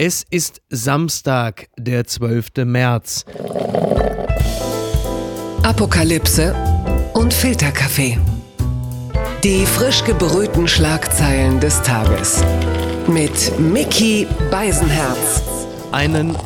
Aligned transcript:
Es 0.00 0.24
ist 0.30 0.62
Samstag, 0.70 1.70
der 1.76 2.06
12. 2.06 2.64
März. 2.64 3.24
Apokalypse 5.64 6.54
und 7.14 7.34
Filterkaffee. 7.34 8.16
Die 9.42 9.66
frisch 9.66 10.04
gebrühten 10.04 10.68
Schlagzeilen 10.68 11.58
des 11.58 11.82
Tages. 11.82 12.44
Mit 13.08 13.58
Mickey 13.58 14.28
Beisenherz. 14.52 15.42
Einen 15.90 16.36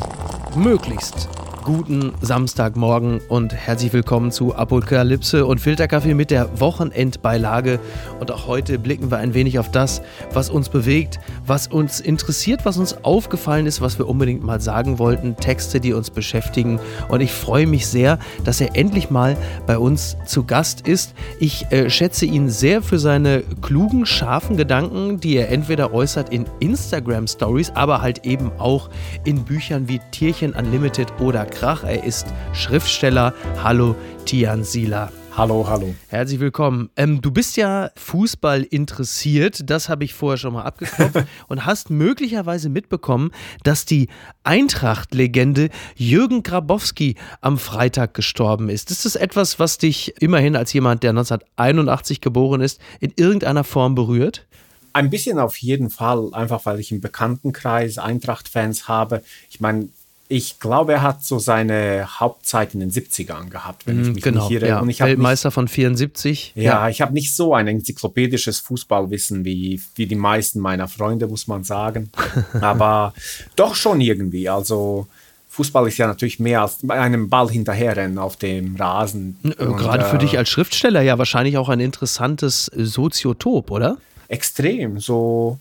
möglichst 0.56 1.28
guten 1.62 2.12
Samstagmorgen 2.20 3.20
und 3.28 3.54
herzlich 3.54 3.92
willkommen 3.92 4.32
zu 4.32 4.56
Apokalypse 4.56 5.46
und 5.46 5.60
Filterkaffee 5.60 6.12
mit 6.12 6.32
der 6.32 6.60
Wochenendbeilage. 6.60 7.78
Und 8.18 8.32
auch 8.32 8.48
heute 8.48 8.80
blicken 8.80 9.12
wir 9.12 9.18
ein 9.18 9.32
wenig 9.32 9.60
auf 9.60 9.70
das, 9.70 10.02
was 10.32 10.50
uns 10.50 10.68
bewegt, 10.68 11.20
was 11.46 11.68
uns 11.68 12.00
interessiert, 12.00 12.64
was 12.64 12.78
uns 12.78 13.04
aufgefallen 13.04 13.66
ist, 13.66 13.80
was 13.80 13.96
wir 13.98 14.08
unbedingt 14.08 14.42
mal 14.42 14.60
sagen 14.60 14.98
wollten, 14.98 15.36
Texte, 15.36 15.78
die 15.78 15.92
uns 15.92 16.10
beschäftigen. 16.10 16.80
Und 17.08 17.20
ich 17.20 17.30
freue 17.30 17.68
mich 17.68 17.86
sehr, 17.86 18.18
dass 18.42 18.60
er 18.60 18.74
endlich 18.74 19.10
mal 19.10 19.36
bei 19.64 19.78
uns 19.78 20.16
zu 20.26 20.42
Gast 20.42 20.88
ist. 20.88 21.14
Ich 21.38 21.70
äh, 21.70 21.88
schätze 21.88 22.26
ihn 22.26 22.50
sehr 22.50 22.82
für 22.82 22.98
seine 22.98 23.44
klugen, 23.62 24.04
scharfen 24.04 24.56
Gedanken, 24.56 25.20
die 25.20 25.36
er 25.36 25.50
entweder 25.50 25.94
äußert 25.94 26.30
in 26.30 26.44
Instagram 26.58 27.28
Stories, 27.28 27.70
aber 27.70 28.02
halt 28.02 28.26
eben 28.26 28.50
auch 28.58 28.90
in 29.24 29.44
Büchern 29.44 29.86
wie 29.88 30.00
Tierchen 30.10 30.54
Unlimited 30.54 31.20
oder 31.20 31.51
Krach. 31.52 31.84
Er 31.84 32.02
ist 32.04 32.26
Schriftsteller. 32.52 33.34
Hallo, 33.62 33.94
Tian 34.24 34.64
Sila. 34.64 35.12
Hallo, 35.34 35.66
hallo. 35.66 35.94
Herzlich 36.08 36.40
willkommen. 36.40 36.90
Ähm, 36.94 37.22
du 37.22 37.30
bist 37.30 37.56
ja 37.56 37.90
Fußball 37.96 38.64
interessiert, 38.64 39.70
das 39.70 39.88
habe 39.88 40.04
ich 40.04 40.12
vorher 40.12 40.36
schon 40.36 40.52
mal 40.52 40.64
abgeklopft 40.64 41.24
und 41.48 41.64
hast 41.64 41.88
möglicherweise 41.88 42.68
mitbekommen, 42.68 43.30
dass 43.62 43.86
die 43.86 44.08
Eintracht-Legende 44.44 45.70
Jürgen 45.96 46.42
Grabowski 46.42 47.14
am 47.40 47.56
Freitag 47.56 48.12
gestorben 48.12 48.68
ist. 48.68 48.90
Ist 48.90 49.06
das 49.06 49.16
etwas, 49.16 49.58
was 49.58 49.78
dich 49.78 50.12
immerhin 50.20 50.54
als 50.54 50.74
jemand, 50.74 51.02
der 51.02 51.10
1981 51.10 52.20
geboren 52.20 52.60
ist, 52.60 52.78
in 53.00 53.14
irgendeiner 53.16 53.64
Form 53.64 53.94
berührt? 53.94 54.46
Ein 54.92 55.08
bisschen 55.08 55.38
auf 55.38 55.56
jeden 55.56 55.88
Fall, 55.88 56.34
einfach 56.34 56.66
weil 56.66 56.78
ich 56.78 56.92
im 56.92 57.00
Bekanntenkreis 57.00 57.96
Eintracht-Fans 57.96 58.86
habe. 58.86 59.22
Ich 59.48 59.60
meine, 59.60 59.88
ich 60.32 60.58
glaube, 60.60 60.92
er 60.94 61.02
hat 61.02 61.22
so 61.24 61.38
seine 61.38 62.06
Hauptzeit 62.20 62.74
in 62.74 62.80
den 62.80 62.90
70ern 62.90 63.50
gehabt, 63.50 63.86
wenn 63.86 64.00
ich 64.00 64.08
Mhm, 64.08 64.12
mich 64.14 64.22
genau, 64.24 64.48
nicht 64.48 64.52
irre. 64.62 64.68
ja. 64.68 64.80
Und 64.80 64.88
ich 64.88 65.00
habe 65.00 65.10
nicht, 65.10 65.18
Weltmeister 65.18 65.50
von 65.50 65.68
74. 65.68 66.52
ja, 66.54 66.88
ich 66.88 67.00
habe 67.00 67.12
nicht 67.12 67.34
so 67.34 67.54
ein 67.54 67.68
enzyklopädisches 67.68 68.60
Fußballwissen 68.60 69.44
wie, 69.44 69.80
wie 69.94 70.06
die 70.06 70.14
meisten 70.14 70.60
meiner 70.60 70.88
Freunde, 70.88 71.26
muss 71.28 71.46
man 71.46 71.64
sagen. 71.64 72.10
Aber 72.60 73.12
doch 73.56 73.74
schon 73.74 74.00
irgendwie. 74.00 74.48
Also 74.48 75.06
Fußball 75.50 75.86
ist 75.88 75.98
ja 75.98 76.06
natürlich 76.06 76.40
mehr 76.40 76.62
als 76.62 76.78
bei 76.82 76.98
einem 76.98 77.28
Ball 77.28 77.50
hinterherrennen 77.50 78.18
auf 78.18 78.36
dem 78.36 78.74
Rasen. 78.76 79.36
Äh, 79.44 79.62
Und, 79.64 79.76
Gerade 79.76 80.04
für 80.06 80.16
äh, 80.16 80.20
dich 80.20 80.38
als 80.38 80.48
Schriftsteller 80.48 81.02
ja 81.02 81.18
wahrscheinlich 81.18 81.58
auch 81.58 81.68
ein 81.68 81.80
interessantes 81.80 82.68
äh, 82.68 82.84
Soziotop, 82.84 83.70
oder? 83.70 83.98
extrem. 84.28 84.98
So 84.98 85.58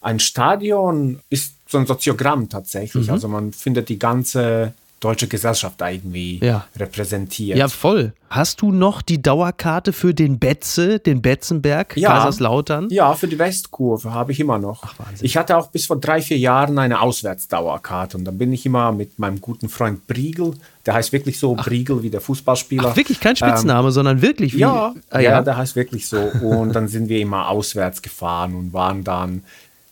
ein 0.00 0.18
Stadion 0.18 1.20
ist 1.30 1.54
so 1.68 1.78
ein 1.78 1.86
Soziogramm 1.86 2.48
tatsächlich. 2.48 3.06
Mhm. 3.06 3.12
Also 3.12 3.28
man 3.28 3.52
findet 3.52 3.88
die 3.88 3.98
ganze 3.98 4.72
deutsche 5.00 5.28
Gesellschaft 5.28 5.80
irgendwie 5.80 6.40
Ja. 6.42 6.66
repräsentiert. 6.76 7.56
Ja, 7.56 7.68
voll. 7.68 8.12
Hast 8.30 8.62
du 8.62 8.72
noch 8.72 9.00
die 9.00 9.22
Dauerkarte 9.22 9.92
für 9.92 10.12
den 10.12 10.40
Betze, 10.40 10.98
den 10.98 11.22
Betzenberg, 11.22 11.96
Ja. 11.96 12.10
Kaiserslautern? 12.18 12.88
Ja, 12.90 13.14
für 13.14 13.28
die 13.28 13.38
Westkurve 13.38 14.12
habe 14.12 14.32
ich 14.32 14.40
immer 14.40 14.58
noch. 14.58 14.82
Wahnsinn. 14.98 15.24
ich 15.24 15.36
hatte 15.36 15.56
auch 15.56 15.68
bis 15.68 15.86
vor 15.86 16.00
drei, 16.00 16.20
vier 16.20 16.36
Jahren 16.38 16.78
eine 16.80 17.00
Auswärtsdauerkarte 17.00 18.16
und 18.16 18.24
dann 18.24 18.38
bin 18.38 18.52
ich 18.52 18.66
immer 18.66 18.90
mit 18.90 19.20
meinem 19.20 19.40
guten 19.40 19.68
Freund 19.68 20.06
Briegel, 20.08 20.54
der 20.84 20.94
heißt 20.94 21.12
wirklich 21.12 21.38
so 21.38 21.54
Briegel 21.54 22.02
wie 22.02 22.10
der 22.10 22.20
Fußballspieler. 22.20 22.88
Ach, 22.90 22.96
wirklich 22.96 23.20
kein 23.20 23.36
Spitzname, 23.36 23.92
sondern 23.92 24.20
wirklich 24.20 24.52
wie. 24.54 24.62
Ähm, 24.62 24.68
Ja, 24.68 24.94
Ah, 25.10 25.20
ja, 25.20 25.30
ja. 25.30 25.42
der 25.42 25.56
heißt 25.56 25.76
wirklich 25.76 26.08
so. 26.08 26.18
Und 26.18 26.72
dann 26.74 26.88
sind 26.88 27.08
wir 27.08 27.20
immer 27.20 27.48
auswärts 27.48 28.02
gefahren 28.02 28.54
und 28.56 28.72
waren 28.72 29.04
dann 29.04 29.42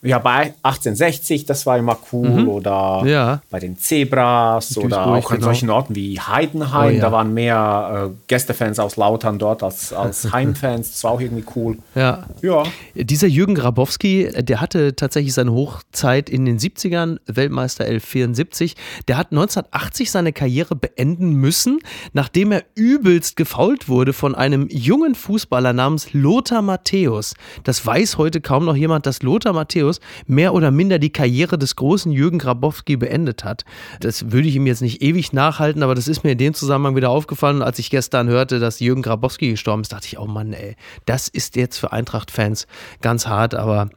ja 0.07 0.19
bei 0.19 0.55
1860, 0.63 1.45
das 1.47 1.67
war 1.67 1.79
immer 1.79 1.99
cool, 2.13 2.47
oder 2.49 3.03
Mhm. 3.03 3.09
Ja. 3.09 3.41
bei 3.51 3.61
den 3.61 3.77
Zebras 3.79 4.77
oder 4.79 4.89
Duisburg, 5.05 5.25
auch 5.25 5.31
an 5.31 5.37
genau. 5.37 5.45
solchen 5.47 5.71
Orten 5.71 5.95
wie 5.95 6.19
Heidenheim. 6.21 6.89
Oh, 6.93 6.97
ja. 6.97 7.01
Da 7.01 7.13
waren 7.13 7.35
mehr 7.35 8.09
äh, 8.11 8.15
Gästefans 8.27 8.79
aus 8.79 8.97
Lautern 8.97 9.39
dort 9.39 9.63
als, 9.63 9.93
als 9.93 10.31
Heimfans. 10.33 10.93
Das 10.93 11.05
war 11.05 11.13
auch 11.13 11.21
irgendwie 11.21 11.45
cool. 11.57 11.79
Ja. 11.95 12.25
Ja. 12.43 12.63
Dieser 12.95 13.27
Jürgen 13.27 13.55
Grabowski, 13.55 14.31
der 14.39 14.61
hatte 14.61 14.95
tatsächlich 14.97 15.35
seine 15.35 15.53
Hochzeit 15.53 16.29
in 16.31 16.45
den 16.45 16.59
70ern, 16.59 17.19
Weltmeister 17.27 17.85
1174. 17.85 18.75
Der 19.09 19.17
hat 19.19 19.33
1980 19.33 20.11
seine 20.11 20.33
Karriere 20.33 20.75
beenden 20.77 21.33
müssen, 21.35 21.79
nachdem 22.13 22.53
er 22.53 22.63
übelst 22.75 23.37
gefault 23.37 23.89
wurde 23.89 24.13
von 24.13 24.35
einem 24.35 24.69
jungen 24.71 25.15
Fußballer 25.15 25.73
namens 25.73 26.13
Lothar 26.13 26.63
Matthäus. 26.63 27.35
Das 27.65 27.85
weiß 27.85 28.19
heute 28.19 28.41
kaum 28.41 28.65
noch 28.65 28.77
jemand, 28.77 29.07
dass 29.07 29.23
Lothar 29.23 29.53
Matthäus 29.53 29.96
mehr 30.27 30.55
oder 30.55 30.71
minder 30.71 30.99
die 30.99 31.11
Karriere 31.11 31.59
des 31.59 31.77
großen 31.77 32.13
Jürgen 32.13 32.39
Grabowski 32.39 32.97
beendet 32.97 33.45
hat. 33.45 33.65
Das 34.01 34.33
würde 34.33 34.49
ich 34.49 34.57
ihm 34.57 34.67
jetzt 34.67 34.83
nicht 34.83 35.03
ewig 35.03 35.33
nachhalten, 35.33 35.83
aber 35.83 35.95
das 35.95 36.09
ist 36.09 36.25
mir 36.25 36.33
in 36.33 36.39
dem 36.39 36.55
Zusammenhang 36.55 36.97
wieder 36.97 37.11
aufgefallen. 37.11 37.63
Als 37.63 37.79
ich 37.79 37.91
gestern 37.91 38.29
hörte, 38.29 38.59
dass 38.59 38.81
Jürgen 38.81 39.03
Grabowski 39.03 39.51
gestorben 39.51 39.83
ist, 39.83 39.93
dachte 39.93 40.07
ich, 40.07 40.19
oh 40.19 40.27
Mann, 40.27 40.53
ey, 40.53 40.77
das 41.05 41.29
ist 41.29 41.57
jetzt 41.57 41.79
für 41.79 41.93
Eintracht-Fans 41.93 42.67
ganz 43.01 43.27
hart, 43.27 43.55
aber 43.55 43.91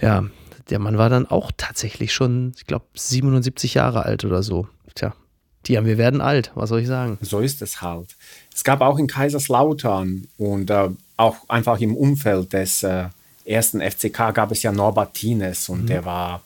ja, 0.00 0.24
der 0.70 0.78
Mann 0.78 0.98
war 0.98 1.10
dann 1.10 1.26
auch 1.26 1.50
tatsächlich 1.56 2.12
schon, 2.12 2.52
ich 2.56 2.66
glaube, 2.66 2.84
77 2.94 3.74
Jahre 3.74 4.04
alt 4.04 4.24
oder 4.24 4.42
so. 4.42 4.68
Tja, 4.94 5.14
Tja, 5.62 5.84
wir 5.84 5.96
werden 5.96 6.20
alt, 6.20 6.50
was 6.54 6.70
soll 6.70 6.80
ich 6.80 6.88
sagen? 6.88 7.18
So 7.20 7.38
ist 7.38 7.62
es 7.62 7.80
halt. 7.82 8.16
Es 8.52 8.64
gab 8.64 8.80
auch 8.80 8.98
in 8.98 9.06
Kaiserslautern 9.06 10.26
und 10.36 10.70
äh, 10.70 10.88
auch 11.16 11.36
einfach 11.48 11.80
im 11.80 11.96
Umfeld 11.96 12.52
des 12.52 12.82
äh, 12.82 13.08
ersten 13.44 13.80
FCK 13.80 14.32
gab 14.34 14.52
es 14.52 14.62
ja 14.62 14.72
Norbert 14.72 15.14
Tines 15.14 15.68
und 15.68 15.88
der 15.88 16.04
war 16.04 16.42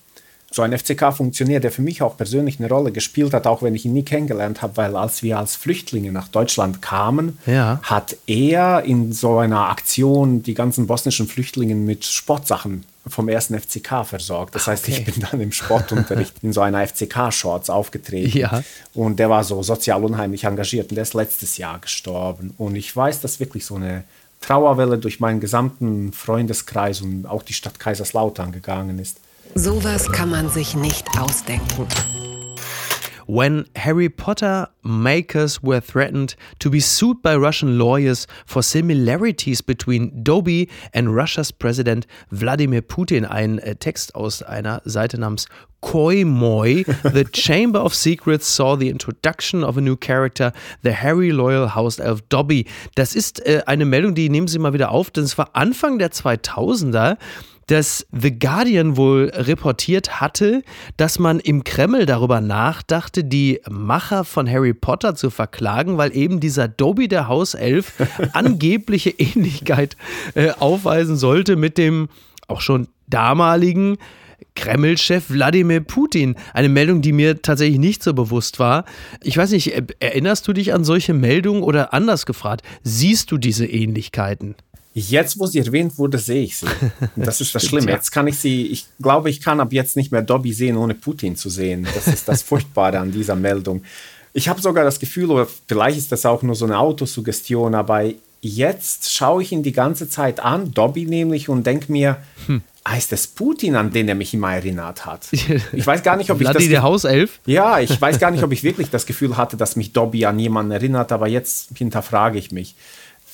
so 0.50 0.62
ein 0.62 0.72
FCK-Funktionär, 0.76 1.60
der 1.60 1.70
für 1.70 1.82
mich 1.82 2.02
auch 2.02 2.16
persönlich 2.16 2.58
eine 2.58 2.68
Rolle 2.68 2.92
gespielt 2.92 3.34
hat, 3.34 3.46
auch 3.46 3.62
wenn 3.62 3.74
ich 3.74 3.84
ihn 3.84 3.92
nie 3.92 4.04
kennengelernt 4.04 4.62
habe, 4.62 4.76
weil 4.76 4.96
als 4.96 5.22
wir 5.22 5.38
als 5.38 5.56
Flüchtlinge 5.56 6.12
nach 6.12 6.28
Deutschland 6.28 6.80
kamen, 6.80 7.38
Ja. 7.46 7.80
hat 7.82 8.16
er 8.26 8.82
in 8.84 9.12
so 9.12 9.38
einer 9.38 9.68
Aktion 9.68 10.42
die 10.42 10.54
ganzen 10.54 10.86
bosnischen 10.86 11.26
Flüchtlinge 11.26 11.74
mit 11.74 12.04
Sportsachen 12.04 12.84
vom 13.08 13.28
ersten 13.28 13.58
FCK 13.58 14.04
versorgt. 14.04 14.54
Das 14.54 14.66
heißt, 14.66 14.88
okay. 14.88 14.98
ich 14.98 15.04
bin 15.04 15.26
dann 15.30 15.40
im 15.40 15.52
Sportunterricht 15.52 16.34
in 16.42 16.52
so 16.52 16.60
einer 16.60 16.86
FCK-Shorts 16.86 17.68
aufgetreten. 17.68 18.38
Ja. 18.38 18.62
Und 18.94 19.18
der 19.18 19.28
war 19.28 19.44
so 19.44 19.62
sozial 19.62 20.04
unheimlich 20.04 20.44
engagiert 20.44 20.90
und 20.90 20.96
der 20.96 21.02
ist 21.02 21.14
letztes 21.14 21.56
Jahr 21.58 21.78
gestorben. 21.80 22.54
Und 22.56 22.76
ich 22.76 22.94
weiß, 22.94 23.20
dass 23.20 23.38
wirklich 23.40 23.64
so 23.66 23.74
eine 23.76 24.04
Trauerwelle 24.46 24.98
durch 24.98 25.18
meinen 25.18 25.40
gesamten 25.40 26.12
Freundeskreis 26.12 27.00
und 27.00 27.26
auch 27.26 27.42
die 27.42 27.52
Stadt 27.52 27.80
Kaiserslautern 27.80 28.52
gegangen 28.52 29.00
ist. 29.00 29.20
Sowas 29.56 30.12
kann 30.12 30.30
man 30.30 30.50
sich 30.50 30.76
nicht 30.76 31.04
ausdenken. 31.18 31.88
When 33.26 33.66
Harry 33.74 34.08
Potter 34.08 34.68
makers 34.84 35.60
were 35.60 35.80
threatened 35.80 36.36
to 36.60 36.70
be 36.70 36.78
sued 36.78 37.22
by 37.22 37.34
Russian 37.34 37.76
lawyers 37.76 38.28
for 38.46 38.62
similarities 38.62 39.60
between 39.60 40.22
Dobby 40.22 40.68
and 40.94 41.12
Russia's 41.12 41.50
President 41.50 42.06
Wladimir 42.30 42.82
Putin, 42.82 43.24
ein 43.24 43.58
äh, 43.58 43.74
Text 43.74 44.14
aus 44.14 44.42
einer 44.42 44.80
Seite 44.84 45.18
namens 45.18 45.46
Koimoy, 45.82 46.84
the 47.12 47.24
Chamber 47.24 47.80
of 47.80 47.94
Secrets 47.94 48.46
saw 48.46 48.76
the 48.76 48.88
introduction 48.88 49.64
of 49.64 49.76
a 49.76 49.80
new 49.80 49.96
character, 49.96 50.52
the 50.82 50.92
Harry 50.92 51.32
Loyal 51.32 51.74
House 51.74 51.98
Elf 51.98 52.22
Dobby. 52.28 52.66
Das 52.94 53.16
ist 53.16 53.44
äh, 53.44 53.62
eine 53.66 53.86
Meldung, 53.86 54.14
die 54.14 54.28
nehmen 54.28 54.46
Sie 54.46 54.60
mal 54.60 54.72
wieder 54.72 54.92
auf, 54.92 55.10
denn 55.10 55.24
es 55.24 55.36
war 55.36 55.50
Anfang 55.54 55.98
der 55.98 56.12
2000er 56.12 57.16
dass 57.66 58.06
The 58.12 58.38
Guardian 58.38 58.96
wohl 58.96 59.30
reportiert 59.34 60.20
hatte, 60.20 60.62
dass 60.96 61.18
man 61.18 61.40
im 61.40 61.64
Kreml 61.64 62.06
darüber 62.06 62.40
nachdachte, 62.40 63.24
die 63.24 63.60
Macher 63.68 64.24
von 64.24 64.48
Harry 64.48 64.72
Potter 64.74 65.14
zu 65.14 65.30
verklagen, 65.30 65.98
weil 65.98 66.16
eben 66.16 66.40
dieser 66.40 66.68
Dobby 66.68 67.08
der 67.08 67.28
Hauself 67.28 67.94
angebliche 68.32 69.10
Ähnlichkeit 69.10 69.96
äh, 70.34 70.50
aufweisen 70.50 71.16
sollte 71.16 71.56
mit 71.56 71.78
dem 71.78 72.08
auch 72.48 72.60
schon 72.60 72.88
damaligen 73.08 73.98
Kreml-Chef 74.54 75.30
Wladimir 75.30 75.80
Putin. 75.80 76.36
Eine 76.52 76.68
Meldung, 76.68 77.02
die 77.02 77.12
mir 77.12 77.42
tatsächlich 77.42 77.78
nicht 77.78 78.02
so 78.02 78.14
bewusst 78.14 78.58
war. 78.58 78.84
Ich 79.22 79.36
weiß 79.36 79.50
nicht, 79.52 79.74
äh, 79.74 79.82
erinnerst 80.00 80.46
du 80.48 80.52
dich 80.52 80.72
an 80.74 80.84
solche 80.84 81.14
Meldungen 81.14 81.62
oder 81.62 81.92
anders 81.92 82.26
gefragt, 82.26 82.64
siehst 82.82 83.30
du 83.30 83.38
diese 83.38 83.66
Ähnlichkeiten? 83.66 84.56
Jetzt, 84.98 85.38
wo 85.38 85.44
sie 85.44 85.58
erwähnt 85.58 85.98
wurde, 85.98 86.16
sehe 86.16 86.44
ich 86.44 86.56
sie. 86.56 86.66
Das 87.16 87.42
ist 87.42 87.54
das 87.54 87.66
Schlimme. 87.66 87.88
ja. 87.90 87.96
Jetzt 87.96 88.10
kann 88.12 88.26
ich 88.26 88.38
sie, 88.38 88.66
ich 88.68 88.86
glaube, 88.98 89.28
ich 89.28 89.42
kann 89.42 89.60
ab 89.60 89.70
jetzt 89.74 89.94
nicht 89.94 90.10
mehr 90.10 90.22
Dobby 90.22 90.54
sehen, 90.54 90.78
ohne 90.78 90.94
Putin 90.94 91.36
zu 91.36 91.50
sehen. 91.50 91.86
Das 91.94 92.08
ist 92.08 92.26
das 92.26 92.42
Furchtbare 92.48 92.98
an 92.98 93.12
dieser 93.12 93.36
Meldung. 93.36 93.82
Ich 94.32 94.48
habe 94.48 94.62
sogar 94.62 94.84
das 94.84 94.98
Gefühl, 94.98 95.30
oder 95.30 95.46
vielleicht 95.66 95.98
ist 95.98 96.12
das 96.12 96.24
auch 96.24 96.42
nur 96.42 96.54
so 96.54 96.64
eine 96.64 96.78
Autosuggestion, 96.78 97.74
aber 97.74 98.04
jetzt 98.40 99.12
schaue 99.12 99.42
ich 99.42 99.52
ihn 99.52 99.62
die 99.62 99.72
ganze 99.72 100.08
Zeit 100.08 100.40
an, 100.40 100.72
Dobby 100.72 101.04
nämlich, 101.04 101.50
und 101.50 101.66
denke 101.66 101.92
mir, 101.92 102.16
heißt 102.88 103.12
es 103.12 103.26
Putin, 103.26 103.76
an 103.76 103.90
den 103.92 104.08
er 104.08 104.14
mich 104.14 104.32
immer 104.32 104.54
erinnert 104.54 105.04
hat. 105.04 105.26
Ich 105.72 105.86
weiß 105.86 106.02
gar 106.02 106.16
nicht, 106.16 106.30
ob 106.30 106.40
ich 106.40 106.48
das... 106.48 106.68
der 106.68 106.82
Hauself? 106.82 107.38
Ja, 107.44 107.80
ich 107.80 108.00
weiß 108.00 108.18
gar 108.18 108.30
nicht, 108.30 108.42
ob 108.42 108.52
ich 108.52 108.62
wirklich 108.62 108.88
das 108.88 109.04
Gefühl 109.04 109.36
hatte, 109.36 109.58
dass 109.58 109.76
mich 109.76 109.92
Dobby 109.92 110.24
an 110.24 110.38
jemanden 110.38 110.72
erinnert, 110.72 111.12
aber 111.12 111.28
jetzt 111.28 111.70
hinterfrage 111.76 112.38
ich 112.38 112.50
mich. 112.50 112.74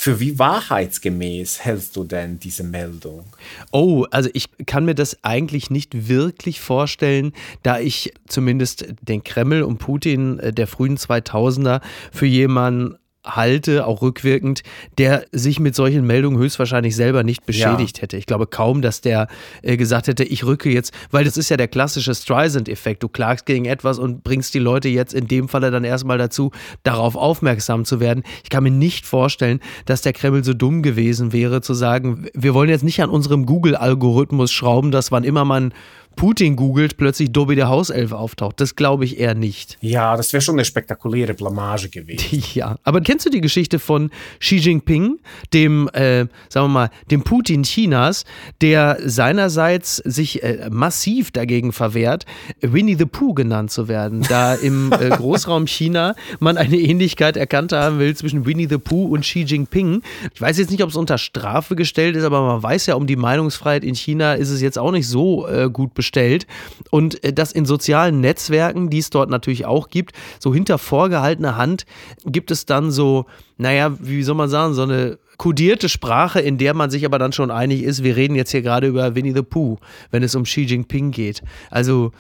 Für 0.03 0.19
wie 0.19 0.37
wahrheitsgemäß 0.37 1.65
hältst 1.65 1.95
du 1.95 2.03
denn 2.03 2.41
diese 2.41 2.65
Meldung? 2.65 3.23
Oh, 3.71 4.05
also 4.11 4.31
ich 4.33 4.49
kann 4.67 4.85
mir 4.85 4.97
das 4.97 5.23
eigentlich 5.23 5.71
nicht 5.71 6.09
wirklich 6.09 6.61
vorstellen, 6.61 7.33
da 7.63 7.79
ich 7.79 8.13
zumindest 8.27 8.85
den 9.01 9.23
Kreml 9.23 9.63
und 9.63 9.79
Putin 9.79 10.41
äh, 10.41 10.53
der 10.53 10.67
frühen 10.67 10.97
2000er 10.97 11.83
für 12.11 12.27
jemanden 12.27 12.97
halte, 13.25 13.87
auch 13.87 14.03
rückwirkend, 14.03 14.63
der 14.99 15.25
sich 15.31 15.61
mit 15.61 15.75
solchen 15.75 16.07
Meldungen 16.07 16.39
höchstwahrscheinlich 16.39 16.97
selber 16.97 17.23
nicht 17.23 17.47
beschädigt 17.47 17.99
ja. 17.99 18.03
hätte. 18.03 18.17
Ich 18.17 18.27
glaube 18.27 18.47
kaum, 18.47 18.83
dass 18.83 19.01
der 19.01 19.29
äh, 19.63 19.77
gesagt 19.77 20.09
hätte, 20.09 20.25
ich 20.25 20.45
rücke 20.45 20.71
jetzt, 20.71 20.93
weil 21.11 21.25
das 21.25 21.37
ist 21.37 21.49
ja 21.49 21.57
der 21.57 21.69
klassische 21.69 22.15
Streisand-Effekt. 22.15 23.03
Du 23.03 23.09
klagst 23.09 23.47
gegen 23.47 23.65
etwas 23.65 23.99
und 23.99 24.25
bringst 24.25 24.55
die 24.55 24.59
Leute 24.59 24.89
jetzt 24.89 25.15
in 25.15 25.29
dem 25.29 25.49
Falle 25.49 25.71
dann 25.71 25.85
erstmal 25.85 26.19
dazu, 26.19 26.51
darauf 26.83 27.15
aufmerksam 27.15 27.85
zu 27.85 28.01
werden. 28.01 28.25
Ich 28.43 28.51
kann 28.51 28.65
mir 28.65 28.71
nicht 28.71 29.07
vorstellen, 29.07 29.61
dass 29.87 30.03
der 30.03 30.13
Kreml 30.13 30.43
so 30.43 30.55
dumm 30.55 30.83
gewesen 30.83 31.33
wäre, 31.33 31.61
zu 31.61 31.75
sagen, 31.75 32.27
wir 32.35 32.55
wollen 32.55 32.71
jetzt 32.71 32.85
nicht 32.85 33.03
an 33.03 33.11
unserem 33.11 33.47
Google-Algorithmus 33.47 34.51
schrauben, 34.51 34.91
dass 34.91 35.13
wann 35.13 35.25
immer 35.25 35.45
man 35.45 35.73
Putin 36.17 36.57
googelt, 36.57 36.97
plötzlich 36.97 37.33
Dobby 37.33 37.55
der 37.55 37.69
Hauself 37.69 38.13
auftaucht. 38.13 38.61
Das 38.61 38.77
glaube 38.77 39.05
ich 39.05 39.19
eher 39.19 39.35
nicht. 39.35 39.79
Ja, 39.93 40.17
das 40.17 40.33
wäre 40.33 40.41
schon 40.41 40.55
eine 40.55 40.65
spektakuläre 40.65 41.35
Blamage 41.35 41.89
gewesen. 41.89 42.43
Ja, 42.55 42.77
aber 42.83 43.01
kennst 43.01 43.27
du 43.27 43.31
die 43.31 43.41
Geschichte 43.41 43.79
von 43.79 44.11
Xi 44.41 44.57
Jinping, 44.57 45.19
dem, 45.53 45.89
äh, 45.89 46.27
sagen 46.49 46.67
wir 46.67 46.69
mal, 46.69 46.91
dem 47.11 47.23
Putin 47.23 47.63
Chinas, 47.63 48.25
der 48.61 48.99
seinerseits 49.05 49.97
sich 49.97 50.43
äh, 50.43 50.69
massiv 50.71 51.31
dagegen 51.31 51.73
verwehrt, 51.73 52.27
Winnie 52.61 52.97
the 52.97 53.07
Pooh 53.07 53.35
genannt 53.35 53.71
zu 53.71 53.89
werden, 53.89 54.25
da 54.29 54.55
im 54.55 54.93
äh, 55.01 55.11
Großraum 55.11 55.67
China 55.67 56.15
man 56.41 56.57
eine 56.57 56.77
Ähnlichkeit 56.77 57.37
erkannt 57.37 57.73
haben 57.73 57.99
will 57.99 58.15
zwischen 58.17 58.47
Winnie 58.47 58.69
the 58.69 58.79
Pooh 58.79 59.07
und 59.13 59.23
Xi 59.23 59.43
Jinping. 59.43 60.03
Ich 60.35 60.41
weiß 60.41 60.59
jetzt 60.59 60.71
nicht, 60.71 60.83
ob 60.83 60.91
es 60.91 60.97
unter 60.97 61.19
Strafe 61.19 61.77
gestellt 61.77 62.17
ist, 62.17 62.25
aber 62.25 62.43
man 62.43 62.63
weiß 62.63 62.87
ja, 62.87 62.95
um 62.95 63.07
die 63.07 63.17
Meinungsfreiheit 63.17 63.85
in 63.85 63.95
China 63.95 64.35
ist 64.35 64.51
es 64.51 64.61
jetzt 64.61 64.79
auch 64.79 64.93
nicht 64.93 65.09
so 65.09 65.47
äh, 65.47 65.71
gut 65.71 65.95
beschrieben 65.95 66.02
bestellt 66.03 66.49
und 66.91 67.23
äh, 67.23 67.33
das 67.33 67.53
in 67.53 67.65
sozialen 67.65 68.21
Netzwerken, 68.21 68.91
die 68.91 68.99
es 68.99 69.11
dort 69.11 69.31
natürlich 69.31 69.65
auch 69.65 69.89
gibt, 69.89 70.13
so 70.41 70.53
hinter 70.53 70.79
vorgehaltener 70.79 71.57
Hand 71.57 71.87
gibt 72.27 72.51
es 72.51 72.67
dann 72.67 72.91
so, 72.91 73.27
naja, 73.57 73.97
wie 74.01 74.25
soll 74.25 74.35
man 74.35 74.49
sagen, 74.49 74.75
so 74.75 74.83
eine 74.83 75.19
kodierte 75.39 75.89
Sprache, 75.89 76.41
in 76.41 76.59
der 76.59 76.75
man 76.75 76.91
sich 76.91 77.05
aber 77.05 77.19
dann 77.21 77.33
schon 77.33 77.53
einig 77.53 77.85
ist, 77.85 78.03
wir 78.03 78.17
reden 78.17 78.35
jetzt 78.35 78.51
hier 78.51 78.63
gerade 78.63 78.89
über 78.89 79.15
Winnie 79.15 79.33
the 79.33 79.43
Pooh, 79.43 79.79
wenn 80.11 80.25
es 80.25 80.35
um 80.35 80.43
Xi 80.43 80.63
Jinping 80.63 81.13
geht. 81.13 81.43
Also, 81.71 82.11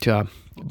tja, 0.00 0.26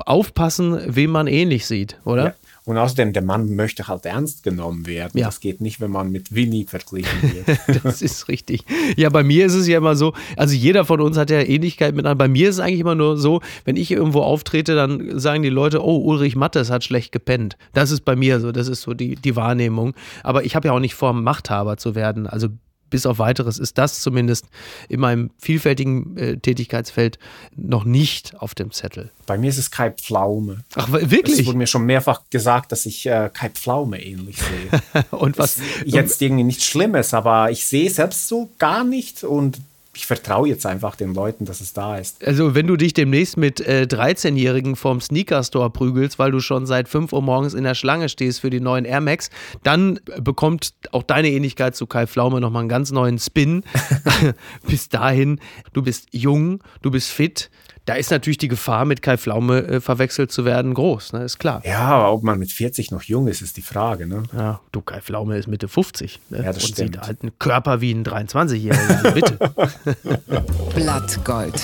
aufpassen, 0.06 0.80
wem 0.88 1.12
man 1.12 1.28
ähnlich 1.28 1.66
sieht, 1.66 2.00
oder? 2.06 2.26
Ja. 2.26 2.34
Und 2.68 2.78
außerdem, 2.78 3.14
der 3.14 3.22
Mann 3.22 3.56
möchte 3.56 3.88
halt 3.88 4.06
ernst 4.06 4.44
genommen 4.44 4.88
werden. 4.88 5.18
Ja. 5.18 5.28
Das 5.28 5.40
geht 5.40 5.62
nicht, 5.62 5.80
wenn 5.80 5.90
man 5.90 6.12
mit 6.12 6.36
Winnie 6.36 6.66
verglichen 6.66 7.22
wird. 7.22 7.58
das 7.86 8.02
ist 8.02 8.28
richtig. 8.28 8.66
Ja, 8.98 9.08
bei 9.08 9.24
mir 9.24 9.46
ist 9.46 9.54
es 9.54 9.70
ja 9.70 9.78
immer 9.78 9.96
so, 9.96 10.12
also 10.36 10.54
jeder 10.54 10.84
von 10.84 11.00
uns 11.00 11.16
hat 11.16 11.30
ja 11.30 11.40
Ähnlichkeit 11.40 11.96
miteinander. 11.96 12.22
Bei 12.22 12.28
mir 12.28 12.50
ist 12.50 12.56
es 12.56 12.60
eigentlich 12.60 12.82
immer 12.82 12.94
nur 12.94 13.18
so, 13.18 13.40
wenn 13.64 13.78
ich 13.78 13.90
irgendwo 13.90 14.20
auftrete, 14.20 14.76
dann 14.76 15.18
sagen 15.18 15.44
die 15.44 15.50
Leute, 15.50 15.82
oh, 15.82 16.00
Ulrich 16.00 16.36
Mattes 16.36 16.70
hat 16.70 16.84
schlecht 16.84 17.14
gepennt. 17.14 17.56
Das 17.72 17.90
ist 17.90 18.02
bei 18.02 18.18
mir 18.18 18.42
so, 18.42 18.52
das 18.52 18.68
ist 18.68 18.82
so 18.82 18.94
die, 18.94 19.16
die 19.16 19.38
Wahrnehmung. 19.38 19.94
Aber 20.24 20.44
ich 20.44 20.54
habe 20.54 20.68
ja 20.68 20.74
auch 20.74 20.82
nicht 20.82 20.96
vor, 20.96 21.14
Machthaber 21.14 21.78
zu 21.78 21.96
werden. 21.96 22.28
Also 22.28 22.50
bis 22.90 23.06
auf 23.06 23.20
weiteres 23.20 23.60
ist 23.60 23.78
das 23.78 24.02
zumindest 24.02 24.46
in 24.90 25.00
meinem 25.00 25.32
vielfältigen 25.38 26.18
äh, 26.18 26.38
Tätigkeitsfeld 26.38 27.20
noch 27.56 27.84
nicht 27.84 28.36
auf 28.40 28.56
dem 28.56 28.72
Zettel. 28.72 29.12
Bei 29.26 29.38
mir 29.38 29.50
ist 29.50 29.58
es 29.58 29.72
Kai 29.72 29.92
Pflaume. 29.92 30.64
Ach, 30.76 30.92
wirklich? 30.92 31.40
Es 31.40 31.46
wurde 31.46 31.58
mir 31.58 31.68
schon 31.68 31.86
mehrfach 31.86 32.22
gesagt, 32.30 32.72
dass 32.72 32.86
ich 32.86 33.06
äh, 33.06 33.30
Kai 33.34 33.50
Pflaume 33.50 34.02
ähnlich 34.02 34.38
sehe. 34.38 35.04
und 35.12 35.38
was? 35.38 35.60
Jetzt 35.86 36.22
irgendwie 36.22 36.44
nichts 36.44 36.66
Schlimmes, 36.66 37.14
aber 37.14 37.52
ich 37.52 37.66
sehe 37.66 37.90
selbst 37.90 38.28
so 38.28 38.50
gar 38.58 38.84
nicht 38.84 39.24
und 39.24 39.60
ich 39.98 40.06
vertraue 40.06 40.48
jetzt 40.48 40.66
einfach 40.68 40.96
den 40.96 41.16
Leuten, 41.16 41.46
dass 41.46 41.60
es 41.60 41.74
da 41.74 41.98
ist. 41.98 42.24
Also, 42.26 42.54
wenn 42.54 42.68
du 42.68 42.78
dich 42.78 42.94
demnächst 42.94 43.36
mit 43.36 43.60
äh, 43.60 43.88
13-Jährigen 43.90 44.76
vom 44.76 45.02
Sneaker-Store 45.02 45.72
prügelst, 45.72 46.20
weil 46.20 46.32
du 46.32 46.40
schon 46.40 46.68
seit 46.68 46.88
5 46.88 47.12
Uhr 47.14 47.24
morgens 47.24 47.56
in 47.56 47.64
der 47.64 47.74
Schlange 47.74 48.08
stehst 48.08 48.42
für 48.42 48.52
die 48.52 48.60
neuen 48.60 48.86
Air 48.86 49.02
Max, 49.02 49.32
dann 49.64 50.00
bekommt 50.20 50.74
auch 50.92 51.02
deine 51.02 51.30
Ähnlichkeit 51.30 51.76
zu 51.76 51.88
Kai 51.88 52.06
Pflaume 52.06 52.40
nochmal 52.40 52.62
einen 52.62 52.70
ganz 52.70 52.92
neuen 52.92 53.18
Spin. 53.18 53.64
Bis 54.68 54.90
dahin, 54.90 55.40
du 55.74 55.82
bist 55.82 56.10
jung, 56.12 56.64
du 56.84 56.92
bist 56.92 57.10
fit, 57.10 57.50
da 57.88 57.94
ist 57.94 58.12
natürlich 58.12 58.38
die 58.38 58.50
Gefahr, 58.50 58.84
mit 58.84 59.02
Kai 59.02 59.18
Pflaume 59.18 59.60
äh, 59.66 59.82
verwechselt 59.82 60.30
zu 60.30 60.44
werden, 60.44 60.74
groß, 60.74 61.14
ne? 61.14 61.24
ist 61.24 61.40
klar. 61.40 61.62
Ja, 61.66 61.80
aber 61.80 62.12
ob 62.12 62.22
man 62.22 62.38
mit 62.38 62.52
40 62.52 62.92
noch 62.92 63.04
jung 63.04 63.30
ist, 63.30 63.42
ist 63.42 63.56
die 63.56 63.62
Frage. 63.62 64.06
Ne? 64.06 64.24
Ja, 64.36 64.60
du, 64.74 64.82
Kai 64.82 65.00
Pflaume 65.00 65.38
ist 65.38 65.48
Mitte 65.48 65.70
50 65.70 66.20
ne? 66.30 66.40
ja, 66.40 66.44
das 66.52 66.58
und 66.58 66.74
stimmt. 66.74 66.96
sieht 66.96 67.02
halt 67.02 67.22
einen 67.22 67.40
Körper 67.40 67.80
wie 67.80 67.94
ein 67.94 68.04
23-Jähriger. 68.04 69.12
Bitte. 69.12 69.38
Blattgold. 70.76 71.64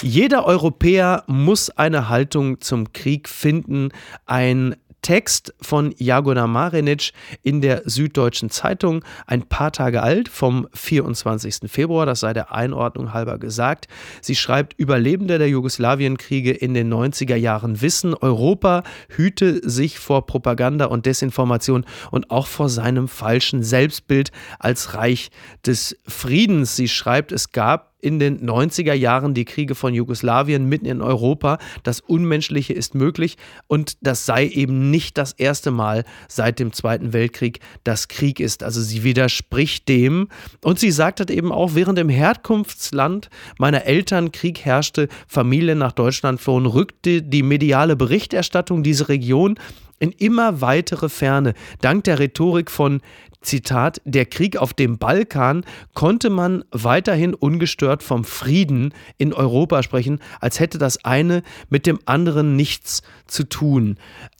Jeder 0.00 0.46
Europäer 0.46 1.24
muss 1.26 1.68
eine 1.68 2.08
Haltung 2.08 2.62
zum 2.62 2.94
Krieg 2.94 3.28
finden, 3.28 3.90
ein 4.24 4.76
Text 5.02 5.54
von 5.60 5.94
Jagona 5.96 6.46
Marinic 6.46 7.12
in 7.42 7.60
der 7.60 7.82
Süddeutschen 7.84 8.50
Zeitung, 8.50 9.04
ein 9.26 9.42
paar 9.42 9.72
Tage 9.72 10.02
alt, 10.02 10.28
vom 10.28 10.68
24. 10.74 11.70
Februar, 11.70 12.06
das 12.06 12.20
sei 12.20 12.32
der 12.32 12.52
Einordnung 12.52 13.12
halber 13.12 13.38
gesagt. 13.38 13.86
Sie 14.20 14.34
schreibt, 14.34 14.78
Überlebende 14.78 15.38
der 15.38 15.48
Jugoslawienkriege 15.48 16.52
in 16.52 16.74
den 16.74 16.92
90er 16.92 17.36
Jahren 17.36 17.80
wissen, 17.80 18.14
Europa 18.14 18.82
hüte 19.08 19.68
sich 19.68 19.98
vor 19.98 20.26
Propaganda 20.26 20.86
und 20.86 21.06
Desinformation 21.06 21.84
und 22.10 22.30
auch 22.30 22.46
vor 22.46 22.68
seinem 22.68 23.08
falschen 23.08 23.62
Selbstbild 23.62 24.30
als 24.58 24.94
Reich 24.94 25.30
des 25.64 25.96
Friedens. 26.06 26.76
Sie 26.76 26.88
schreibt, 26.88 27.32
es 27.32 27.52
gab 27.52 27.89
in 28.00 28.18
den 28.18 28.46
90er 28.46 28.92
Jahren 28.92 29.34
die 29.34 29.44
Kriege 29.44 29.74
von 29.74 29.94
Jugoslawien 29.94 30.68
mitten 30.68 30.86
in 30.86 31.02
Europa. 31.02 31.58
Das 31.82 32.00
Unmenschliche 32.00 32.72
ist 32.72 32.94
möglich 32.94 33.36
und 33.66 33.96
das 34.00 34.26
sei 34.26 34.46
eben 34.46 34.90
nicht 34.90 35.18
das 35.18 35.32
erste 35.32 35.70
Mal 35.70 36.04
seit 36.28 36.58
dem 36.58 36.72
Zweiten 36.72 37.12
Weltkrieg, 37.12 37.60
dass 37.84 38.08
Krieg 38.08 38.40
ist. 38.40 38.62
Also 38.62 38.80
sie 38.80 39.04
widerspricht 39.04 39.88
dem 39.88 40.28
und 40.64 40.78
sie 40.78 40.90
sagt 40.90 41.20
halt 41.20 41.30
eben 41.30 41.52
auch, 41.52 41.74
während 41.74 41.98
im 41.98 42.08
Herkunftsland 42.08 43.30
meiner 43.58 43.84
Eltern 43.84 44.32
Krieg 44.32 44.64
herrschte, 44.64 45.08
Familien 45.26 45.78
nach 45.78 45.92
Deutschland 45.92 46.40
flohen, 46.40 46.66
rückte 46.66 47.22
die 47.22 47.42
mediale 47.42 47.96
Berichterstattung 47.96 48.82
diese 48.82 49.08
Region 49.08 49.58
in 50.00 50.12
immer 50.12 50.60
weitere 50.60 51.08
Ferne. 51.08 51.54
Dank 51.80 52.04
der 52.04 52.18
Rhetorik 52.18 52.70
von 52.70 53.00
Zitat, 53.42 54.02
der 54.04 54.26
Krieg 54.26 54.58
auf 54.58 54.74
dem 54.74 54.98
Balkan 54.98 55.64
konnte 55.94 56.28
man 56.28 56.62
weiterhin 56.72 57.32
ungestört 57.34 58.02
vom 58.02 58.24
Frieden 58.24 58.92
in 59.16 59.32
Europa 59.32 59.82
sprechen, 59.82 60.20
als 60.40 60.60
hätte 60.60 60.76
das 60.76 61.04
eine 61.04 61.42
mit 61.70 61.86
dem 61.86 61.98
anderen 62.04 62.54
nichts 62.54 63.02
zu 63.26 63.44
tun. 63.44 63.96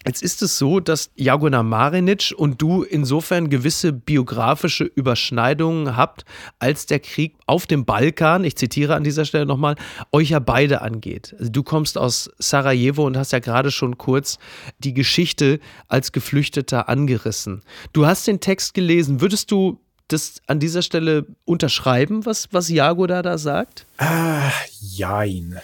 Jetzt 0.07 0.23
ist 0.23 0.42
es 0.42 0.59
so, 0.59 0.80
dass 0.80 1.11
Jagona 1.14 1.62
Marinic 1.62 2.35
und 2.37 2.61
du 2.61 2.83
insofern 2.83 3.49
gewisse 3.49 3.92
biografische 3.92 4.85
Überschneidungen 4.85 5.97
habt, 5.97 6.25
als 6.59 6.87
der 6.87 7.00
Krieg 7.00 7.37
auf 7.47 7.66
dem 7.66 7.85
Balkan, 7.85 8.45
ich 8.45 8.57
zitiere 8.57 8.95
an 8.95 9.04
dieser 9.04 9.25
Stelle 9.25 9.47
nochmal, 9.47 9.76
euch 10.12 10.30
ja 10.30 10.40
beide 10.40 10.83
angeht. 10.83 11.35
Also 11.38 11.50
du 11.50 11.62
kommst 11.62 11.97
aus 11.97 12.30
Sarajevo 12.38 13.07
und 13.07 13.16
hast 13.16 13.33
ja 13.33 13.38
gerade 13.38 13.71
schon 13.71 13.97
kurz 13.99 14.38
die 14.78 14.95
Geschichte 14.95 15.59
als 15.88 16.12
Geflüchteter 16.12 16.88
angerissen. 16.88 17.62
Du 17.92 18.07
hast 18.07 18.26
den 18.26 18.40
Text 18.40 18.75
gelesen. 18.75 18.90
Würdest 19.21 19.51
du 19.51 19.79
das 20.09 20.43
an 20.47 20.59
dieser 20.59 20.83
Stelle 20.83 21.27
unterschreiben, 21.45 22.27
was, 22.27 22.49
was 22.51 22.69
Jagoda 22.69 23.23
da 23.23 23.39
sagt? 23.39 23.87
Ah, 23.99 24.51
jein 24.81 25.61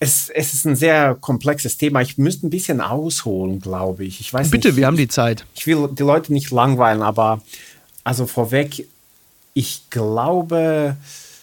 es, 0.00 0.28
es 0.28 0.54
ist 0.54 0.64
ein 0.64 0.76
sehr 0.76 1.16
komplexes 1.20 1.76
Thema. 1.76 2.00
Ich 2.02 2.18
müsste 2.18 2.46
ein 2.46 2.50
bisschen 2.50 2.80
ausholen, 2.80 3.60
glaube 3.60 4.04
ich. 4.04 4.20
ich 4.20 4.32
weiß 4.32 4.50
Bitte, 4.50 4.68
nicht, 4.68 4.76
wir 4.76 4.86
haben 4.86 4.96
die 4.96 5.08
Zeit. 5.08 5.44
Ich 5.54 5.66
will 5.66 5.88
die 5.92 6.02
Leute 6.02 6.32
nicht 6.32 6.50
langweilen, 6.50 7.02
aber 7.02 7.42
also 8.04 8.26
vorweg, 8.26 8.86
ich 9.54 9.90
glaube, 9.90 10.96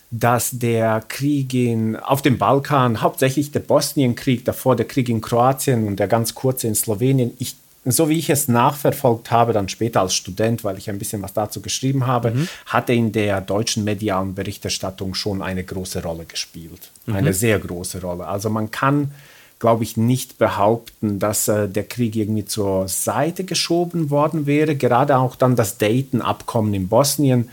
dass 0.09 0.51
der 0.53 1.03
Krieg 1.07 1.53
in, 1.53 1.97
auf 1.97 2.21
dem 2.21 2.37
Balkan, 2.37 3.01
hauptsächlich 3.01 3.51
der 3.51 3.59
Bosnienkrieg, 3.59 4.45
davor 4.45 4.75
der 4.75 4.87
Krieg 4.87 5.09
in 5.09 5.19
Kroatien 5.19 5.85
und 5.87 5.99
der 5.99 6.07
ganz 6.07 6.33
kurze 6.33 6.67
in 6.67 6.75
Slowenien, 6.75 7.33
ich 7.39 7.55
so 7.85 8.09
wie 8.09 8.17
ich 8.17 8.29
es 8.29 8.47
nachverfolgt 8.47 9.31
habe, 9.31 9.53
dann 9.53 9.69
später 9.69 10.01
als 10.01 10.15
Student, 10.15 10.63
weil 10.63 10.77
ich 10.77 10.89
ein 10.89 10.97
bisschen 10.97 11.21
was 11.21 11.33
dazu 11.33 11.61
geschrieben 11.61 12.07
habe, 12.07 12.31
mhm. 12.31 12.47
hat 12.65 12.89
er 12.89 12.95
in 12.95 13.11
der 13.11 13.41
deutschen 13.41 13.83
medialen 13.83 14.33
Berichterstattung 14.33 15.13
schon 15.13 15.41
eine 15.41 15.63
große 15.63 16.01
Rolle 16.01 16.25
gespielt. 16.25 16.89
Mhm. 17.05 17.15
Eine 17.15 17.33
sehr 17.33 17.59
große 17.59 18.01
Rolle. 18.01 18.27
Also 18.27 18.49
man 18.49 18.71
kann, 18.71 19.11
glaube 19.59 19.83
ich, 19.83 19.97
nicht 19.97 20.37
behaupten, 20.37 21.19
dass 21.19 21.47
äh, 21.47 21.69
der 21.69 21.83
Krieg 21.83 22.15
irgendwie 22.15 22.45
zur 22.45 22.87
Seite 22.87 23.43
geschoben 23.43 24.09
worden 24.09 24.47
wäre. 24.47 24.75
Gerade 24.75 25.17
auch 25.17 25.35
dann 25.35 25.55
das 25.55 25.77
Dayton-Abkommen 25.77 26.73
in 26.73 26.87
Bosnien 26.87 27.49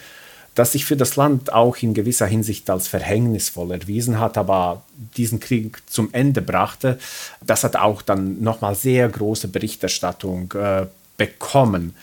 das 0.55 0.73
sich 0.73 0.85
für 0.85 0.97
das 0.97 1.17
Land 1.17 1.53
auch 1.53 1.77
in 1.79 1.95
gewisser 1.95 2.27
Hinsicht 2.27 2.69
als 2.69 2.89
verhängnisvoll 2.89 3.73
erwiesen 3.73 4.21
hat, 4.21 4.37
aber 4.37 4.83
diesen 5.17 5.41
Krieg 5.41 5.79
zum 5.87 6.11
Ende 6.13 6.43
brachte, 6.43 6.99
das 7.45 7.65
hat 7.65 7.77
auch 7.77 8.03
dann 8.03 8.43
nochmal 8.43 8.75
sehr 8.75 9.09
große 9.09 9.49
Berichterstattung 9.49 10.53
äh, 10.53 10.87
bekommen. 11.17 11.95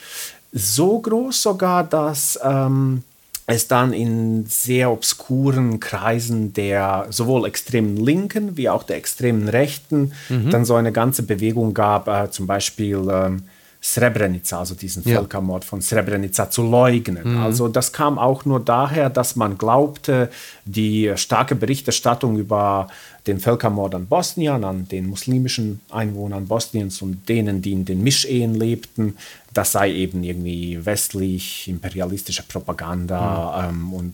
So 0.51 0.99
groß 0.99 1.43
sogar, 1.43 1.83
dass 1.83 2.39
ähm, 2.43 3.03
es 3.45 3.67
dann 3.67 3.93
in 3.93 4.45
sehr 4.47 4.91
obskuren 4.91 5.79
Kreisen 5.79 6.53
der 6.53 7.07
sowohl 7.09 7.47
extremen 7.47 7.97
Linken 7.97 8.57
wie 8.57 8.69
auch 8.69 8.83
der 8.83 8.97
extremen 8.97 9.47
Rechten 9.47 10.13
mhm. 10.29 10.49
dann 10.49 10.65
so 10.65 10.75
eine 10.75 10.91
ganze 10.91 11.23
Bewegung 11.23 11.73
gab, 11.73 12.07
äh, 12.07 12.31
zum 12.31 12.47
Beispiel 12.47 13.07
ähm, 13.11 13.43
Srebrenica, 13.81 14.59
also 14.59 14.75
diesen 14.75 15.03
ja. 15.03 15.15
Völkermord 15.15 15.63
von 15.63 15.81
Srebrenica 15.81 16.49
zu 16.49 16.63
leugnen. 16.63 17.35
Mhm. 17.35 17.41
Also 17.41 17.69
das 17.69 17.93
kam 17.93 18.19
auch 18.19 18.43
nur 18.43 18.59
daher, 18.59 19.09
dass 19.09 19.37
man 19.37 19.57
glaubte, 19.57 20.29
die 20.65 21.13
starke 21.15 21.55
Berichterstattung 21.55 22.37
über 22.37 22.87
den 23.25 23.39
Völkermord 23.39 23.95
an 23.95 24.07
Bosnien, 24.07 24.65
an 24.65 24.87
den 24.89 25.07
muslimischen 25.07 25.79
Einwohnern 25.91 26.47
Bosniens 26.47 27.01
und 27.01 27.29
denen, 27.29 27.61
die 27.61 27.71
in 27.71 27.85
den 27.85 28.03
Mischehen 28.03 28.53
lebten, 28.53 29.17
das 29.53 29.71
sei 29.71 29.93
eben 29.93 30.23
irgendwie 30.23 30.85
westlich, 30.85 31.67
imperialistische 31.69 32.43
Propaganda. 32.43 33.61
Mhm. 33.61 33.69
Ähm, 33.69 33.93
und 33.93 34.13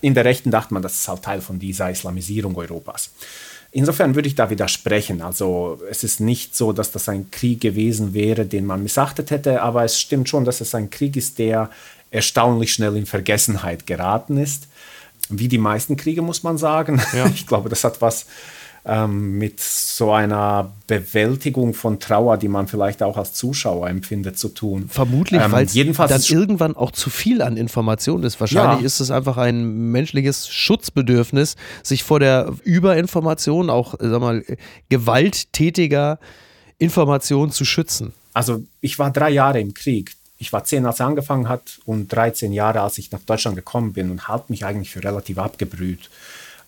in 0.00 0.14
der 0.14 0.24
Rechten 0.24 0.50
dachte 0.50 0.74
man, 0.74 0.82
das 0.82 0.94
ist 0.94 1.08
halt 1.08 1.22
Teil 1.22 1.40
von 1.40 1.58
dieser 1.58 1.88
Islamisierung 1.90 2.56
Europas. 2.56 3.10
Insofern 3.76 4.14
würde 4.14 4.28
ich 4.28 4.36
da 4.36 4.50
widersprechen. 4.50 5.20
Also 5.20 5.80
es 5.90 6.04
ist 6.04 6.20
nicht 6.20 6.54
so, 6.54 6.72
dass 6.72 6.92
das 6.92 7.08
ein 7.08 7.32
Krieg 7.32 7.60
gewesen 7.60 8.14
wäre, 8.14 8.46
den 8.46 8.66
man 8.66 8.84
missachtet 8.84 9.32
hätte, 9.32 9.62
aber 9.62 9.82
es 9.82 10.00
stimmt 10.00 10.28
schon, 10.28 10.44
dass 10.44 10.60
es 10.60 10.76
ein 10.76 10.90
Krieg 10.90 11.16
ist, 11.16 11.40
der 11.40 11.70
erstaunlich 12.12 12.72
schnell 12.72 12.96
in 12.96 13.04
Vergessenheit 13.04 13.84
geraten 13.84 14.36
ist. 14.36 14.68
Wie 15.28 15.48
die 15.48 15.58
meisten 15.58 15.96
Kriege, 15.96 16.22
muss 16.22 16.44
man 16.44 16.56
sagen. 16.56 17.02
Ja. 17.12 17.26
Ich 17.34 17.48
glaube, 17.48 17.68
das 17.68 17.82
hat 17.82 18.00
was 18.00 18.26
ähm, 18.86 19.38
mit 19.38 19.60
so 19.60 20.12
einer 20.12 20.72
Bewältigung 20.86 21.72
von 21.72 22.00
Trauer, 22.00 22.36
die 22.36 22.48
man 22.48 22.68
vielleicht 22.68 23.02
auch 23.02 23.16
als 23.16 23.32
Zuschauer 23.32 23.88
empfindet, 23.88 24.38
zu 24.38 24.50
tun. 24.50 24.88
Vermutlich, 24.90 25.40
ähm, 25.40 25.52
weil 25.52 25.64
es 25.64 25.72
dann 25.72 26.22
irgendwann 26.28 26.76
auch 26.76 26.90
zu 26.90 27.08
viel 27.08 27.40
an 27.40 27.56
Informationen 27.56 28.24
ist. 28.24 28.40
Wahrscheinlich 28.40 28.80
ja. 28.80 28.86
ist 28.86 29.00
es 29.00 29.10
einfach 29.10 29.38
ein 29.38 29.90
menschliches 29.90 30.48
Schutzbedürfnis, 30.48 31.56
sich 31.82 32.02
vor 32.04 32.20
der 32.20 32.52
Überinformation, 32.62 33.70
auch 33.70 33.94
sag 33.98 34.20
mal, 34.20 34.44
gewalttätiger 34.90 36.18
Information 36.78 37.50
zu 37.50 37.64
schützen. 37.64 38.12
Also 38.34 38.64
ich 38.80 38.98
war 38.98 39.10
drei 39.10 39.30
Jahre 39.30 39.60
im 39.60 39.72
Krieg. 39.72 40.14
Ich 40.36 40.52
war 40.52 40.64
zehn, 40.64 40.84
als 40.84 41.00
er 41.00 41.06
angefangen 41.06 41.48
hat 41.48 41.78
und 41.86 42.12
13 42.12 42.52
Jahre, 42.52 42.82
als 42.82 42.98
ich 42.98 43.10
nach 43.12 43.20
Deutschland 43.20 43.56
gekommen 43.56 43.94
bin 43.94 44.10
und 44.10 44.28
halte 44.28 44.46
mich 44.48 44.66
eigentlich 44.66 44.90
für 44.90 45.02
relativ 45.02 45.38
abgebrüht. 45.38 46.10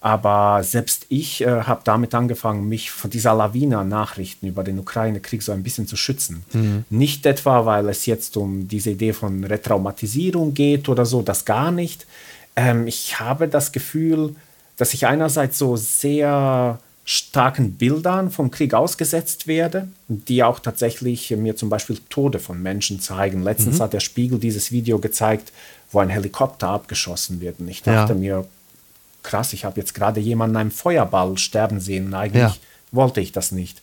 Aber 0.00 0.62
selbst 0.62 1.07
ich 1.09 1.41
äh, 1.41 1.62
habe 1.62 1.81
damit 1.85 2.15
angefangen, 2.15 2.69
mich 2.69 2.91
von 2.91 3.11
dieser 3.11 3.35
Lawine 3.35 3.79
an 3.79 3.88
Nachrichten 3.88 4.47
über 4.47 4.62
den 4.62 4.79
Ukraine-Krieg 4.79 5.43
so 5.43 5.53
ein 5.53 5.62
bisschen 5.62 5.87
zu 5.87 5.97
schützen. 5.97 6.45
Mhm. 6.53 6.85
Nicht 6.91 7.26
etwa, 7.26 7.67
weil 7.67 7.88
es 7.88 8.07
jetzt 8.07 8.37
um 8.37 8.69
diese 8.69 8.91
Idee 8.91 9.12
von 9.12 9.43
Retraumatisierung 9.45 10.55
geht 10.55 10.88
oder 10.88 11.07
so, 11.07 11.23
das 11.23 11.45
gar 11.45 11.71
nicht. 11.71 12.07
Ähm, 12.55 12.87
ich 12.87 13.19
habe 13.19 13.49
das 13.49 13.73
Gefühl, 13.73 14.35
dass 14.76 14.95
ich 14.95 15.07
einerseits 15.07 15.59
so 15.59 15.76
sehr 15.76 16.79
starken 17.05 17.75
Bildern 17.75 18.31
vom 18.31 18.50
Krieg 18.50 18.75
ausgesetzt 18.75 19.47
werde, 19.47 19.88
die 20.09 20.43
auch 20.43 20.59
tatsächlich 20.59 21.31
mir 21.31 21.55
zum 21.55 21.69
Beispiel 21.69 21.99
Tode 22.11 22.41
von 22.41 22.61
Menschen 22.61 23.00
zeigen. 23.00 23.45
Letztens 23.45 23.79
mhm. 23.79 23.83
hat 23.83 23.93
der 23.93 24.00
Spiegel 24.00 24.41
dieses 24.41 24.73
Video 24.73 24.99
gezeigt, 24.99 25.53
wo 25.93 26.00
ein 26.00 26.09
Helikopter 26.09 26.69
abgeschossen 26.69 27.41
wird. 27.41 27.61
Und 27.61 27.69
ich 27.69 27.85
dachte 27.85 28.15
ja. 28.15 28.19
mir, 28.19 28.47
krass, 29.26 29.52
ich 29.52 29.64
habe 29.64 29.78
jetzt 29.78 29.95
gerade 29.95 30.21
jemanden 30.21 30.54
in 30.54 30.61
einem 30.61 30.71
Feuerball 30.71 31.37
sterben 31.37 31.80
sehen 31.80 32.14
eigentlich 32.14 32.42
ja. 32.42 32.56
wollte 32.92 33.21
ich 33.21 33.33
das 33.33 33.52
nicht. 33.52 33.83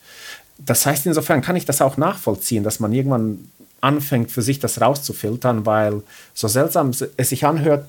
Das 0.58 0.86
heißt, 0.86 1.06
insofern 1.06 1.42
kann 1.42 1.56
ich 1.56 1.66
das 1.66 1.82
auch 1.82 1.98
nachvollziehen, 1.98 2.64
dass 2.64 2.80
man 2.80 2.94
irgendwann 2.94 3.50
anfängt, 3.82 4.32
für 4.32 4.42
sich 4.42 4.60
das 4.60 4.80
rauszufiltern, 4.80 5.66
weil 5.66 6.02
so 6.34 6.48
seltsam 6.48 6.92
es 7.18 7.30
sich 7.30 7.46
anhört, 7.46 7.86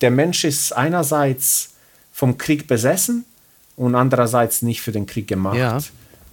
der 0.00 0.10
Mensch 0.10 0.44
ist 0.44 0.72
einerseits 0.72 1.74
vom 2.12 2.38
Krieg 2.38 2.66
besessen 2.66 3.24
und 3.76 3.94
andererseits 3.94 4.62
nicht 4.62 4.80
für 4.80 4.92
den 4.92 5.06
Krieg 5.06 5.28
gemacht. 5.28 5.58
Ja. 5.58 5.78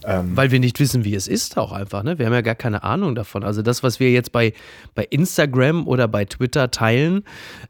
Ähm, 0.04 0.36
Weil 0.36 0.50
wir 0.50 0.60
nicht 0.60 0.80
wissen, 0.80 1.04
wie 1.04 1.14
es 1.14 1.28
ist, 1.28 1.58
auch 1.58 1.72
einfach. 1.72 2.04
Ne? 2.04 2.18
Wir 2.18 2.26
haben 2.26 2.34
ja 2.34 2.42
gar 2.42 2.56
keine 2.56 2.84
Ahnung 2.84 3.14
davon. 3.14 3.44
Also 3.44 3.62
das, 3.62 3.84
was 3.84 4.00
wir 4.00 4.12
jetzt 4.12 4.32
bei, 4.32 4.54
bei 4.96 5.04
Instagram 5.04 5.88
oder 5.88 6.08
bei 6.08 6.26
Twitter 6.26 6.72
teilen, 6.72 7.24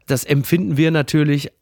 das 0.06 0.24
empfinden 0.24 0.76
wir 0.76 0.90
natürlich 0.90 1.52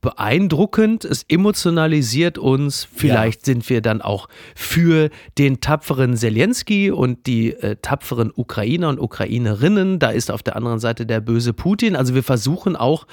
beeindruckend, 0.00 1.04
es 1.04 1.24
emotionalisiert 1.28 2.38
uns. 2.38 2.88
Vielleicht 2.94 3.46
ja. 3.46 3.52
sind 3.52 3.68
wir 3.68 3.80
dann 3.80 4.00
auch 4.00 4.28
für 4.54 5.10
den 5.38 5.60
tapferen 5.60 6.16
Zelensky 6.16 6.90
und 6.90 7.26
die 7.26 7.52
äh, 7.52 7.76
tapferen 7.80 8.32
Ukrainer 8.34 8.88
und 8.88 8.98
Ukrainerinnen. 8.98 9.98
Da 9.98 10.10
ist 10.10 10.30
auf 10.30 10.42
der 10.42 10.56
anderen 10.56 10.78
Seite 10.78 11.06
der 11.06 11.20
böse 11.20 11.52
Putin. 11.52 11.96
Also 11.96 12.14
wir 12.14 12.22
versuchen 12.22 12.76
auch, 12.76 13.06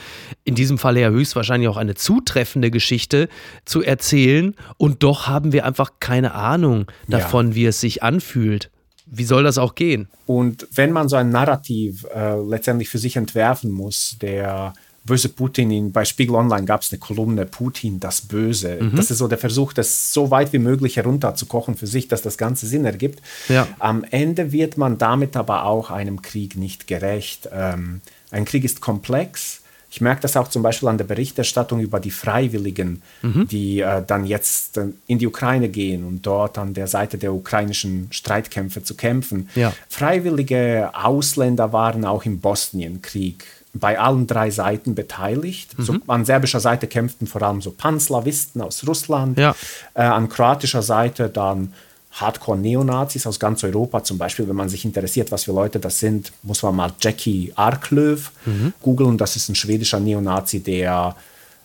in 0.44 0.56
diesem 0.56 0.77
Fall 0.77 0.98
ja 0.98 1.10
höchstwahrscheinlich 1.10 1.70
auch 1.70 1.77
eine 1.77 1.96
zutreffende 1.96 2.72
Geschichte 2.72 3.27
zu 3.65 3.82
erzählen. 3.84 4.56
Und 4.77 5.03
doch 5.03 5.27
haben 5.27 5.51
wir 5.51 5.65
einfach 5.65 5.94
keine 6.00 6.34
Ahnung 6.34 6.86
davon, 7.08 7.50
ja. 7.50 7.56
wie 7.56 7.65
es 7.65 7.82
sich 7.82 8.03
anfühlt. 8.03 8.72
Wie 9.10 9.24
soll 9.24 9.44
das 9.44 9.58
auch 9.58 9.75
gehen? 9.75 10.10
Und 10.25 10.67
wenn 10.74 10.91
man 10.91 11.08
so 11.08 11.15
ein 11.15 11.29
Narrativ 11.29 12.06
äh, 12.13 12.36
letztendlich 12.41 12.89
für 12.89 12.98
sich 12.98 13.15
entwerfen 13.15 13.72
muss, 13.72 14.17
der 14.22 14.74
böse 15.07 15.29
Putin. 15.29 15.71
In, 15.71 15.91
bei 15.91 16.05
Spiegel 16.05 16.35
Online 16.35 16.65
gab 16.65 16.81
es 16.83 16.91
eine 16.91 16.99
Kolumne 16.99 17.47
Putin, 17.47 17.99
das 17.99 18.21
Böse. 18.21 18.77
Mhm. 18.79 18.95
Das 18.95 19.09
ist 19.09 19.17
so 19.17 19.27
der 19.27 19.39
Versuch, 19.39 19.73
das 19.73 20.13
so 20.13 20.29
weit 20.29 20.53
wie 20.53 20.59
möglich 20.59 20.97
herunterzukochen 20.97 21.75
für 21.75 21.87
sich, 21.87 22.07
dass 22.07 22.21
das 22.21 22.37
Ganze 22.37 22.67
Sinn 22.67 22.85
ergibt. 22.85 23.23
Ja. 23.49 23.67
Am 23.79 24.03
Ende 24.03 24.51
wird 24.51 24.77
man 24.77 24.99
damit 24.99 25.35
aber 25.35 25.65
auch 25.65 25.89
einem 25.89 26.21
Krieg 26.21 26.55
nicht 26.55 26.85
gerecht. 26.85 27.49
Ähm, 27.51 28.01
ein 28.29 28.45
Krieg 28.45 28.63
ist 28.63 28.81
komplex. 28.81 29.61
Ich 29.89 30.01
merke 30.01 30.21
das 30.21 30.35
auch 30.35 30.49
zum 30.49 30.63
Beispiel 30.63 30.89
an 30.89 30.97
der 30.97 31.05
Berichterstattung 31.05 31.79
über 31.79 31.99
die 31.99 32.11
Freiwilligen, 32.11 33.01
mhm. 33.21 33.47
die 33.47 33.79
äh, 33.79 34.03
dann 34.05 34.25
jetzt 34.25 34.77
äh, 34.77 34.87
in 35.07 35.17
die 35.17 35.27
Ukraine 35.27 35.69
gehen 35.69 36.03
und 36.03 36.25
dort 36.25 36.57
an 36.57 36.73
der 36.73 36.87
Seite 36.87 37.17
der 37.17 37.33
ukrainischen 37.33 38.07
Streitkämpfe 38.11 38.83
zu 38.83 38.95
kämpfen. 38.95 39.49
Ja. 39.55 39.73
Freiwillige 39.87 40.91
Ausländer 40.93 41.71
waren 41.71 42.03
auch 42.03 42.25
im 42.25 42.39
Bosnienkrieg 42.39 43.45
bei 43.74 44.00
allen 44.00 44.27
drei 44.27 44.50
Seiten 44.50 44.95
beteiligt. 44.95 45.77
Mhm. 45.77 45.83
So, 45.83 45.95
an 46.07 46.25
serbischer 46.25 46.59
Seite 46.59 46.88
kämpften 46.88 47.27
vor 47.27 47.41
allem 47.41 47.62
so 47.62 47.71
Panslawisten 47.71 48.62
aus 48.62 48.88
Russland, 48.88 49.38
ja. 49.38 49.55
äh, 49.93 50.01
an 50.01 50.29
kroatischer 50.29 50.81
Seite 50.81 51.29
dann 51.29 51.74
Hardcore-Neonazis 52.12 53.27
aus 53.27 53.39
ganz 53.39 53.63
Europa. 53.63 54.03
Zum 54.03 54.17
Beispiel, 54.17 54.47
wenn 54.47 54.55
man 54.55 54.69
sich 54.69 54.86
interessiert, 54.86 55.31
was 55.31 55.43
für 55.43 55.51
Leute 55.51 55.79
das 55.79 56.00
sind, 56.00 56.31
muss 56.43 56.63
man 56.63 56.75
mal 56.75 56.91
Jackie 57.00 57.53
Arklöv 57.55 58.31
mhm. 58.45 58.74
googeln. 58.81 59.17
Das 59.17 59.36
ist 59.36 59.50
ein 59.50 59.55
schwedischer 59.55 60.00
Neonazi, 60.00 60.59
der 60.59 61.15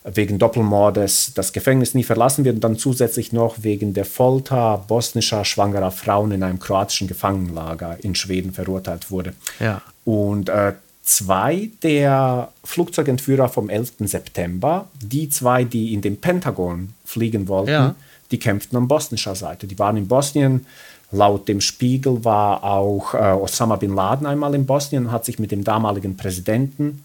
wegen 0.05 0.39
Doppelmordes 0.39 1.33
das 1.35 1.53
Gefängnis 1.53 1.95
nie 1.95 2.03
verlassen 2.03 2.45
wird 2.45 2.57
und 2.57 2.65
dann 2.65 2.77
zusätzlich 2.77 3.33
noch 3.33 3.63
wegen 3.63 3.95
der 3.95 4.05
Folter 4.05 4.85
bosnischer 4.89 5.45
schwangerer 5.45 5.93
Frauen 5.93 6.33
in 6.33 6.43
einem 6.43 6.59
kroatischen 6.59 7.07
Gefangenenlager 7.07 7.99
in 8.03 8.15
Schweden 8.15 8.53
verurteilt 8.53 9.11
wurde. 9.11 9.33
Ja. 9.61 9.81
Und 10.05 10.49
äh, 10.49 10.73
zwei 11.03 11.71
der 11.83 12.53
Flugzeugentführer 12.65 13.49
vom 13.49 13.69
11. 13.69 13.95
September, 14.01 14.89
die 15.01 15.29
zwei, 15.29 15.65
die 15.65 15.93
in 15.93 16.01
den 16.01 16.21
Pentagon 16.21 16.95
fliegen 17.05 17.49
wollten, 17.49 17.71
ja. 17.71 17.95
die 18.31 18.39
kämpften 18.39 18.79
an 18.79 18.89
bosnischer 18.89 19.35
Seite. 19.35 19.67
Die 19.67 19.79
waren 19.79 19.97
in 19.97 20.09
Bosnien. 20.09 20.67
Laut 21.11 21.47
dem 21.49 21.61
Spiegel 21.61 22.25
war 22.25 22.65
auch 22.65 23.15
äh, 23.15 23.19
Osama 23.19 23.77
bin 23.77 23.95
Laden 23.95 24.27
einmal 24.27 24.55
in 24.55 24.65
Bosnien 24.65 25.07
und 25.07 25.13
hat 25.13 25.25
sich 25.27 25.39
mit 25.39 25.51
dem 25.51 25.63
damaligen 25.63 26.17
Präsidenten 26.17 27.05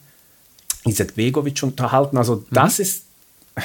Izetbegovic 0.86 1.62
unterhalten. 1.64 2.18
Also 2.18 2.36
mhm. 2.36 2.46
das 2.52 2.80
ist 2.80 3.07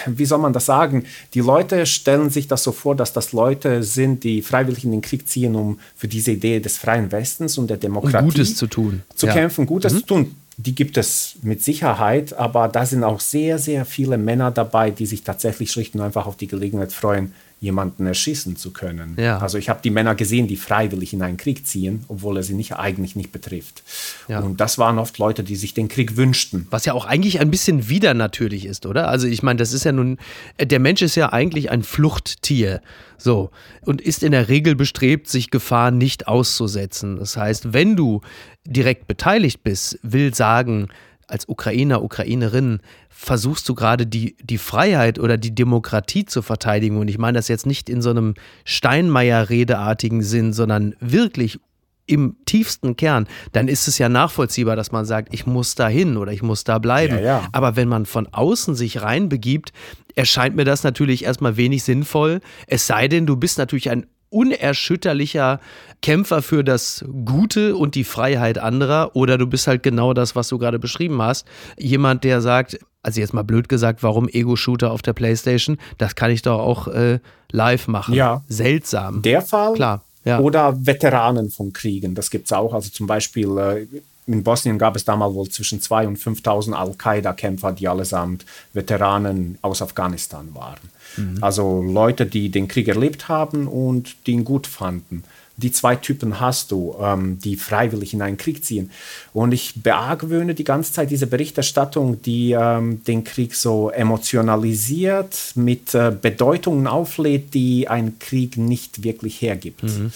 wie 0.06 0.24
soll 0.24 0.38
man 0.38 0.52
das 0.52 0.66
sagen? 0.66 1.04
Die 1.34 1.40
Leute 1.40 1.86
stellen 1.86 2.30
sich 2.30 2.48
das 2.48 2.62
so 2.62 2.72
vor, 2.72 2.94
dass 2.94 3.12
das 3.12 3.32
Leute 3.32 3.82
sind, 3.82 4.24
die 4.24 4.42
freiwillig 4.42 4.84
in 4.84 4.92
den 4.92 5.02
Krieg 5.02 5.28
ziehen, 5.28 5.54
um 5.54 5.78
für 5.96 6.08
diese 6.08 6.32
Idee 6.32 6.60
des 6.60 6.78
freien 6.78 7.12
Westens 7.12 7.58
und 7.58 7.68
der 7.68 7.76
Demokratie 7.76 8.24
um 8.24 8.30
Gutes 8.30 8.56
zu 8.56 8.66
tun, 8.66 9.02
zu 9.14 9.26
ja. 9.26 9.32
kämpfen, 9.32 9.66
Gutes 9.66 9.92
mhm. 9.92 9.98
zu 9.98 10.06
tun. 10.06 10.36
Die 10.58 10.74
gibt 10.74 10.96
es 10.96 11.36
mit 11.42 11.62
Sicherheit, 11.62 12.34
aber 12.34 12.68
da 12.68 12.84
sind 12.84 13.04
auch 13.04 13.20
sehr, 13.20 13.58
sehr 13.58 13.84
viele 13.84 14.18
Männer 14.18 14.50
dabei, 14.50 14.90
die 14.90 15.06
sich 15.06 15.22
tatsächlich 15.22 15.72
schlicht 15.72 15.94
und 15.94 16.02
einfach 16.02 16.26
auf 16.26 16.36
die 16.36 16.46
Gelegenheit 16.46 16.92
freuen, 16.92 17.32
jemanden 17.62 18.06
erschießen 18.06 18.56
zu 18.56 18.72
können. 18.72 19.14
Ja. 19.16 19.38
Also 19.38 19.56
ich 19.56 19.68
habe 19.68 19.80
die 19.82 19.90
Männer 19.90 20.16
gesehen, 20.16 20.48
die 20.48 20.56
freiwillig 20.56 21.12
in 21.12 21.22
einen 21.22 21.36
Krieg 21.36 21.64
ziehen, 21.64 22.04
obwohl 22.08 22.36
er 22.36 22.42
sie 22.42 22.54
nicht, 22.54 22.74
eigentlich 22.74 23.14
nicht 23.14 23.30
betrifft. 23.30 23.84
Ja. 24.26 24.40
Und 24.40 24.60
das 24.60 24.78
waren 24.78 24.98
oft 24.98 25.16
Leute, 25.18 25.44
die 25.44 25.54
sich 25.54 25.72
den 25.72 25.86
Krieg 25.86 26.16
wünschten. 26.16 26.66
Was 26.70 26.86
ja 26.86 26.92
auch 26.92 27.06
eigentlich 27.06 27.38
ein 27.38 27.52
bisschen 27.52 27.88
widernatürlich 27.88 28.66
ist, 28.66 28.84
oder? 28.84 29.06
Also 29.08 29.28
ich 29.28 29.44
meine, 29.44 29.58
das 29.58 29.72
ist 29.72 29.84
ja 29.84 29.92
nun, 29.92 30.18
der 30.60 30.80
Mensch 30.80 31.02
ist 31.02 31.14
ja 31.14 31.32
eigentlich 31.32 31.70
ein 31.70 31.84
Fluchttier. 31.84 32.82
So. 33.16 33.50
Und 33.82 34.00
ist 34.00 34.24
in 34.24 34.32
der 34.32 34.48
Regel 34.48 34.74
bestrebt, 34.74 35.28
sich 35.28 35.52
Gefahr 35.52 35.92
nicht 35.92 36.26
auszusetzen. 36.26 37.16
Das 37.16 37.36
heißt, 37.36 37.72
wenn 37.72 37.94
du 37.94 38.22
direkt 38.66 39.06
beteiligt 39.06 39.62
bist, 39.62 40.00
will 40.02 40.34
sagen, 40.34 40.88
als 41.32 41.48
Ukrainer, 41.48 42.02
Ukrainerin 42.02 42.80
versuchst 43.08 43.68
du 43.68 43.74
gerade 43.74 44.06
die, 44.06 44.36
die 44.42 44.58
Freiheit 44.58 45.18
oder 45.18 45.38
die 45.38 45.54
Demokratie 45.54 46.26
zu 46.26 46.42
verteidigen. 46.42 46.98
Und 46.98 47.08
ich 47.08 47.18
meine 47.18 47.38
das 47.38 47.48
jetzt 47.48 47.66
nicht 47.66 47.88
in 47.88 48.02
so 48.02 48.10
einem 48.10 48.34
Steinmeier-redeartigen 48.64 50.22
Sinn, 50.22 50.52
sondern 50.52 50.94
wirklich 51.00 51.58
im 52.06 52.36
tiefsten 52.44 52.96
Kern, 52.96 53.26
dann 53.52 53.68
ist 53.68 53.88
es 53.88 53.96
ja 53.96 54.08
nachvollziehbar, 54.08 54.76
dass 54.76 54.92
man 54.92 55.06
sagt, 55.06 55.32
ich 55.32 55.46
muss 55.46 55.74
da 55.74 55.88
hin 55.88 56.18
oder 56.18 56.32
ich 56.32 56.42
muss 56.42 56.64
da 56.64 56.78
bleiben. 56.78 57.14
Ja, 57.14 57.22
ja. 57.22 57.48
Aber 57.52 57.76
wenn 57.76 57.88
man 57.88 58.04
von 58.04 58.26
außen 58.26 58.74
sich 58.74 59.00
reinbegibt, 59.00 59.72
erscheint 60.14 60.54
mir 60.54 60.64
das 60.64 60.82
natürlich 60.82 61.24
erstmal 61.24 61.56
wenig 61.56 61.84
sinnvoll. 61.84 62.40
Es 62.66 62.86
sei 62.86 63.08
denn, 63.08 63.24
du 63.24 63.36
bist 63.36 63.56
natürlich 63.56 63.88
ein 63.88 64.06
unerschütterlicher 64.32 65.60
Kämpfer 66.00 66.42
für 66.42 66.64
das 66.64 67.04
Gute 67.24 67.76
und 67.76 67.94
die 67.94 68.04
Freiheit 68.04 68.58
anderer 68.58 69.14
oder 69.14 69.38
du 69.38 69.46
bist 69.46 69.66
halt 69.66 69.82
genau 69.82 70.14
das, 70.14 70.34
was 70.34 70.48
du 70.48 70.58
gerade 70.58 70.78
beschrieben 70.78 71.22
hast. 71.22 71.46
Jemand, 71.78 72.24
der 72.24 72.40
sagt, 72.40 72.78
also 73.02 73.20
jetzt 73.20 73.34
mal 73.34 73.42
blöd 73.42 73.68
gesagt, 73.68 74.02
warum 74.02 74.28
Ego-Shooter 74.28 74.90
auf 74.90 75.02
der 75.02 75.12
Playstation? 75.12 75.78
Das 75.98 76.14
kann 76.14 76.30
ich 76.30 76.42
doch 76.42 76.58
auch 76.58 76.88
äh, 76.88 77.20
live 77.50 77.88
machen. 77.88 78.14
Ja. 78.14 78.42
Seltsam. 78.48 79.22
Der 79.22 79.42
Fall? 79.42 79.74
Klar. 79.74 80.02
Ja. 80.24 80.38
Oder 80.38 80.86
Veteranen 80.86 81.50
von 81.50 81.72
Kriegen, 81.72 82.14
das 82.14 82.30
gibt 82.30 82.46
es 82.46 82.52
auch. 82.52 82.74
Also 82.74 82.90
zum 82.90 83.06
Beispiel 83.06 83.58
äh, 83.58 83.86
in 84.26 84.42
Bosnien 84.42 84.78
gab 84.78 84.96
es 84.96 85.04
damals 85.04 85.34
wohl 85.34 85.48
zwischen 85.48 85.80
2.000 85.80 86.06
und 86.06 86.18
5.000 86.18 86.72
Al-Qaida-Kämpfer, 86.72 87.72
die 87.72 87.88
allesamt 87.88 88.44
Veteranen 88.72 89.58
aus 89.62 89.82
Afghanistan 89.82 90.54
waren. 90.54 90.80
Mhm. 91.16 91.38
Also 91.40 91.82
Leute, 91.82 92.26
die 92.26 92.50
den 92.50 92.68
Krieg 92.68 92.88
erlebt 92.88 93.28
haben 93.28 93.66
und 93.66 94.14
die 94.26 94.32
ihn 94.32 94.44
gut 94.44 94.66
fanden 94.66 95.24
die 95.56 95.70
zwei 95.70 95.96
Typen 95.96 96.40
hast 96.40 96.70
du, 96.72 96.96
ähm, 97.00 97.38
die 97.38 97.56
freiwillig 97.56 98.14
in 98.14 98.22
einen 98.22 98.36
Krieg 98.36 98.64
ziehen. 98.64 98.90
Und 99.32 99.52
ich 99.52 99.74
beargwöhne 99.76 100.54
die 100.54 100.64
ganze 100.64 100.92
Zeit 100.92 101.10
diese 101.10 101.26
Berichterstattung, 101.26 102.22
die 102.22 102.52
ähm, 102.52 103.04
den 103.04 103.24
Krieg 103.24 103.54
so 103.54 103.90
emotionalisiert, 103.90 105.52
mit 105.54 105.94
äh, 105.94 106.12
Bedeutungen 106.20 106.86
auflädt, 106.86 107.54
die 107.54 107.88
ein 107.88 108.18
Krieg 108.18 108.56
nicht 108.56 109.04
wirklich 109.04 109.40
hergibt. 109.42 109.82
Mhm. 109.84 110.12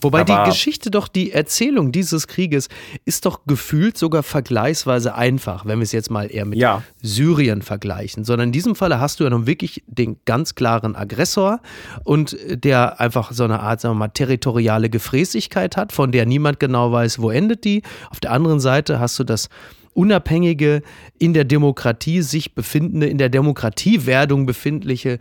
Wobei 0.00 0.20
Aber 0.20 0.44
die 0.44 0.50
Geschichte 0.50 0.90
doch, 0.90 1.08
die 1.08 1.32
Erzählung 1.32 1.92
dieses 1.92 2.26
Krieges 2.26 2.68
ist 3.04 3.26
doch 3.26 3.40
gefühlt 3.46 3.96
sogar 3.96 4.22
vergleichsweise 4.22 5.14
einfach, 5.14 5.64
wenn 5.64 5.78
wir 5.78 5.84
es 5.84 5.92
jetzt 5.92 6.10
mal 6.10 6.30
eher 6.30 6.44
mit 6.44 6.58
ja. 6.58 6.82
Syrien 7.02 7.62
vergleichen. 7.62 8.24
Sondern 8.24 8.48
in 8.48 8.52
diesem 8.52 8.74
Falle 8.74 9.00
hast 9.00 9.20
du 9.20 9.24
ja 9.24 9.30
nun 9.30 9.46
wirklich 9.46 9.82
den 9.86 10.18
ganz 10.24 10.54
klaren 10.54 10.96
Aggressor 10.96 11.60
und 12.04 12.36
der 12.48 13.00
einfach 13.00 13.32
so 13.32 13.44
eine 13.44 13.60
Art, 13.60 13.80
sagen 13.80 13.94
wir 13.94 14.00
mal, 14.00 14.08
territoriale 14.08 14.90
Gefräßigkeit 14.90 15.76
hat, 15.76 15.92
von 15.92 16.12
der 16.12 16.26
niemand 16.26 16.60
genau 16.60 16.92
weiß, 16.92 17.20
wo 17.20 17.30
endet 17.30 17.64
die. 17.64 17.82
Auf 18.10 18.20
der 18.20 18.32
anderen 18.32 18.60
Seite 18.60 19.00
hast 19.00 19.18
du 19.18 19.24
das 19.24 19.48
unabhängige, 19.94 20.82
in 21.18 21.32
der 21.32 21.44
Demokratie 21.44 22.20
sich 22.20 22.54
befindende, 22.54 23.06
in 23.06 23.16
der 23.18 23.30
Demokratiewerdung 23.30 24.44
befindliche 24.44 25.18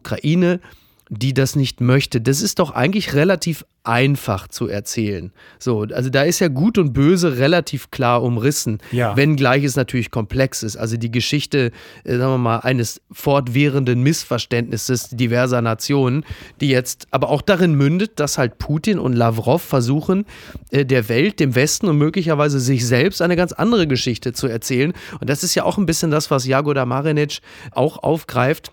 Ukraine, 0.00 0.60
die 1.10 1.34
das 1.34 1.56
nicht 1.56 1.80
möchte. 1.80 2.20
Das 2.20 2.42
ist 2.42 2.58
doch 2.58 2.70
eigentlich 2.72 3.14
relativ 3.14 3.64
einfach 3.88 4.48
zu 4.48 4.68
erzählen. 4.68 5.32
So, 5.58 5.86
also 5.94 6.10
da 6.10 6.22
ist 6.22 6.40
ja 6.40 6.48
Gut 6.48 6.76
und 6.76 6.92
Böse 6.92 7.38
relativ 7.38 7.90
klar 7.90 8.22
umrissen, 8.22 8.80
ja. 8.92 9.16
wenngleich 9.16 9.64
es 9.64 9.76
natürlich 9.76 10.10
komplex 10.10 10.62
ist. 10.62 10.76
Also 10.76 10.98
die 10.98 11.10
Geschichte, 11.10 11.72
äh, 12.04 12.16
sagen 12.18 12.32
wir 12.32 12.38
mal, 12.38 12.58
eines 12.58 13.00
fortwährenden 13.10 14.02
Missverständnisses 14.02 15.08
diverser 15.10 15.62
Nationen, 15.62 16.24
die 16.60 16.68
jetzt 16.68 17.06
aber 17.12 17.30
auch 17.30 17.40
darin 17.40 17.74
mündet, 17.74 18.20
dass 18.20 18.36
halt 18.36 18.58
Putin 18.58 18.98
und 18.98 19.14
Lavrov 19.14 19.62
versuchen, 19.62 20.26
äh, 20.70 20.84
der 20.84 21.08
Welt, 21.08 21.40
dem 21.40 21.54
Westen 21.54 21.88
und 21.88 21.96
möglicherweise 21.96 22.60
sich 22.60 22.86
selbst 22.86 23.22
eine 23.22 23.36
ganz 23.36 23.52
andere 23.52 23.86
Geschichte 23.86 24.34
zu 24.34 24.48
erzählen. 24.48 24.92
Und 25.18 25.30
das 25.30 25.42
ist 25.42 25.54
ja 25.54 25.64
auch 25.64 25.78
ein 25.78 25.86
bisschen 25.86 26.10
das, 26.10 26.30
was 26.30 26.46
Jagoda 26.46 26.84
Marinic 26.84 27.38
auch 27.70 28.02
aufgreift 28.02 28.72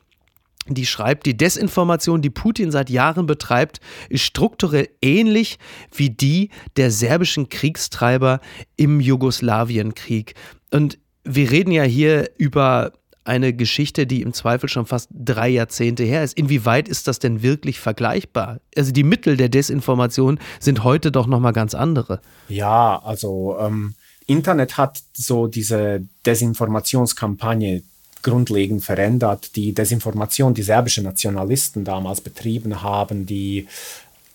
die 0.68 0.86
schreibt, 0.86 1.26
die 1.26 1.38
Desinformation, 1.38 2.22
die 2.22 2.30
Putin 2.30 2.72
seit 2.72 2.90
Jahren 2.90 3.26
betreibt, 3.26 3.80
ist 4.10 4.24
strukturell 4.24 4.90
ähnlich 5.02 5.60
wie 5.94 6.10
die 6.10 6.50
der 6.78 6.92
serbischen 6.92 7.50
Kriegstreiber 7.50 8.40
im 8.76 9.00
Jugoslawienkrieg. 9.00 10.34
Und 10.72 10.98
wir 11.24 11.52
reden 11.52 11.72
ja 11.72 11.84
hier 11.84 12.30
über 12.38 12.94
eine 13.26 13.54
Geschichte, 13.54 14.06
die 14.06 14.22
im 14.22 14.34
Zweifel 14.34 14.70
schon 14.70 14.86
fast 14.86 15.10
drei 15.12 15.50
Jahrzehnte 15.50 16.04
her 16.04 16.24
ist. 16.24 16.38
Inwieweit 16.38 16.88
ist 16.88 17.08
das 17.08 17.20
denn 17.20 17.42
wirklich 17.42 17.80
vergleichbar? 17.80 18.60
Also 18.78 18.92
die 18.92 19.04
Mittel 19.04 19.36
der 19.36 19.50
Desinformation 19.50 20.40
sind 20.60 20.84
heute 20.84 21.12
doch 21.12 21.26
noch 21.26 21.40
mal 21.40 21.52
ganz 21.52 21.74
andere. 21.74 22.22
Ja, 22.48 23.02
also 23.04 23.58
ähm, 23.60 23.96
Internet 24.28 24.78
hat 24.78 25.02
so 25.14 25.48
diese 25.48 26.08
Desinformationskampagne 26.26 27.82
grundlegend 28.26 28.84
verändert. 28.84 29.56
Die 29.56 29.74
Desinformation, 29.74 30.54
die 30.54 30.64
serbischen 30.64 31.06
Nationalisten 31.06 31.86
damals 31.86 32.20
betrieben 32.20 32.82
haben, 32.82 33.26
die 33.26 33.68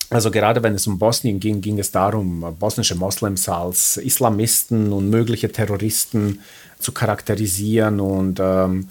also 0.09 0.29
gerade 0.29 0.61
wenn 0.61 0.73
es 0.73 0.87
um 0.87 0.99
Bosnien 0.99 1.39
ging, 1.39 1.61
ging 1.61 1.79
es 1.79 1.91
darum, 1.91 2.57
bosnische 2.59 2.95
Moslems 2.95 3.47
als 3.47 3.95
Islamisten 3.95 4.91
und 4.91 5.09
mögliche 5.09 5.49
Terroristen 5.49 6.39
zu 6.79 6.91
charakterisieren 6.91 8.01
und 8.01 8.39
ähm, 8.41 8.89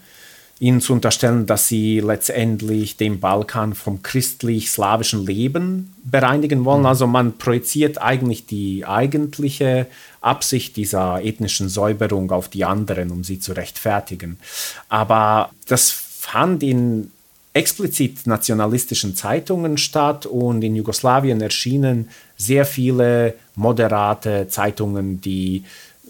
ihnen 0.60 0.82
zu 0.82 0.92
unterstellen, 0.92 1.46
dass 1.46 1.68
sie 1.68 2.00
letztendlich 2.00 2.98
den 2.98 3.18
Balkan 3.18 3.74
vom 3.74 4.02
christlich-slawischen 4.02 5.24
Leben 5.24 5.94
bereinigen 6.04 6.66
wollen. 6.66 6.80
Mhm. 6.80 6.86
Also 6.86 7.06
man 7.06 7.38
projiziert 7.38 8.00
eigentlich 8.00 8.44
die 8.44 8.84
eigentliche 8.86 9.86
Absicht 10.20 10.76
dieser 10.76 11.24
ethnischen 11.24 11.70
Säuberung 11.70 12.30
auf 12.30 12.48
die 12.48 12.66
anderen, 12.66 13.10
um 13.10 13.24
sie 13.24 13.40
zu 13.40 13.52
rechtfertigen. 13.52 14.36
Aber 14.90 15.50
das 15.66 15.90
fand 15.90 16.62
in 16.62 17.10
explizit 17.54 18.26
nationalistischen 18.26 19.16
Zeitungen 19.16 19.78
statt 19.78 20.26
und 20.26 20.62
in 20.62 20.76
Jugoslawien 20.76 21.40
erschienen 21.40 22.10
sehr 22.36 22.66
viele 22.66 23.34
moderate 23.56 24.46
Zeitungen, 24.48 25.22
die 25.22 25.64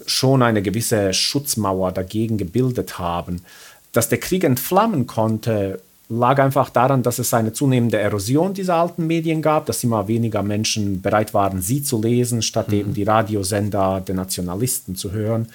schon 0.05 0.43
eine 0.43 0.61
gewisse 0.61 1.13
Schutzmauer 1.13 1.93
dagegen 1.93 2.37
gebildet 2.37 2.99
haben 2.99 3.41
dass 3.91 4.09
der 4.09 4.19
Krieg 4.19 4.43
entflammen 4.43 5.07
konnte, 5.07 5.81
lag 6.11 6.39
einfach 6.39 6.69
daran, 6.69 7.03
dass 7.03 7.19
es 7.19 7.33
eine 7.33 7.53
zunehmende 7.53 7.97
Erosion 7.97 8.53
dieser 8.53 8.75
alten 8.75 9.07
Medien 9.07 9.41
gab, 9.41 9.65
dass 9.65 9.83
immer 9.83 10.09
weniger 10.09 10.43
Menschen 10.43 11.01
bereit 11.01 11.33
waren, 11.33 11.61
sie 11.61 11.83
zu 11.83 12.01
lesen, 12.01 12.41
statt 12.41 12.67
mhm. 12.67 12.73
eben 12.73 12.93
die 12.93 13.03
Radiosender 13.03 14.01
der 14.05 14.15
Nationalisten 14.15 14.97
zu 14.97 15.13
hören. 15.13 15.47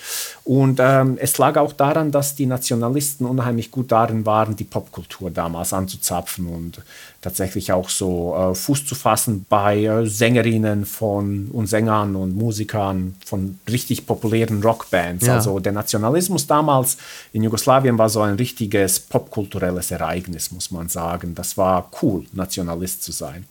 Und 0.44 0.80
ähm, 0.80 1.18
es 1.20 1.36
lag 1.36 1.58
auch 1.58 1.74
daran, 1.74 2.10
dass 2.10 2.34
die 2.34 2.46
Nationalisten 2.46 3.26
unheimlich 3.26 3.70
gut 3.70 3.92
darin 3.92 4.24
waren, 4.24 4.56
die 4.56 4.64
Popkultur 4.64 5.30
damals 5.30 5.74
anzuzapfen 5.74 6.46
und 6.46 6.80
tatsächlich 7.26 7.72
auch 7.72 7.88
so 7.88 8.36
äh, 8.36 8.54
Fuß 8.54 8.86
zu 8.86 8.94
fassen 8.94 9.46
bei 9.48 9.82
äh, 9.82 10.06
Sängerinnen 10.06 10.86
von 10.86 11.48
und 11.52 11.66
Sängern 11.66 12.14
und 12.14 12.36
Musikern 12.36 13.16
von 13.24 13.58
richtig 13.68 14.06
populären 14.06 14.62
Rockbands. 14.62 15.26
Ja. 15.26 15.34
Also 15.34 15.58
der 15.58 15.72
Nationalismus 15.72 16.46
damals 16.46 16.98
in 17.32 17.42
Jugoslawien 17.42 17.98
war 17.98 18.08
so 18.10 18.20
ein 18.20 18.36
richtiges 18.36 19.00
popkulturelles 19.00 19.90
Ereignis, 19.90 20.52
muss 20.52 20.70
man 20.70 20.88
sagen. 20.88 21.34
Das 21.34 21.56
war 21.56 21.90
cool, 22.00 22.26
Nationalist 22.32 23.02
zu 23.02 23.10
sein. 23.10 23.44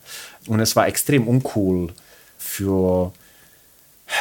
Und 0.46 0.60
es 0.60 0.74
war 0.74 0.88
extrem 0.88 1.28
uncool 1.28 1.92
für, 2.38 3.12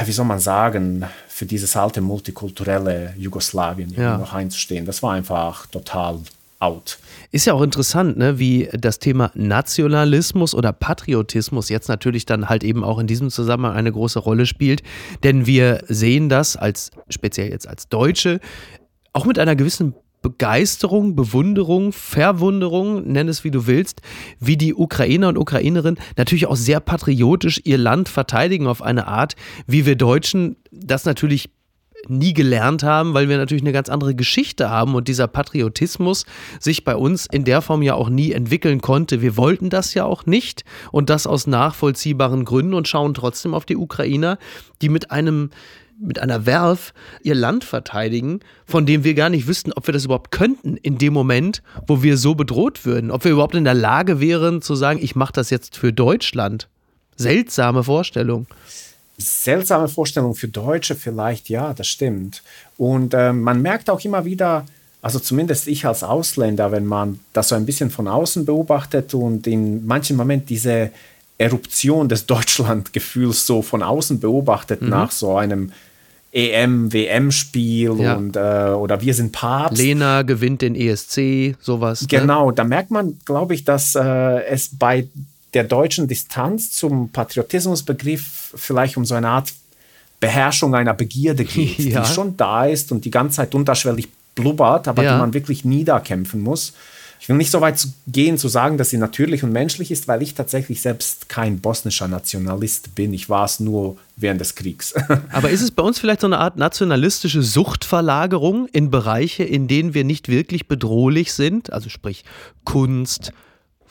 wie 0.04 0.12
soll 0.12 0.26
man 0.26 0.40
sagen, 0.40 1.06
für 1.30 1.46
dieses 1.46 1.78
alte 1.78 2.02
multikulturelle 2.02 3.14
Jugoslawien 3.18 3.94
ja. 3.96 4.18
noch 4.18 4.34
einzustehen. 4.34 4.86
Das 4.86 5.02
war 5.02 5.14
einfach 5.14 5.66
total 5.68 6.20
out. 6.60 7.00
Ist 7.32 7.46
ja 7.46 7.54
auch 7.54 7.62
interessant, 7.62 8.18
ne, 8.18 8.40
wie 8.40 8.70
das 8.74 9.00
Thema 9.00 9.32
Nationalismus 9.36 10.56
oder 10.56 10.74
Patriotismus 10.74 11.70
jetzt 11.70 11.88
natürlich 11.88 12.26
dann 12.26 12.50
halt 12.50 12.64
eben 12.64 12.84
auch 12.84 13.00
in 13.00 13.08
diesem 13.08 13.30
Zusammenhang 13.30 13.76
eine 13.76 13.92
große 13.92 14.20
Rolle 14.20 14.46
spielt. 14.46 14.82
Denn 15.24 15.46
wir 15.46 15.84
sehen 15.88 16.30
das 16.30 16.56
als, 16.56 16.92
speziell 17.10 17.50
jetzt 17.50 17.68
als 17.68 17.90
Deutsche, 17.90 18.40
auch 19.14 19.26
mit 19.26 19.40
einer 19.40 19.56
gewissen 19.56 19.96
Begeisterung, 20.26 21.16
Bewunderung, 21.16 21.92
Verwunderung, 21.92 23.06
nenn 23.06 23.30
es 23.30 23.44
wie 23.44 23.52
du 23.52 23.68
willst, 23.68 24.02
wie 24.40 24.58
die 24.58 24.74
Ukrainer 24.74 25.28
und 25.30 25.38
Ukrainerinnen 25.38 26.00
natürlich 26.18 26.48
auch 26.48 26.56
sehr 26.56 26.80
patriotisch 26.80 27.62
ihr 27.64 27.78
Land 27.78 28.10
verteidigen 28.10 28.66
auf 28.66 28.82
eine 28.82 29.06
Art, 29.06 29.36
wie 29.68 29.86
wir 29.86 29.96
Deutschen 29.96 30.56
das 30.72 31.06
natürlich 31.06 31.52
nie 32.10 32.34
gelernt 32.34 32.84
haben, 32.84 33.14
weil 33.14 33.30
wir 33.30 33.38
natürlich 33.38 33.64
eine 33.64 33.72
ganz 33.72 33.90
andere 33.90 34.16
Geschichte 34.16 34.70
haben 34.70 34.96
und 34.96 35.08
dieser 35.08 35.28
Patriotismus 35.28 36.26
sich 36.60 36.84
bei 36.84 36.96
uns 36.96 37.26
in 37.26 37.44
der 37.44 37.62
Form 37.62 37.82
ja 37.82 37.96
auch 37.96 38.10
nie 38.10 38.32
entwickeln 38.32 38.82
konnte. 38.82 39.22
Wir 39.22 39.38
wollten 39.38 39.70
das 39.70 39.94
ja 39.94 40.06
auch 40.06 40.26
nicht 40.26 40.64
und 40.92 41.10
das 41.10 41.28
aus 41.28 41.48
nachvollziehbaren 41.48 42.46
Gründen 42.46 42.74
und 42.74 42.88
schauen 42.88 43.14
trotzdem 43.14 43.54
auf 43.54 43.66
die 43.66 43.78
Ukrainer, 43.78 44.38
die 44.82 44.90
mit 44.90 45.12
einem 45.12 45.50
mit 46.00 46.20
einer 46.20 46.46
Werf 46.46 46.94
ihr 47.24 47.36
Land 47.36 47.64
verteidigen, 47.64 48.42
von 48.66 48.86
dem 48.86 49.04
wir 49.04 49.14
gar 49.14 49.30
nicht 49.30 49.48
wüssten, 49.48 49.72
ob 49.74 49.88
wir 49.88 49.94
das 49.94 50.06
überhaupt 50.06 50.32
könnten 50.32 50.76
in 50.78 50.98
dem 50.98 51.14
Moment, 51.14 51.64
wo 51.88 52.04
wir 52.04 52.18
so 52.18 52.36
bedroht 52.36 52.86
würden. 52.86 53.12
Ob 53.12 53.24
wir 53.24 53.32
überhaupt 53.32 53.56
in 53.56 53.64
der 53.64 53.74
Lage 53.74 54.20
wären 54.20 54.62
zu 54.62 54.76
sagen, 54.76 55.00
ich 55.02 55.16
mache 55.16 55.34
das 55.34 55.50
jetzt 55.50 55.78
für 55.78 55.94
Deutschland. 55.94 56.68
Seltsame 57.16 57.84
Vorstellung. 57.84 58.48
Seltsame 59.18 59.88
Vorstellung 59.88 60.36
für 60.36 60.48
Deutsche 60.48 60.96
vielleicht, 60.96 61.50
ja, 61.50 61.74
das 61.74 61.88
stimmt. 61.88 62.44
Und 62.78 63.14
äh, 63.14 63.32
man 63.34 63.62
merkt 63.62 63.90
auch 63.90 64.04
immer 64.04 64.26
wieder, 64.26 64.66
also 65.02 65.20
zumindest 65.20 65.68
ich 65.68 65.86
als 65.86 66.04
Ausländer, 66.04 66.72
wenn 66.72 66.86
man 66.86 67.20
das 67.32 67.50
so 67.50 67.56
ein 67.56 67.66
bisschen 67.66 67.92
von 67.92 68.08
außen 68.08 68.46
beobachtet 68.46 69.14
und 69.14 69.48
in 69.48 69.86
manchen 69.86 70.18
Momenten 70.18 70.48
diese 70.48 70.92
Eruption 71.38 72.10
des 72.10 72.26
Deutschlandgefühls 72.28 73.46
so 73.46 73.62
von 73.62 73.84
außen 73.84 74.20
beobachtet 74.20 74.82
mhm. 74.82 74.90
nach 74.90 75.12
so 75.12 75.38
einem 75.38 75.72
EM, 76.32 76.92
WM-Spiel 76.92 77.98
ja. 78.00 78.16
und 78.16 78.36
äh, 78.36 78.40
oder 78.40 79.00
wir 79.00 79.14
sind 79.14 79.32
Papst. 79.32 79.82
Lena 79.82 80.24
gewinnt 80.24 80.62
den 80.62 80.76
ESC, 80.76 81.56
sowas. 81.62 82.02
Ne? 82.02 82.08
Genau, 82.10 82.50
ne? 82.50 82.56
da 82.56 82.66
merkt 82.66 82.92
man, 82.92 83.18
glaube 83.24 83.54
ich, 83.54 83.64
dass 83.64 83.96
äh, 83.96 84.44
es 84.48 84.70
bei 84.78 85.08
der 85.56 85.64
deutschen 85.64 86.08
Distanz 86.08 86.72
zum 86.72 87.10
Patriotismusbegriff 87.10 88.54
vielleicht 88.56 88.98
um 88.98 89.06
so 89.06 89.16
eine 89.16 89.30
Art 89.30 89.54
Beherrschung 90.20 90.76
einer 90.76 90.94
Begierde 90.94 91.46
geht, 91.46 91.80
ja. 91.80 92.02
die 92.02 92.14
schon 92.14 92.38
da 92.38 92.66
ist 92.66 92.92
und 92.92 93.06
die 93.06 93.12
ganze 93.12 93.38
Zeit 93.38 93.56
unterschwellig 93.56 94.10
blubbert, 94.36 94.88
aber 94.88 95.04
ja. 95.04 95.14
die 95.14 95.20
man 95.20 95.34
wirklich 95.34 95.66
niederkämpfen 95.66 96.42
muss. 96.42 96.74
Ich 97.22 97.30
will 97.30 97.38
nicht 97.38 97.50
so 97.50 97.62
weit 97.62 97.88
gehen 98.08 98.38
zu 98.38 98.50
sagen, 98.50 98.78
dass 98.78 98.90
sie 98.90 98.98
natürlich 98.98 99.44
und 99.44 99.52
menschlich 99.52 99.90
ist, 99.90 100.08
weil 100.08 100.22
ich 100.22 100.34
tatsächlich 100.34 100.82
selbst 100.82 101.30
kein 101.30 101.60
bosnischer 101.60 102.10
Nationalist 102.10 102.94
bin. 102.94 103.14
Ich 103.14 103.30
war 103.30 103.46
es 103.46 103.62
nur 103.62 103.98
während 104.18 104.42
des 104.42 104.56
Kriegs. 104.56 104.94
Aber 105.32 105.50
ist 105.50 105.62
es 105.62 105.72
bei 105.72 105.82
uns 105.82 105.98
vielleicht 105.98 106.22
so 106.22 106.28
eine 106.28 106.40
Art 106.40 106.58
nationalistische 106.58 107.42
Suchtverlagerung 107.42 108.68
in 108.68 108.92
Bereiche, 108.92 109.44
in 109.44 109.68
denen 109.68 109.94
wir 109.94 110.04
nicht 110.04 110.28
wirklich 110.28 110.68
bedrohlich 110.68 111.34
sind? 111.34 111.72
Also 111.72 111.90
sprich 111.90 112.26
Kunst, 112.66 113.32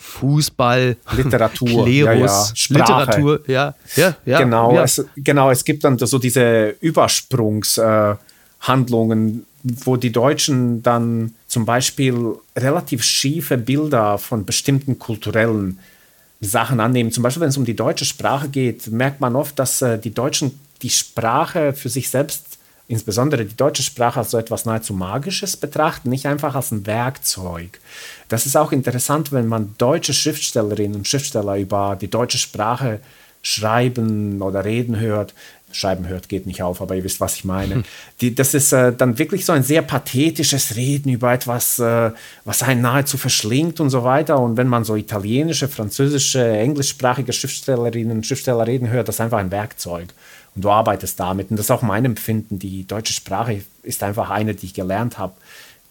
Fußball, 0.04 0.96
Literatur, 1.16 1.68
Klerus, 1.84 2.52
ja, 2.68 2.76
ja. 2.76 2.78
Literatur, 2.78 3.40
ja, 3.46 3.74
ja, 3.96 4.14
ja. 4.24 4.38
Genau, 4.38 4.74
ja. 4.74 4.84
Es, 4.84 5.04
genau, 5.16 5.50
es 5.50 5.64
gibt 5.64 5.82
dann 5.82 5.98
so 5.98 6.18
diese 6.18 6.76
Übersprungshandlungen, 6.80 9.38
äh, 9.38 9.42
wo 9.84 9.96
die 9.96 10.12
Deutschen 10.12 10.82
dann 10.82 11.34
zum 11.48 11.64
Beispiel 11.64 12.34
relativ 12.56 13.02
schiefe 13.02 13.56
Bilder 13.56 14.18
von 14.18 14.44
bestimmten 14.44 14.98
kulturellen 14.98 15.78
Sachen 16.40 16.80
annehmen. 16.80 17.10
Zum 17.10 17.22
Beispiel, 17.22 17.40
wenn 17.40 17.48
es 17.48 17.56
um 17.56 17.64
die 17.64 17.74
deutsche 17.74 18.04
Sprache 18.04 18.48
geht, 18.48 18.88
merkt 18.88 19.20
man 19.20 19.34
oft, 19.34 19.58
dass 19.58 19.80
äh, 19.82 19.98
die 19.98 20.12
Deutschen 20.12 20.60
die 20.82 20.90
Sprache 20.90 21.72
für 21.72 21.88
sich 21.88 22.10
selbst 22.10 22.53
insbesondere 22.86 23.44
die 23.44 23.56
deutsche 23.56 23.82
Sprache 23.82 24.20
als 24.20 24.30
so 24.30 24.38
etwas 24.38 24.66
nahezu 24.66 24.92
Magisches 24.92 25.56
betrachten, 25.56 26.10
nicht 26.10 26.26
einfach 26.26 26.54
als 26.54 26.70
ein 26.70 26.86
Werkzeug. 26.86 27.80
Das 28.28 28.46
ist 28.46 28.56
auch 28.56 28.72
interessant, 28.72 29.32
wenn 29.32 29.46
man 29.46 29.74
deutsche 29.78 30.12
Schriftstellerinnen 30.12 30.96
und 30.96 31.08
Schriftsteller 31.08 31.56
über 31.56 31.96
die 31.98 32.08
deutsche 32.08 32.38
Sprache 32.38 33.00
schreiben 33.42 34.42
oder 34.42 34.64
reden 34.64 34.98
hört. 34.98 35.34
Schreiben 35.72 36.06
hört 36.06 36.28
geht 36.28 36.46
nicht 36.46 36.62
auf, 36.62 36.80
aber 36.80 36.94
ihr 36.94 37.02
wisst, 37.02 37.20
was 37.20 37.34
ich 37.34 37.44
meine. 37.44 37.82
Die, 38.20 38.32
das 38.32 38.54
ist 38.54 38.72
äh, 38.72 38.92
dann 38.92 39.18
wirklich 39.18 39.44
so 39.44 39.52
ein 39.52 39.64
sehr 39.64 39.82
pathetisches 39.82 40.76
Reden 40.76 41.10
über 41.10 41.32
etwas, 41.32 41.80
äh, 41.80 42.12
was 42.44 42.62
einen 42.62 42.80
nahezu 42.80 43.16
verschlingt 43.18 43.80
und 43.80 43.90
so 43.90 44.04
weiter. 44.04 44.38
Und 44.38 44.56
wenn 44.56 44.68
man 44.68 44.84
so 44.84 44.94
italienische, 44.94 45.66
französische, 45.66 46.46
englischsprachige 46.46 47.32
Schriftstellerinnen 47.32 48.18
und 48.18 48.26
Schriftsteller 48.26 48.66
reden 48.66 48.88
hört, 48.88 49.08
das 49.08 49.16
ist 49.16 49.20
einfach 49.20 49.38
ein 49.38 49.50
Werkzeug 49.50 50.14
und 50.54 50.64
du 50.64 50.70
arbeitest 50.70 51.18
damit. 51.18 51.50
Und 51.50 51.56
das 51.56 51.66
ist 51.66 51.70
auch 51.70 51.82
mein 51.82 52.04
Empfinden. 52.04 52.58
Die 52.58 52.86
deutsche 52.86 53.12
Sprache 53.12 53.62
ist 53.82 54.02
einfach 54.02 54.30
eine, 54.30 54.54
die 54.54 54.66
ich 54.66 54.74
gelernt 54.74 55.18
habe. 55.18 55.34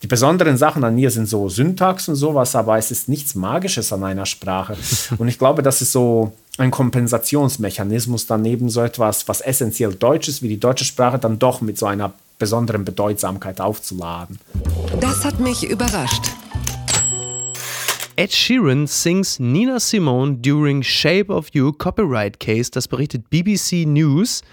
Die 0.04 0.08
besonderen 0.08 0.58
Sachen 0.58 0.84
an 0.84 0.96
mir 0.96 1.10
sind 1.12 1.30
so 1.30 1.48
Syntax 1.48 2.10
und 2.10 2.16
sowas, 2.16 2.58
aber 2.58 2.78
es 2.78 2.92
ist 2.92 3.08
nichts 3.08 3.36
Magisches 3.36 3.94
an 3.94 4.04
einer 4.04 4.26
Sprache. 4.26 4.76
Und 5.18 5.30
ich 5.30 5.40
glaube, 5.40 5.64
das 5.64 5.82
ist 5.82 5.94
so 5.94 6.34
ein 6.58 6.72
Kompensationsmechanismus 6.72 8.28
daneben 8.28 8.70
so 8.70 8.82
etwas, 8.82 9.30
was 9.30 9.40
essentiell 9.40 9.94
Deutsch 9.94 10.28
ist, 10.28 10.42
wie 10.42 10.50
die 10.50 10.60
deutsche 10.60 10.84
Sprache, 10.84 11.20
dann 11.20 11.40
doch 11.40 11.62
mit 11.62 11.78
so 11.78 11.86
einer 11.86 12.12
besonderen 12.38 12.84
Bedeutsamkeit 12.84 13.62
aufzuladen. 13.62 14.40
Das 15.00 15.24
hat 15.24 15.40
mich 15.40 15.70
überrascht. 15.70 16.24
Ed 18.16 18.30
Sheeran 18.30 18.88
sings 18.88 19.40
Nina 19.40 19.80
Simone 19.80 20.36
during 20.36 20.84
Shape 20.84 21.32
of 21.32 21.50
You 21.54 21.74
copyright 21.74 22.38
case, 22.38 22.70
das 22.70 22.88
berichtet 22.88 23.24
BBC 23.32 23.88
News. 23.88 24.44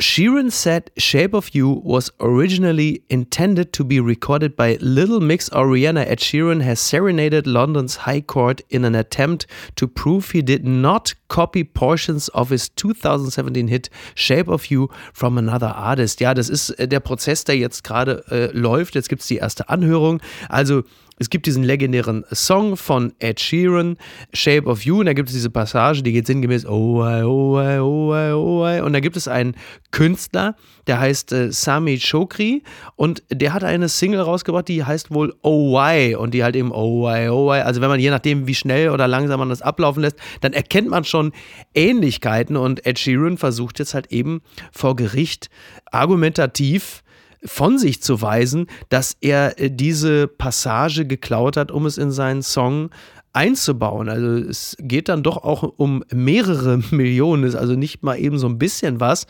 Sheeran 0.00 0.52
said 0.52 0.92
Shape 0.96 1.34
of 1.34 1.52
You 1.56 1.82
was 1.82 2.12
originally 2.20 3.02
intended 3.10 3.72
to 3.72 3.82
be 3.82 3.98
recorded 3.98 4.54
by 4.54 4.78
Little 4.80 5.18
Mix 5.18 5.48
or 5.48 5.66
Rihanna. 5.66 6.06
Ed 6.06 6.20
Sheeran 6.20 6.62
has 6.62 6.78
serenaded 6.78 7.48
London's 7.48 7.96
High 7.96 8.20
Court 8.20 8.60
in 8.70 8.84
an 8.84 8.94
attempt 8.94 9.48
to 9.74 9.88
prove 9.88 10.30
he 10.30 10.40
did 10.40 10.64
not 10.64 11.14
copy 11.26 11.64
portions 11.64 12.28
of 12.28 12.50
his 12.50 12.68
2017 12.68 13.66
hit 13.66 13.90
Shape 14.14 14.46
of 14.46 14.70
You 14.70 14.88
from 15.12 15.36
another 15.36 15.74
artist. 15.74 16.20
Ja, 16.20 16.32
das 16.32 16.48
ist 16.48 16.70
äh, 16.78 16.86
der 16.86 17.00
Prozess, 17.00 17.42
der 17.42 17.56
jetzt 17.56 17.82
gerade 17.82 18.24
äh, 18.30 18.56
läuft. 18.56 18.94
Jetzt 18.94 19.08
gibt 19.08 19.22
es 19.22 19.26
die 19.26 19.38
erste 19.38 19.68
Anhörung. 19.68 20.22
Also 20.48 20.84
es 21.18 21.30
gibt 21.30 21.46
diesen 21.46 21.64
legendären 21.64 22.24
Song 22.32 22.76
von 22.76 23.12
Ed 23.18 23.40
Sheeran, 23.40 23.96
Shape 24.32 24.66
of 24.66 24.82
You, 24.82 25.00
und 25.00 25.06
da 25.06 25.12
gibt 25.12 25.28
es 25.28 25.34
diese 25.34 25.50
Passage, 25.50 26.02
die 26.02 26.12
geht 26.12 26.26
sinngemäß 26.26 26.66
Oh, 26.66 27.02
oh, 27.02 27.60
I, 27.60 27.78
oh, 27.78 28.14
I, 28.14 28.32
oh, 28.32 28.66
I. 28.66 28.80
Und 28.80 28.92
da 28.92 29.00
gibt 29.00 29.16
es 29.16 29.28
einen 29.28 29.54
Künstler, 29.90 30.54
der 30.86 31.00
heißt 31.00 31.32
äh, 31.32 31.52
Sami 31.52 31.98
Chokri 31.98 32.62
und 32.96 33.22
der 33.30 33.52
hat 33.52 33.64
eine 33.64 33.88
Single 33.88 34.20
rausgebracht, 34.20 34.68
die 34.68 34.84
heißt 34.84 35.10
wohl 35.12 35.34
Oh 35.42 35.72
Why 35.72 36.14
und 36.14 36.34
die 36.34 36.44
halt 36.44 36.56
eben 36.56 36.72
Oh 36.72 37.02
Why, 37.04 37.28
Oh 37.28 37.50
Why. 37.50 37.60
Also 37.60 37.80
wenn 37.80 37.88
man 37.88 38.00
je 38.00 38.10
nachdem, 38.10 38.46
wie 38.46 38.54
schnell 38.54 38.90
oder 38.90 39.08
langsam 39.08 39.40
man 39.40 39.48
das 39.48 39.62
ablaufen 39.62 40.02
lässt, 40.02 40.16
dann 40.40 40.52
erkennt 40.52 40.88
man 40.88 41.04
schon 41.04 41.32
Ähnlichkeiten 41.74 42.56
und 42.56 42.86
Ed 42.86 42.98
Sheeran 42.98 43.38
versucht 43.38 43.78
jetzt 43.78 43.94
halt 43.94 44.12
eben 44.12 44.40
vor 44.72 44.96
Gericht 44.96 45.50
argumentativ 45.90 47.02
von 47.44 47.78
sich 47.78 48.02
zu 48.02 48.20
weisen, 48.20 48.66
dass 48.88 49.16
er 49.20 49.60
äh, 49.60 49.70
diese 49.70 50.26
Passage 50.28 51.06
geklaut 51.06 51.56
hat, 51.56 51.70
um 51.70 51.86
es 51.86 51.98
in 51.98 52.10
seinen 52.10 52.42
Song 52.42 52.90
einzubauen. 53.32 54.08
Also 54.08 54.48
es 54.48 54.76
geht 54.80 55.08
dann 55.08 55.22
doch 55.22 55.36
auch 55.38 55.62
um 55.76 56.04
mehrere 56.12 56.78
Millionen, 56.90 57.44
ist 57.44 57.54
also 57.54 57.74
nicht 57.74 58.02
mal 58.02 58.18
eben 58.18 58.38
so 58.38 58.48
ein 58.48 58.58
bisschen 58.58 59.00
was. 59.00 59.26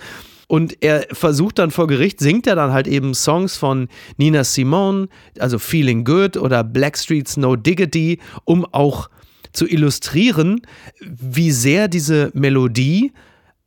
Und 0.46 0.82
er 0.82 1.06
versucht 1.12 1.58
dann 1.58 1.70
vor 1.70 1.86
Gericht, 1.86 2.20
singt 2.20 2.46
er 2.46 2.56
dann 2.56 2.72
halt 2.72 2.88
eben 2.88 3.12
Songs 3.12 3.58
von 3.58 3.88
Nina 4.16 4.44
Simone, 4.44 5.08
also 5.38 5.58
Feeling 5.58 6.04
Good 6.04 6.38
oder 6.38 6.64
Blackstreet's 6.64 7.36
No 7.36 7.54
Diggity, 7.54 8.18
um 8.44 8.64
auch 8.64 9.10
zu 9.52 9.66
illustrieren, 9.66 10.62
wie 11.00 11.50
sehr 11.50 11.88
diese 11.88 12.30
Melodie 12.32 13.12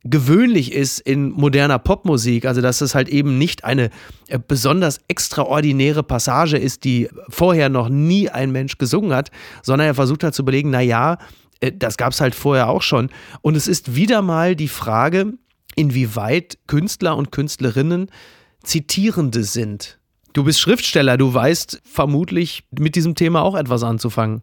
gewöhnlich 0.04 0.72
ist 0.72 1.00
in 1.00 1.30
moderner 1.30 1.78
Popmusik, 1.78 2.44
also 2.44 2.60
dass 2.60 2.80
es 2.80 2.94
halt 2.94 3.08
eben 3.08 3.38
nicht 3.38 3.64
eine 3.64 3.90
äh, 4.28 4.38
besonders 4.38 5.00
extraordinäre 5.08 6.02
Passage 6.02 6.56
ist, 6.56 6.84
die 6.84 7.08
vorher 7.28 7.68
noch 7.68 7.88
nie 7.88 8.28
ein 8.28 8.50
Mensch 8.50 8.78
gesungen 8.78 9.14
hat, 9.14 9.30
sondern 9.62 9.88
er 9.88 9.94
versucht 9.94 10.24
halt 10.24 10.34
zu 10.34 10.42
überlegen, 10.42 10.70
naja, 10.70 11.18
äh, 11.60 11.72
das 11.72 11.96
gab 11.96 12.12
es 12.12 12.20
halt 12.20 12.34
vorher 12.34 12.68
auch 12.68 12.82
schon. 12.82 13.10
Und 13.42 13.56
es 13.56 13.68
ist 13.68 13.94
wieder 13.94 14.22
mal 14.22 14.56
die 14.56 14.68
Frage, 14.68 15.34
inwieweit 15.76 16.58
Künstler 16.66 17.16
und 17.16 17.32
Künstlerinnen 17.32 18.10
Zitierende 18.62 19.44
sind. 19.44 19.98
Du 20.32 20.44
bist 20.44 20.60
Schriftsteller, 20.60 21.16
du 21.16 21.34
weißt 21.34 21.82
vermutlich 21.84 22.64
mit 22.70 22.94
diesem 22.94 23.14
Thema 23.14 23.42
auch 23.42 23.56
etwas 23.56 23.82
anzufangen. 23.82 24.42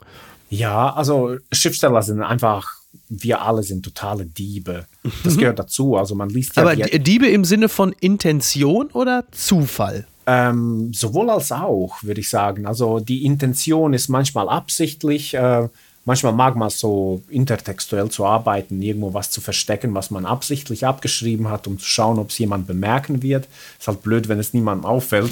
Ja, 0.49 0.93
also 0.93 1.37
Schriftsteller 1.51 2.01
sind 2.01 2.21
einfach 2.21 2.79
wir 3.09 3.41
alle 3.41 3.63
sind 3.63 3.83
totale 3.83 4.25
Diebe. 4.25 4.85
Das 5.23 5.35
mhm. 5.35 5.39
gehört 5.39 5.59
dazu. 5.59 5.95
Also 5.95 6.15
man 6.15 6.29
liest 6.29 6.55
ja. 6.55 6.63
Aber 6.63 6.75
Diebe 6.75 7.27
im 7.27 7.45
Sinne 7.45 7.69
von 7.69 7.93
Intention 7.99 8.87
oder 8.87 9.25
Zufall? 9.31 10.05
Ähm, 10.25 10.91
sowohl 10.93 11.29
als 11.29 11.51
auch, 11.51 12.03
würde 12.03 12.21
ich 12.21 12.29
sagen. 12.29 12.65
Also 12.65 12.99
die 12.99 13.25
Intention 13.25 13.93
ist 13.93 14.09
manchmal 14.09 14.49
absichtlich. 14.49 15.33
Äh, 15.33 15.69
manchmal 16.05 16.33
mag 16.33 16.55
man 16.55 16.69
so 16.69 17.21
intertextuell 17.29 18.09
zu 18.09 18.25
arbeiten, 18.25 18.81
irgendwo 18.81 19.13
was 19.13 19.31
zu 19.31 19.41
verstecken, 19.41 19.95
was 19.95 20.11
man 20.11 20.25
absichtlich 20.25 20.85
abgeschrieben 20.85 21.49
hat, 21.49 21.65
um 21.65 21.79
zu 21.79 21.85
schauen, 21.85 22.19
ob 22.19 22.29
es 22.29 22.37
jemand 22.37 22.67
bemerken 22.67 23.23
wird. 23.23 23.47
Ist 23.79 23.87
halt 23.87 24.03
blöd, 24.03 24.27
wenn 24.27 24.39
es 24.39 24.53
niemandem 24.53 24.85
auffällt. 24.85 25.31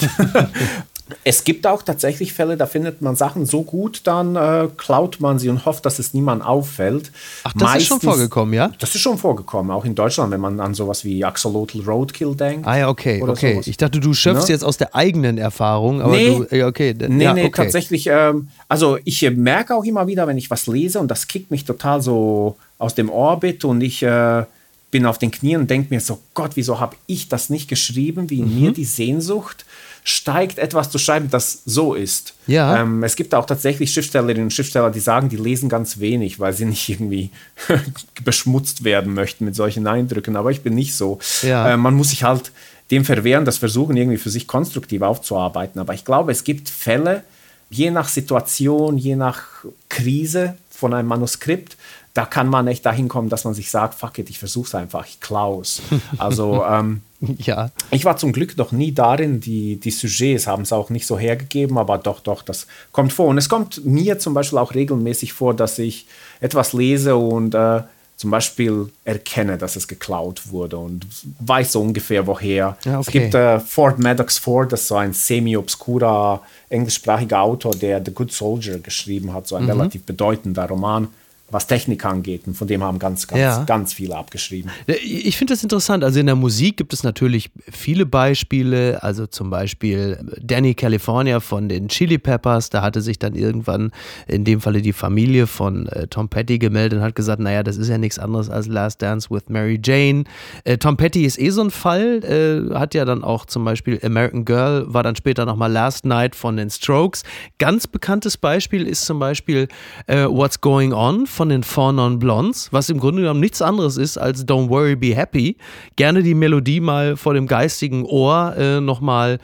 Es 1.23 1.43
gibt 1.43 1.65
auch 1.65 1.81
tatsächlich 1.81 2.33
Fälle, 2.33 2.57
da 2.57 2.65
findet 2.65 3.01
man 3.01 3.15
Sachen 3.15 3.45
so 3.45 3.63
gut, 3.63 4.01
dann 4.05 4.35
äh, 4.35 4.67
klaut 4.77 5.19
man 5.19 5.39
sie 5.39 5.49
und 5.49 5.65
hofft, 5.65 5.85
dass 5.85 5.99
es 5.99 6.13
niemand 6.13 6.43
auffällt. 6.43 7.11
Ach, 7.43 7.53
das 7.53 7.61
Meistens, 7.61 7.81
ist 7.81 7.87
schon 7.87 7.99
vorgekommen, 7.99 8.53
ja? 8.53 8.71
Das 8.79 8.93
ist 8.93 9.01
schon 9.01 9.17
vorgekommen, 9.17 9.71
auch 9.71 9.85
in 9.85 9.95
Deutschland, 9.95 10.31
wenn 10.31 10.41
man 10.41 10.59
an 10.59 10.73
sowas 10.73 11.03
wie 11.05 11.23
Axolotl 11.23 11.81
Roadkill 11.81 12.35
denkt. 12.35 12.67
Ah 12.67 12.77
ja, 12.77 12.89
okay, 12.89 13.21
okay. 13.21 13.53
Sowas. 13.53 13.67
Ich 13.67 13.77
dachte, 13.77 13.99
du 13.99 14.13
schöpfst 14.13 14.47
ne? 14.47 14.53
jetzt 14.53 14.63
aus 14.63 14.77
der 14.77 14.95
eigenen 14.95 15.37
Erfahrung, 15.37 16.01
aber 16.01 16.15
nee, 16.15 16.45
du, 16.49 16.65
okay. 16.65 16.95
Nee, 16.97 17.23
ja, 17.23 17.33
nee, 17.33 17.45
okay. 17.45 17.63
tatsächlich, 17.63 18.07
ähm, 18.07 18.49
also 18.67 18.97
ich 19.03 19.21
merke 19.31 19.75
auch 19.75 19.83
immer 19.83 20.07
wieder, 20.07 20.27
wenn 20.27 20.37
ich 20.37 20.49
was 20.49 20.67
lese 20.67 20.99
und 20.99 21.09
das 21.09 21.27
kickt 21.27 21.51
mich 21.51 21.65
total 21.65 22.01
so 22.01 22.57
aus 22.77 22.95
dem 22.95 23.09
Orbit 23.09 23.65
und 23.65 23.81
ich 23.81 24.03
äh, 24.03 24.43
bin 24.91 25.05
auf 25.05 25.17
den 25.17 25.31
Knien 25.31 25.61
und 25.61 25.69
denke 25.69 25.93
mir 25.93 25.99
so, 25.99 26.19
Gott, 26.33 26.51
wieso 26.55 26.79
habe 26.79 26.95
ich 27.07 27.27
das 27.27 27.49
nicht 27.49 27.67
geschrieben, 27.67 28.29
wie 28.29 28.39
in 28.39 28.53
mhm. 28.53 28.61
mir 28.61 28.71
die 28.71 28.85
Sehnsucht 28.85 29.65
steigt, 30.07 30.57
etwas 30.57 30.89
zu 30.89 30.99
schreiben, 30.99 31.29
das 31.29 31.63
so 31.65 31.93
ist. 31.93 32.33
Ja. 32.47 32.81
Ähm, 32.81 33.03
es 33.03 33.17
gibt 33.17 33.35
auch 33.35 33.45
tatsächlich 33.45 33.91
Schriftstellerinnen 33.91 34.43
und 34.45 34.53
Schriftsteller, 34.53 34.89
die 34.89 35.01
sagen, 35.01 35.27
die 35.27 35.35
lesen 35.35 35.67
ganz 35.67 35.99
wenig, 35.99 36.39
weil 36.39 36.53
sie 36.53 36.63
nicht 36.73 36.87
irgendwie 36.87 37.29
beschmutzt 38.23 38.85
werden 38.85 39.13
möchten 39.13 39.43
mit 39.43 39.53
solchen 39.53 39.85
Eindrücken. 39.85 40.37
Aber 40.37 40.49
ich 40.49 40.61
bin 40.61 40.75
nicht 40.75 40.95
so. 40.95 41.19
Ja. 41.41 41.73
Äh, 41.73 41.77
man 41.77 41.93
muss 41.93 42.11
sich 42.11 42.23
halt 42.23 42.53
dem 42.89 43.03
verwehren, 43.03 43.43
das 43.43 43.57
versuchen 43.57 43.97
irgendwie 43.97 44.17
für 44.17 44.29
sich 44.29 44.47
konstruktiv 44.47 45.01
aufzuarbeiten. 45.01 45.81
Aber 45.81 45.93
ich 45.93 46.05
glaube, 46.05 46.31
es 46.31 46.45
gibt 46.45 46.69
Fälle, 46.69 47.23
je 47.69 47.91
nach 47.91 48.07
Situation, 48.07 48.97
je 48.97 49.17
nach 49.17 49.41
Krise 49.89 50.55
von 50.69 50.93
einem 50.93 51.09
Manuskript, 51.09 51.75
da 52.17 52.25
kann 52.25 52.49
man 52.49 52.65
echt 52.65 52.83
dahin 52.83 53.09
kommen, 53.09 53.29
dass 53.29 53.43
man 53.43 53.53
sich 53.53 53.69
sagt, 53.69 53.93
fuck 53.93 54.17
it, 54.17 54.31
ich 54.31 54.39
versuche 54.39 54.65
es 54.65 54.73
einfach, 54.73 55.05
ich 55.05 55.19
klaus. 55.19 55.83
Also 56.17 56.65
ähm, 56.69 57.01
ja. 57.37 57.69
ich 57.91 58.05
war 58.05 58.17
zum 58.17 58.33
Glück 58.33 58.57
noch 58.57 58.71
nie 58.71 58.91
darin, 58.91 59.39
die, 59.39 59.75
die 59.75 59.91
Sujets 59.91 60.47
haben 60.47 60.63
es 60.63 60.73
auch 60.73 60.89
nicht 60.89 61.05
so 61.05 61.19
hergegeben, 61.19 61.77
aber 61.77 61.99
doch, 61.99 62.19
doch, 62.21 62.41
das 62.41 62.65
kommt 62.91 63.13
vor. 63.13 63.27
Und 63.27 63.37
es 63.37 63.49
kommt 63.49 63.85
mir 63.85 64.17
zum 64.17 64.33
Beispiel 64.33 64.57
auch 64.57 64.73
regelmäßig 64.73 65.33
vor, 65.33 65.53
dass 65.53 65.77
ich 65.77 66.07
etwas 66.39 66.73
lese 66.73 67.15
und 67.15 67.53
äh, 67.53 67.81
zum 68.15 68.31
Beispiel 68.31 68.91
erkenne, 69.05 69.59
dass 69.59 69.75
es 69.75 69.87
geklaut 69.87 70.49
wurde 70.49 70.79
und 70.79 71.05
weiß 71.39 71.73
so 71.73 71.81
ungefähr 71.81 72.25
woher. 72.25 72.77
Ja, 72.83 72.97
okay. 72.97 72.99
Es 72.99 73.11
gibt 73.11 73.35
äh, 73.35 73.59
Ford 73.59 73.99
Maddox 73.99 74.39
Ford, 74.39 74.73
das 74.73 74.81
ist 74.81 74.87
so 74.87 74.95
ein 74.95 75.13
semi-obskurer 75.13 76.41
englischsprachiger 76.69 77.41
Autor, 77.41 77.75
der 77.75 78.03
The 78.03 78.11
Good 78.11 78.31
Soldier 78.31 78.79
geschrieben 78.79 79.35
hat, 79.35 79.47
so 79.47 79.55
ein 79.55 79.65
mhm. 79.65 79.69
relativ 79.69 80.01
bedeutender 80.01 80.67
Roman 80.67 81.09
was 81.49 81.65
Technik 81.65 82.03
angeht. 82.03 82.45
Und 82.45 82.55
von 82.55 82.67
dem 82.67 82.83
haben 82.83 82.99
ganz, 82.99 83.27
ganz, 83.27 83.39
ja. 83.39 83.63
ganz 83.63 83.93
viele 83.93 84.17
abgeschrieben. 84.17 84.69
Ich 84.85 85.37
finde 85.37 85.53
das 85.53 85.63
interessant. 85.63 86.03
Also 86.03 86.19
in 86.19 86.25
der 86.25 86.35
Musik 86.35 86.77
gibt 86.77 86.93
es 86.93 87.03
natürlich 87.03 87.51
viele 87.71 88.05
Beispiele. 88.05 89.01
Also 89.01 89.27
zum 89.27 89.49
Beispiel 89.49 90.19
Danny 90.41 90.73
California 90.73 91.39
von 91.39 91.69
den 91.69 91.87
Chili 91.87 92.17
Peppers. 92.17 92.69
Da 92.69 92.81
hatte 92.81 93.01
sich 93.01 93.17
dann 93.17 93.33
irgendwann 93.33 93.91
in 94.27 94.43
dem 94.43 94.59
Falle 94.59 94.81
die 94.81 94.91
Familie 94.91 95.47
von 95.47 95.87
äh, 95.87 96.07
Tom 96.07 96.27
Petty 96.27 96.59
gemeldet 96.59 96.99
und 96.99 97.05
hat 97.05 97.15
gesagt, 97.15 97.39
naja, 97.39 97.63
das 97.63 97.77
ist 97.77 97.87
ja 97.87 97.97
nichts 97.97 98.19
anderes 98.19 98.49
als 98.49 98.67
Last 98.67 99.01
Dance 99.01 99.29
with 99.29 99.43
Mary 99.47 99.79
Jane. 99.81 100.25
Äh, 100.65 100.77
Tom 100.77 100.97
Petty 100.97 101.23
ist 101.23 101.39
eh 101.39 101.49
so 101.49 101.61
ein 101.61 101.71
Fall. 101.71 102.23
Äh, 102.23 102.77
hat 102.77 102.93
ja 102.93 103.05
dann 103.05 103.23
auch 103.23 103.45
zum 103.45 103.63
Beispiel 103.63 103.99
American 104.03 104.43
Girl, 104.43 104.85
war 104.87 105.03
dann 105.03 105.15
später 105.15 105.45
nochmal 105.45 105.71
Last 105.71 106.05
Night 106.05 106.35
von 106.35 106.57
den 106.57 106.69
Strokes. 106.69 107.23
Ganz 107.57 107.87
bekanntes 107.87 108.35
Beispiel 108.35 108.85
ist 108.85 109.05
zum 109.05 109.19
Beispiel 109.19 109.69
äh, 110.07 110.25
What's 110.25 110.59
Going 110.59 110.91
On 110.91 111.25
von 111.37 111.49
den 111.49 111.63
Four 111.63 111.93
Non 111.93 112.17
Blondes, 112.17 112.73
was 112.73 112.89
im 112.89 112.99
Grunde 112.99 113.21
genommen 113.21 113.39
nichts 113.39 113.61
anderes 113.61 113.95
ist 113.97 114.17
als 114.17 114.45
Don't 114.45 114.69
Worry, 114.69 114.95
Be 114.95 115.15
Happy. 115.15 115.55
Gerne 115.95 116.23
die 116.23 116.33
Melodie 116.33 116.79
mal 116.79 117.15
vor 117.15 117.35
dem 117.35 117.45
geistigen 117.45 118.05
Ohr 118.05 118.55
äh, 118.57 118.81
nochmal 118.81 119.37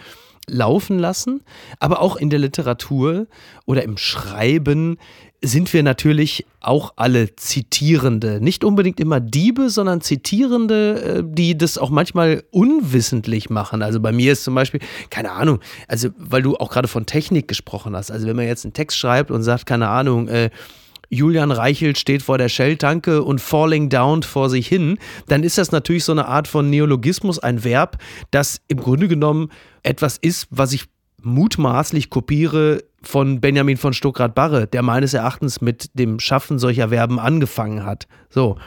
laufen 0.47 0.97
lassen. 0.97 1.43
Aber 1.79 2.01
auch 2.01 2.15
in 2.15 2.32
der 2.32 2.39
Literatur 2.39 3.27
oder 3.65 3.84
im 3.84 3.97
Schreiben 3.97 4.97
sind 5.43 5.71
wir 5.71 5.84
natürlich 5.84 6.47
auch 6.62 6.93
alle 6.95 7.36
Zitierende. 7.36 8.39
Nicht 8.41 8.63
unbedingt 8.63 8.99
immer 8.99 9.19
Diebe, 9.19 9.69
sondern 9.69 10.01
Zitierende, 10.01 11.19
äh, 11.19 11.23
die 11.23 11.56
das 11.56 11.77
auch 11.77 11.91
manchmal 11.91 12.43
unwissentlich 12.49 13.51
machen. 13.51 13.84
Also 13.84 13.99
bei 13.99 14.12
mir 14.12 14.32
ist 14.32 14.45
zum 14.45 14.56
Beispiel, 14.56 14.79
keine 15.12 15.32
Ahnung, 15.32 15.60
also 15.88 16.10
weil 16.17 16.41
du 16.41 16.56
auch 16.56 16.71
gerade 16.71 16.88
von 16.88 17.06
Technik 17.06 17.47
gesprochen 17.47 17.95
hast. 17.95 18.10
Also 18.10 18.25
wenn 18.25 18.36
man 18.36 18.47
jetzt 18.47 18.65
einen 18.65 18.73
Text 18.73 18.97
schreibt 18.97 19.29
und 19.29 19.43
sagt, 19.43 19.67
keine 19.67 19.89
Ahnung, 19.89 20.27
äh, 20.27 20.49
Julian 21.10 21.52
Reichelt 21.52 21.98
steht 21.98 22.24
vor 22.24 22.38
der 22.38 22.50
Shell-Tanke 22.50 23.24
und 23.24 23.39
falling 23.39 23.89
down 23.89 24.24
vor 24.24 24.50
sich 24.50 24.68
hin, 24.68 24.98
dann 25.28 25.44
ist 25.44 25.58
das 25.58 25.72
natürlich 25.72 26.04
so 26.04 26.12
eine 26.12 26.28
Art 26.28 26.48
von 26.48 26.70
Neologismus, 26.70 27.39
ein 27.39 27.63
Verb, 27.63 27.98
das 28.32 28.62
im 28.68 28.78
Grunde 28.78 29.08
genommen 29.08 29.50
etwas 29.84 30.18
ist, 30.18 30.48
was 30.50 30.74
ich 30.74 30.86
mutmaßlich 31.22 32.10
kopiere 32.10 32.84
von 33.02 33.42
Benjamin 33.42 33.78
von 33.78 33.94
Stuckrad-Barre, 33.94 34.68
der 34.68 34.82
meines 34.82 35.13
Erachtens 35.13 35.62
mit 35.62 35.92
dem 35.94 36.20
Schaffen 36.20 36.60
solcher 36.60 36.89
Verben 36.89 37.20
angefangen 37.20 37.86
hat. 37.86 38.08
So. 38.30 38.58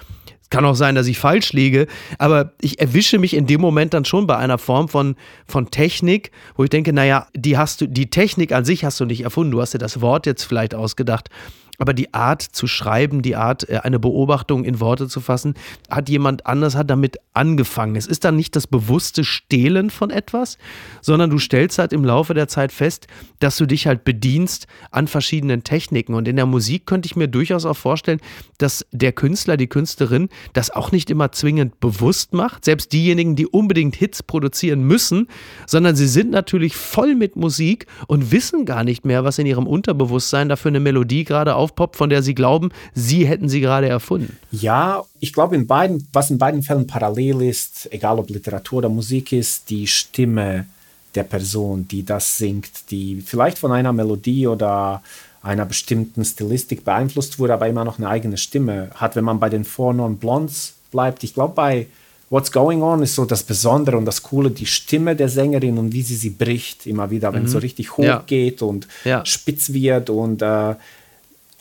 Es 0.46 0.50
kann 0.50 0.64
auch 0.64 0.76
sein, 0.76 0.94
dass 0.94 1.08
ich 1.08 1.18
falsch 1.18 1.52
liege, 1.54 1.88
aber 2.18 2.52
ich 2.60 2.78
erwische 2.78 3.18
mich 3.18 3.34
in 3.34 3.48
dem 3.48 3.60
Moment 3.60 3.94
dann 3.94 4.04
schon 4.04 4.28
bei 4.28 4.36
einer 4.36 4.58
Form 4.58 4.88
von, 4.88 5.16
von 5.44 5.72
Technik, 5.72 6.30
wo 6.54 6.62
ich 6.62 6.70
denke, 6.70 6.92
naja, 6.92 7.26
die 7.34 7.58
hast 7.58 7.80
du, 7.80 7.88
die 7.88 8.10
Technik 8.10 8.52
an 8.52 8.64
sich 8.64 8.84
hast 8.84 9.00
du 9.00 9.06
nicht 9.06 9.22
erfunden, 9.22 9.50
du 9.50 9.60
hast 9.60 9.74
dir 9.74 9.78
das 9.78 10.00
Wort 10.00 10.24
jetzt 10.24 10.44
vielleicht 10.44 10.72
ausgedacht, 10.72 11.30
aber 11.78 11.94
die 11.94 12.14
Art 12.14 12.42
zu 12.42 12.66
schreiben, 12.66 13.22
die 13.22 13.36
Art, 13.36 13.68
äh, 13.68 13.78
eine 13.82 13.98
Beobachtung 13.98 14.64
in 14.64 14.80
Worte 14.80 15.08
zu 15.08 15.20
fassen, 15.20 15.54
hat 15.90 16.08
jemand 16.08 16.46
anders 16.46 16.76
hat 16.76 16.90
damit 16.90 17.16
angefangen. 17.34 17.96
Es 17.96 18.06
ist 18.06 18.24
dann 18.24 18.36
nicht 18.36 18.56
das 18.56 18.66
bewusste 18.66 19.24
Stehlen 19.24 19.90
von 19.90 20.10
etwas, 20.10 20.58
sondern 21.00 21.30
du 21.30 21.38
stellst 21.38 21.78
halt 21.78 21.92
im 21.92 22.04
Laufe 22.04 22.34
der 22.34 22.48
Zeit 22.48 22.72
fest, 22.72 23.06
dass 23.40 23.56
du 23.56 23.66
dich 23.66 23.86
halt 23.86 24.04
bedienst 24.04 24.66
an 24.90 25.06
verschiedenen 25.06 25.64
Techniken. 25.64 26.14
Und 26.14 26.28
in 26.28 26.36
der 26.36 26.46
Musik 26.46 26.86
könnte 26.86 27.06
ich 27.06 27.16
mir 27.16 27.28
durchaus 27.28 27.66
auch 27.66 27.76
vorstellen, 27.76 28.20
dass 28.58 28.86
der 28.92 29.12
Künstler, 29.12 29.56
die 29.56 29.66
Künstlerin 29.66 30.28
das 30.52 30.70
auch 30.70 30.92
nicht 30.92 31.10
immer 31.10 31.32
zwingend 31.32 31.78
bewusst 31.80 32.32
macht. 32.32 32.64
Selbst 32.64 32.92
diejenigen, 32.92 33.36
die 33.36 33.46
unbedingt 33.46 33.96
Hits 33.96 34.22
produzieren 34.22 34.82
müssen, 34.82 35.28
sondern 35.66 35.96
sie 35.96 36.08
sind 36.08 36.30
natürlich 36.30 36.76
voll 36.76 37.14
mit 37.14 37.36
Musik 37.36 37.86
und 38.06 38.32
wissen 38.32 38.64
gar 38.64 38.84
nicht 38.84 39.04
mehr, 39.04 39.24
was 39.24 39.38
in 39.38 39.46
ihrem 39.46 39.66
Unterbewusstsein 39.66 40.48
dafür 40.48 40.70
eine 40.70 40.80
Melodie 40.80 41.24
gerade 41.24 41.54
auf 41.54 41.65
aufpoppt, 41.66 41.96
von 41.96 42.10
der 42.10 42.22
sie 42.22 42.34
glauben, 42.34 42.70
sie 42.94 43.26
hätten 43.26 43.48
sie 43.48 43.60
gerade 43.60 43.88
erfunden. 43.88 44.36
Ja, 44.52 45.04
ich 45.20 45.32
glaube, 45.32 45.56
in 45.56 45.66
beiden, 45.66 46.06
was 46.12 46.30
in 46.30 46.38
beiden 46.38 46.62
Fällen 46.62 46.86
parallel 46.86 47.42
ist, 47.42 47.88
egal 47.92 48.18
ob 48.18 48.30
Literatur 48.30 48.78
oder 48.78 48.88
Musik 48.88 49.32
ist, 49.32 49.68
die 49.70 49.86
Stimme 49.86 50.66
der 51.14 51.24
Person, 51.24 51.88
die 51.88 52.04
das 52.04 52.38
singt, 52.38 52.90
die 52.90 53.22
vielleicht 53.24 53.58
von 53.58 53.72
einer 53.72 53.92
Melodie 53.92 54.46
oder 54.46 55.02
einer 55.42 55.64
bestimmten 55.64 56.24
Stilistik 56.24 56.84
beeinflusst 56.84 57.38
wurde, 57.38 57.54
aber 57.54 57.68
immer 57.68 57.84
noch 57.84 57.98
eine 57.98 58.08
eigene 58.08 58.36
Stimme 58.36 58.90
hat, 58.94 59.16
wenn 59.16 59.24
man 59.24 59.40
bei 59.40 59.48
den 59.48 59.64
Four 59.64 59.94
Non 59.94 60.16
Blondes 60.16 60.74
bleibt. 60.90 61.24
Ich 61.24 61.34
glaube, 61.34 61.54
bei 61.54 61.86
What's 62.28 62.50
Going 62.50 62.82
On 62.82 63.02
ist 63.02 63.14
so 63.14 63.24
das 63.24 63.44
Besondere 63.44 63.96
und 63.96 64.04
das 64.04 64.22
Coole, 64.22 64.50
die 64.50 64.66
Stimme 64.66 65.14
der 65.14 65.28
Sängerin 65.28 65.78
und 65.78 65.92
wie 65.92 66.02
sie 66.02 66.16
sie 66.16 66.30
bricht, 66.30 66.86
immer 66.86 67.10
wieder, 67.10 67.32
wenn 67.32 67.42
mhm. 67.42 67.46
es 67.46 67.52
so 67.52 67.58
richtig 67.58 67.96
hoch 67.96 68.04
ja. 68.04 68.24
geht 68.26 68.62
und 68.62 68.88
ja. 69.04 69.24
spitz 69.24 69.72
wird 69.72 70.10
und 70.10 70.42
äh, 70.42 70.74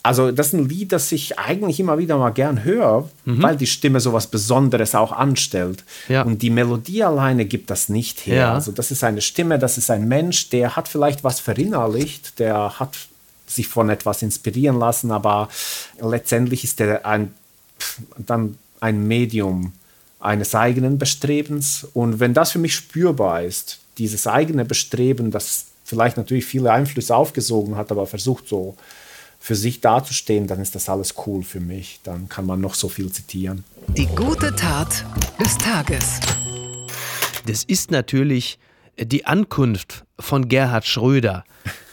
also 0.06 0.32
das 0.32 0.48
ist 0.48 0.54
ein 0.54 0.70
Lied, 0.70 0.92
das 0.92 1.12
ich 1.12 1.40
eigentlich 1.40 1.80
immer 1.80 1.98
wieder 1.98 2.20
mal 2.20 2.30
gern 2.30 2.64
höre, 2.64 3.10
mhm. 3.26 3.42
weil 3.42 3.58
die 3.58 3.66
Stimme 3.66 4.00
so 4.00 4.14
was 4.14 4.28
Besonderes 4.28 4.94
auch 4.94 5.12
anstellt. 5.12 5.84
Ja. 6.08 6.22
Und 6.22 6.44
die 6.44 6.52
Melodie 6.52 7.04
alleine 7.04 7.46
gibt 7.46 7.72
das 7.72 7.90
nicht 7.90 8.28
her. 8.28 8.36
Ja. 8.36 8.54
Also 8.54 8.72
das 8.72 8.92
ist 8.92 9.04
eine 9.04 9.22
Stimme, 9.22 9.58
das 9.58 9.80
ist 9.80 9.90
ein 9.90 10.08
Mensch, 10.08 10.50
der 10.50 10.76
hat 10.76 10.88
vielleicht 10.88 11.24
was 11.24 11.40
verinnerlicht, 11.40 12.38
der 12.38 12.80
hat 12.80 12.96
sich 13.48 13.68
von 13.68 13.90
etwas 13.90 14.22
inspirieren 14.22 14.78
lassen, 14.78 15.10
aber 15.10 15.50
letztendlich 16.00 16.64
ist 16.64 16.80
er 16.82 17.04
ein, 17.04 17.34
dann 18.20 18.60
ein 18.82 19.08
Medium 19.08 19.74
eines 20.20 20.54
eigenen 20.54 21.00
Bestrebens. 21.00 21.88
Und 21.94 22.20
wenn 22.20 22.36
das 22.36 22.52
für 22.52 22.60
mich 22.60 22.76
spürbar 22.76 23.42
ist, 23.42 23.80
dieses 23.98 24.28
eigene 24.28 24.66
Bestreben, 24.66 25.32
das 25.32 25.66
vielleicht 25.84 26.18
natürlich 26.18 26.46
viele 26.46 26.72
Einflüsse 26.72 27.16
aufgesogen 27.16 27.76
hat, 27.76 27.92
aber 27.92 28.06
versucht 28.06 28.48
so 28.48 28.76
für 29.46 29.56
sich 29.56 29.80
dazustehen, 29.80 30.48
dann 30.48 30.60
ist 30.60 30.74
das 30.74 30.90
alles 30.90 31.14
cool 31.28 31.44
für 31.44 31.60
mich. 31.60 32.00
Dann 32.02 32.28
kann 32.30 32.48
man 32.48 32.60
noch 32.60 32.74
so 32.74 32.90
viel 32.90 33.12
zitieren. 33.12 33.64
Die 33.90 34.08
gute 34.08 34.56
Tat 34.56 35.06
des 35.40 35.56
Tages. 35.60 36.20
Das 37.46 37.64
ist 37.64 37.92
natürlich 37.92 38.58
die 38.98 39.26
Ankunft 39.26 40.06
von 40.20 40.48
Gerhard 40.48 40.86
Schröder 40.86 41.44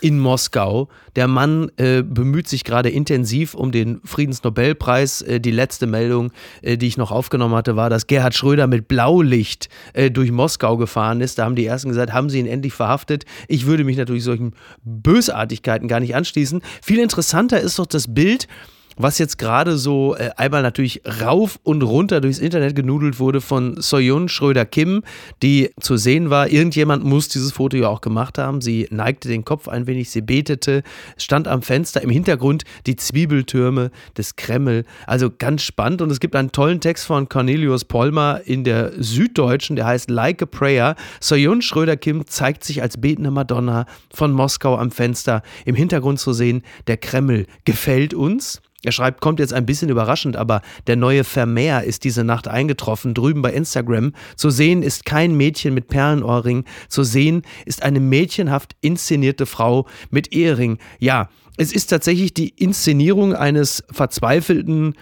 in 0.01 0.19
Moskau. 0.19 0.88
Der 1.17 1.29
Mann 1.29 1.71
äh, 1.77 2.03
bemüht 2.03 2.49
sich 2.49 2.65
gerade 2.65 2.91
intensiv 2.91 3.55
um 3.55 3.73
den 3.73 4.01
Friedensnobelpreis. 4.05 5.23
Äh, 5.23 5.41
die 5.41 5.51
letzte 5.51 5.87
Meldung, 5.87 6.33
äh, 6.61 6.77
die 6.77 6.87
ich 6.87 6.97
noch 6.97 7.11
aufgenommen 7.11 7.55
hatte, 7.55 7.77
war, 7.77 7.91
dass 7.91 8.07
Gerhard 8.07 8.35
Schröder 8.35 8.67
mit 8.67 8.88
Blaulicht 8.88 9.69
äh, 9.93 10.11
durch 10.11 10.31
Moskau 10.31 10.77
gefahren 10.77 11.21
ist. 11.21 11.38
Da 11.38 11.45
haben 11.45 11.57
die 11.57 11.67
Ersten 11.67 11.88
gesagt, 11.88 12.12
haben 12.12 12.31
sie 12.31 12.38
ihn 12.38 12.47
endlich 12.47 12.73
verhaftet. 12.73 13.25
Ich 13.49 13.67
würde 13.67 13.85
mich 13.85 13.97
natürlich 13.97 14.25
solchen 14.25 14.55
Bösartigkeiten 14.85 15.88
gar 15.88 16.01
nicht 16.01 16.15
anschließen. 16.15 16.62
Viel 16.83 16.99
interessanter 16.99 17.61
ist 17.61 17.79
doch 17.79 17.87
das 17.87 18.12
Bild, 18.12 18.47
was 18.96 19.18
jetzt 19.18 19.38
gerade 19.38 19.76
so 19.76 20.14
äh, 20.16 20.31
einmal 20.37 20.62
natürlich 20.62 21.02
rauf 21.20 21.59
und 21.62 21.83
runter 21.83 22.20
durchs 22.20 22.38
Internet 22.38 22.76
genudelt 22.76 23.18
wurde 23.18 23.40
von 23.40 23.81
Soyun 23.81 24.28
Schröder-Kim, 24.28 25.02
die 25.42 25.70
zu 25.81 25.96
sehen 25.96 26.31
war. 26.31 26.48
Irgendjemand 26.48 27.05
muss 27.05 27.28
dieses 27.28 27.52
Foto 27.52 27.76
ja 27.76 27.88
auch 27.88 28.00
gemacht 28.00 28.38
haben. 28.38 28.61
Sie 28.61 28.87
neigte 28.90 29.28
den 29.28 29.44
Kopf 29.44 29.68
ein 29.68 29.87
wenig, 29.87 30.11
sie 30.11 30.20
betete, 30.20 30.83
stand 31.16 31.48
am 31.48 31.62
Fenster, 31.62 32.02
im 32.02 32.11
Hintergrund 32.11 32.64
die 32.87 32.96
Zwiebeltürme 32.96 33.90
des 34.16 34.37
Kreml. 34.37 34.85
Also 35.07 35.31
ganz 35.31 35.62
spannend 35.62 36.02
und 36.02 36.11
es 36.11 36.20
gibt 36.20 36.37
einen 36.37 36.52
tollen 36.52 36.81
Text 36.81 37.07
von 37.07 37.28
Cornelius 37.28 37.85
Polmer 37.85 38.40
in 38.44 38.64
der 38.64 38.92
Süddeutschen, 39.02 39.76
der 39.76 39.87
heißt 39.87 40.11
Like 40.11 40.42
a 40.42 40.46
Prayer. 40.46 40.96
Soyun 41.20 41.62
Schröder-Kim 41.62 42.26
zeigt 42.26 42.64
sich 42.64 42.83
als 42.83 43.00
betende 43.00 43.31
Madonna 43.31 43.87
von 44.12 44.33
Moskau 44.33 44.76
am 44.76 44.90
Fenster. 44.90 45.42
Im 45.64 45.74
Hintergrund 45.74 46.20
zu 46.20 46.33
sehen, 46.33 46.62
der 46.87 46.96
Kreml 46.96 47.46
gefällt 47.64 48.14
uns. 48.14 48.61
Er 48.85 48.92
schreibt, 48.92 49.21
kommt 49.21 49.38
jetzt 49.38 49.53
ein 49.53 49.66
bisschen 49.66 49.90
überraschend, 49.90 50.37
aber 50.37 50.62
der 50.87 50.97
neue 50.97 51.25
Vermehr 51.25 51.85
ist 51.85 52.05
diese 52.05 52.25
Nacht 52.25 52.49
eingetroffen, 52.49 53.14
drüben 53.14 53.42
bei 53.42 53.53
Instagram. 53.53 54.12
Zu 54.37 54.51
sehen 54.51 54.83
ist 54.83 55.05
kein 55.05 55.37
Mädchen 55.37 55.75
mit 55.75 55.88
Perlenohrring, 55.88 56.64
zu 56.88 57.05
sehen 57.05 57.42
ist 57.64 57.83
eine 57.83 58.01
mädchenhaft 58.01 58.75
inszenierte 58.81 59.47
Frau 59.47 59.87
mit 60.11 60.33
Ehering. 60.33 60.79
Ja, 60.99 61.29
es 61.57 61.73
ist 61.73 61.88
tatsächlich 61.88 62.35
die 62.35 62.49
Inszenierung 62.49 63.35
eines 63.35 63.85
verzweifelten 63.90 64.95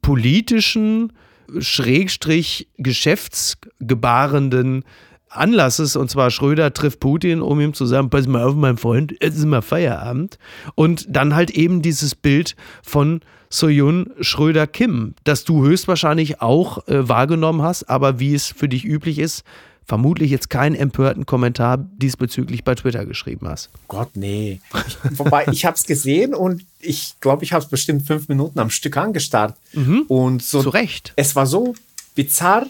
politischen, 0.00 1.12
schrägstrich 1.58 2.68
geschäftsgebarenden 2.78 4.84
Anlasses, 5.30 5.96
und 5.96 6.10
zwar 6.10 6.30
Schröder 6.30 6.72
trifft 6.72 7.00
Putin, 7.00 7.42
um 7.42 7.60
ihm 7.60 7.74
zu 7.74 7.86
sagen, 7.86 8.10
pass 8.10 8.26
mal 8.26 8.44
auf, 8.44 8.54
mein 8.54 8.78
Freund, 8.78 9.14
jetzt 9.20 9.36
ist 9.36 9.44
mal 9.44 9.62
Feierabend. 9.62 10.38
Und 10.74 11.06
dann 11.08 11.34
halt 11.34 11.50
eben 11.50 11.82
dieses 11.82 12.14
Bild 12.14 12.56
von 12.82 13.20
Soyun 13.50 14.10
Schröder-Kim, 14.20 15.14
das 15.24 15.44
du 15.44 15.64
höchstwahrscheinlich 15.64 16.40
auch 16.42 16.86
äh, 16.86 17.08
wahrgenommen 17.08 17.62
hast, 17.62 17.84
aber 17.84 18.20
wie 18.20 18.34
es 18.34 18.48
für 18.48 18.68
dich 18.68 18.84
üblich 18.84 19.18
ist, 19.18 19.42
vermutlich 19.88 20.30
jetzt 20.30 20.50
keinen 20.50 20.74
empörten 20.74 21.24
Kommentar 21.24 21.78
diesbezüglich 21.78 22.62
bei 22.62 22.74
Twitter 22.74 23.06
geschrieben 23.06 23.48
hast. 23.48 23.70
Gott, 23.88 24.10
nee. 24.14 24.60
Ich, 24.86 24.98
wobei, 25.18 25.46
ich 25.50 25.64
habe 25.64 25.76
es 25.76 25.84
gesehen 25.84 26.34
und 26.34 26.66
ich 26.78 27.14
glaube, 27.20 27.42
ich 27.42 27.54
habe 27.54 27.64
es 27.64 27.70
bestimmt 27.70 28.06
fünf 28.06 28.28
Minuten 28.28 28.58
am 28.58 28.68
Stück 28.68 28.98
angestarrt. 28.98 29.56
Mhm. 29.72 30.02
Und 30.08 30.42
so. 30.42 30.62
Zu 30.62 30.68
Recht. 30.68 31.14
Es 31.16 31.34
war 31.34 31.46
so 31.46 31.74
bizarr, 32.14 32.66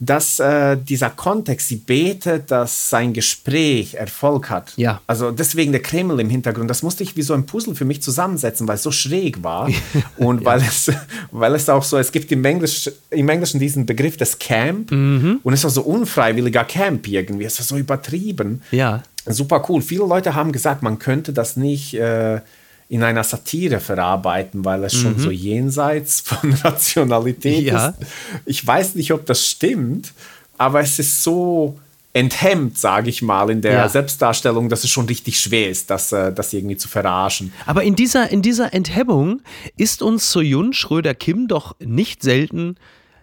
dass 0.00 0.40
äh, 0.40 0.78
dieser 0.78 1.10
Kontext, 1.10 1.68
sie 1.68 1.76
betet, 1.76 2.50
dass 2.50 2.88
sein 2.88 3.12
Gespräch 3.12 3.94
Erfolg 3.94 4.48
hat. 4.48 4.72
Ja. 4.76 5.02
Also 5.06 5.30
deswegen 5.30 5.72
der 5.72 5.82
Kreml 5.82 6.18
im 6.20 6.30
Hintergrund. 6.30 6.70
Das 6.70 6.82
musste 6.82 7.02
ich 7.02 7.16
wie 7.16 7.22
so 7.22 7.34
ein 7.34 7.44
Puzzle 7.44 7.74
für 7.74 7.84
mich 7.84 8.02
zusammensetzen, 8.02 8.66
weil 8.66 8.76
es 8.76 8.82
so 8.82 8.90
schräg 8.90 9.42
war. 9.42 9.68
Und 10.16 10.40
ja. 10.40 10.46
weil, 10.46 10.60
es, 10.60 10.90
weil 11.30 11.54
es 11.54 11.68
auch 11.68 11.84
so, 11.84 11.98
es 11.98 12.10
gibt 12.10 12.32
im, 12.32 12.42
Englisch, 12.44 12.90
im 13.10 13.28
Englischen 13.28 13.60
diesen 13.60 13.84
Begriff 13.84 14.16
des 14.16 14.38
Camp. 14.38 14.90
Mhm. 14.90 15.40
Und 15.42 15.52
es 15.52 15.62
war 15.64 15.70
so 15.70 15.82
unfreiwilliger 15.82 16.64
Camp 16.64 17.06
irgendwie. 17.06 17.44
Es 17.44 17.58
war 17.58 17.66
so 17.66 17.76
übertrieben. 17.76 18.62
Ja. 18.70 19.02
Super 19.26 19.64
cool. 19.68 19.82
Viele 19.82 20.06
Leute 20.06 20.34
haben 20.34 20.50
gesagt, 20.50 20.82
man 20.82 20.98
könnte 20.98 21.34
das 21.34 21.56
nicht. 21.56 21.94
Äh, 21.94 22.40
in 22.90 23.04
einer 23.04 23.22
Satire 23.22 23.78
verarbeiten, 23.78 24.64
weil 24.64 24.82
es 24.82 24.94
mhm. 24.94 24.98
schon 24.98 25.18
so 25.20 25.30
jenseits 25.30 26.20
von 26.24 26.52
Rationalität 26.52 27.62
ja. 27.62 27.88
ist. 27.88 27.98
Ich 28.44 28.66
weiß 28.66 28.96
nicht, 28.96 29.12
ob 29.12 29.24
das 29.26 29.46
stimmt, 29.46 30.12
aber 30.58 30.80
es 30.80 30.98
ist 30.98 31.22
so 31.22 31.78
enthemmt, 32.12 32.76
sage 32.76 33.08
ich 33.08 33.22
mal, 33.22 33.48
in 33.50 33.62
der 33.62 33.72
ja. 33.72 33.88
Selbstdarstellung, 33.88 34.68
dass 34.68 34.82
es 34.82 34.90
schon 34.90 35.06
richtig 35.06 35.38
schwer 35.38 35.70
ist, 35.70 35.88
das, 35.88 36.10
äh, 36.10 36.32
das 36.32 36.52
irgendwie 36.52 36.76
zu 36.76 36.88
verarschen. 36.88 37.52
Aber 37.64 37.84
in 37.84 37.94
dieser, 37.94 38.28
in 38.30 38.42
dieser 38.42 38.74
Enthemmung 38.74 39.40
ist 39.76 40.02
uns 40.02 40.32
Soyun 40.32 40.72
Schröder-Kim 40.72 41.46
doch 41.46 41.76
nicht 41.78 42.24
selten 42.24 42.74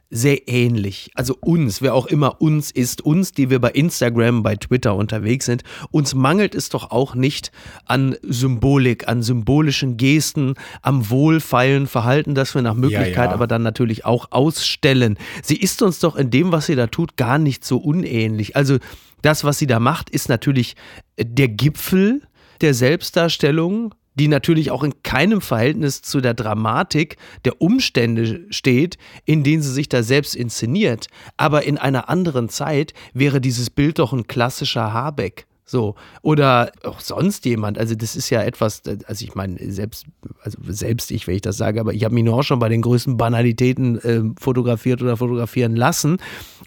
sehr 0.10 0.48
ähnlich. 0.48 1.12
Also 1.16 1.36
uns, 1.42 1.82
wer 1.82 1.94
auch 1.94 2.06
immer 2.06 2.42
uns 2.42 2.72
ist, 2.72 3.02
uns, 3.02 3.34
die 3.34 3.50
wir 3.50 3.60
bei 3.60 3.72
Instagram, 3.72 4.42
bei 4.42 4.56
Twitter 4.56 4.96
unterwegs 4.96 5.46
sind, 5.46 5.64
uns 5.92 6.16
mangelt 6.16 6.56
es 6.56 6.70
doch 6.70 6.92
auch 6.92 7.14
nicht 7.14 7.52
an 7.86 8.16
Symbolik, 8.24 9.08
an 9.08 9.22
symbolischen 9.22 9.98
Gesten, 9.98 10.54
am 10.82 11.10
wohlfeilen 11.10 11.88
Verhalten, 11.88 12.36
das 12.36 12.56
wir 12.56 12.62
nach 12.62 12.76
Möglichkeit 12.76 13.16
ja, 13.16 13.26
ja. 13.26 13.32
aber 13.32 13.48
dann 13.48 13.64
natürlich 13.64 14.06
auch 14.06 14.28
ausstellen. 14.32 15.18
Sie 15.44 15.58
ist 15.58 15.82
uns 15.82 16.00
doch 16.00 16.16
in 16.16 16.30
dem, 16.30 16.52
was 16.52 16.68
sie 16.68 16.76
da 16.76 16.88
tut, 16.88 17.18
gar 17.18 17.38
nicht 17.38 17.66
so 17.66 17.78
unähnlich. 17.78 18.56
Also 18.56 18.78
das, 19.22 19.44
was 19.44 19.58
sie 19.58 19.68
da 19.68 19.80
macht, 19.80 20.10
ist 20.10 20.30
natürlich 20.30 20.76
der 21.20 21.50
Gipfel 21.50 22.22
der 22.62 22.74
Selbstdarstellung 22.74 23.94
die 24.20 24.28
natürlich 24.28 24.72
auch 24.72 24.84
in 24.84 25.02
keinem 25.04 25.42
Verhältnis 25.42 26.02
zu 26.02 26.22
der 26.22 26.34
Dramatik 26.34 27.18
der 27.46 27.62
Umstände 27.62 28.46
steht, 28.50 28.98
in 29.26 29.44
denen 29.44 29.62
sie 29.62 29.72
sich 29.72 29.90
da 29.90 30.04
selbst 30.04 30.36
inszeniert. 30.36 31.08
Aber 31.38 31.64
in 31.64 31.78
einer 31.78 32.10
anderen 32.10 32.50
Zeit 32.50 32.94
wäre 33.14 33.42
dieses 33.42 33.70
Bild 33.70 34.00
doch 34.00 34.14
ein 34.14 34.28
klassischer 34.28 34.94
Habeck. 34.94 35.46
So. 35.70 35.96
Oder 36.22 36.72
auch 36.84 37.02
sonst 37.02 37.46
jemand. 37.46 37.78
Also, 37.78 37.94
das 37.94 38.16
ist 38.16 38.30
ja 38.30 38.42
etwas, 38.42 38.82
also 39.06 39.26
ich 39.26 39.36
meine, 39.36 39.58
selbst, 39.72 40.06
also 40.42 40.58
selbst 40.70 41.12
ich, 41.12 41.28
wenn 41.28 41.36
ich 41.36 41.42
das 41.42 41.58
sage, 41.58 41.82
aber 41.82 41.94
ich 41.94 42.06
habe 42.06 42.16
mich 42.16 42.28
auch 42.30 42.42
schon 42.42 42.60
bei 42.60 42.70
den 42.70 42.82
größten 42.82 43.18
Banalitäten 43.18 44.00
äh, 44.00 44.22
fotografiert 44.40 45.02
oder 45.02 45.18
fotografieren 45.18 45.76
lassen. 45.76 46.18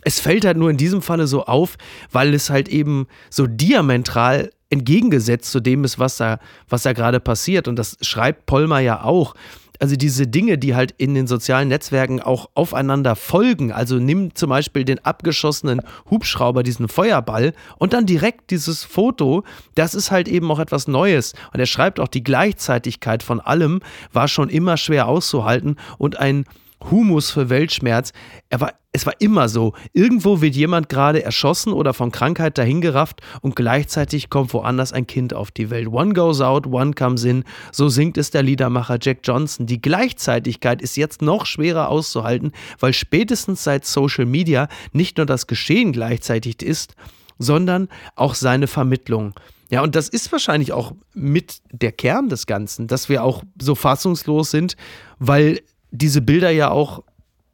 Es 0.02 0.20
fällt 0.20 0.44
halt 0.44 0.58
nur 0.58 0.70
in 0.70 0.76
diesem 0.76 1.00
Falle 1.00 1.26
so 1.26 1.46
auf, 1.46 1.78
weil 2.12 2.34
es 2.34 2.50
halt 2.50 2.68
eben 2.68 3.06
so 3.30 3.46
diametral 3.46 4.50
entgegengesetzt 4.68 5.50
zu 5.50 5.60
dem 5.60 5.82
ist, 5.84 5.98
was 5.98 6.18
da, 6.18 6.38
was 6.68 6.82
da 6.82 6.92
gerade 6.92 7.20
passiert. 7.20 7.68
Und 7.68 7.76
das 7.76 7.96
schreibt 8.02 8.44
Polmer 8.44 8.80
ja 8.80 9.02
auch. 9.02 9.34
Also 9.80 9.96
diese 9.96 10.26
Dinge, 10.26 10.58
die 10.58 10.74
halt 10.74 10.94
in 10.98 11.14
den 11.14 11.26
sozialen 11.26 11.68
Netzwerken 11.68 12.20
auch 12.20 12.50
aufeinander 12.54 13.16
folgen. 13.16 13.72
Also 13.72 13.96
nimm 13.96 14.34
zum 14.34 14.50
Beispiel 14.50 14.84
den 14.84 15.02
abgeschossenen 15.04 15.80
Hubschrauber, 16.10 16.62
diesen 16.62 16.86
Feuerball 16.86 17.54
und 17.78 17.94
dann 17.94 18.04
direkt 18.04 18.50
dieses 18.50 18.84
Foto. 18.84 19.42
Das 19.74 19.94
ist 19.94 20.10
halt 20.10 20.28
eben 20.28 20.50
auch 20.50 20.58
etwas 20.58 20.86
Neues. 20.86 21.32
Und 21.54 21.60
er 21.60 21.66
schreibt 21.66 21.98
auch, 21.98 22.08
die 22.08 22.22
Gleichzeitigkeit 22.22 23.22
von 23.22 23.40
allem 23.40 23.80
war 24.12 24.28
schon 24.28 24.50
immer 24.50 24.76
schwer 24.76 25.08
auszuhalten 25.08 25.76
und 25.96 26.20
ein 26.20 26.44
Humus 26.90 27.30
für 27.30 27.50
Weltschmerz. 27.50 28.12
Er 28.48 28.60
war, 28.60 28.72
es 28.92 29.06
war 29.06 29.14
immer 29.20 29.48
so. 29.48 29.74
Irgendwo 29.92 30.40
wird 30.40 30.54
jemand 30.56 30.88
gerade 30.88 31.22
erschossen 31.22 31.72
oder 31.72 31.94
von 31.94 32.10
Krankheit 32.12 32.58
dahingerafft 32.58 33.20
und 33.40 33.56
gleichzeitig 33.56 34.30
kommt 34.30 34.52
woanders 34.54 34.92
ein 34.92 35.06
Kind 35.06 35.34
auf 35.34 35.50
die 35.50 35.70
Welt. 35.70 35.88
One 35.88 36.12
goes 36.14 36.40
out, 36.40 36.66
one 36.66 36.92
comes 36.92 37.24
in. 37.24 37.44
So 37.72 37.88
singt 37.88 38.18
es 38.18 38.30
der 38.30 38.42
Liedermacher 38.42 38.98
Jack 39.00 39.18
Johnson. 39.24 39.66
Die 39.66 39.80
Gleichzeitigkeit 39.80 40.82
ist 40.82 40.96
jetzt 40.96 41.22
noch 41.22 41.46
schwerer 41.46 41.88
auszuhalten, 41.88 42.52
weil 42.78 42.92
spätestens 42.92 43.62
seit 43.64 43.84
Social 43.84 44.26
Media 44.26 44.68
nicht 44.92 45.16
nur 45.18 45.26
das 45.26 45.46
Geschehen 45.46 45.92
gleichzeitig 45.92 46.62
ist, 46.62 46.94
sondern 47.38 47.88
auch 48.16 48.34
seine 48.34 48.66
Vermittlung. 48.66 49.34
Ja, 49.70 49.82
und 49.82 49.94
das 49.94 50.08
ist 50.08 50.32
wahrscheinlich 50.32 50.72
auch 50.72 50.92
mit 51.14 51.60
der 51.70 51.92
Kern 51.92 52.28
des 52.28 52.46
Ganzen, 52.46 52.88
dass 52.88 53.08
wir 53.08 53.22
auch 53.22 53.44
so 53.60 53.76
fassungslos 53.76 54.50
sind, 54.50 54.76
weil 55.20 55.60
diese 55.90 56.20
Bilder 56.20 56.50
ja 56.50 56.70
auch 56.70 57.02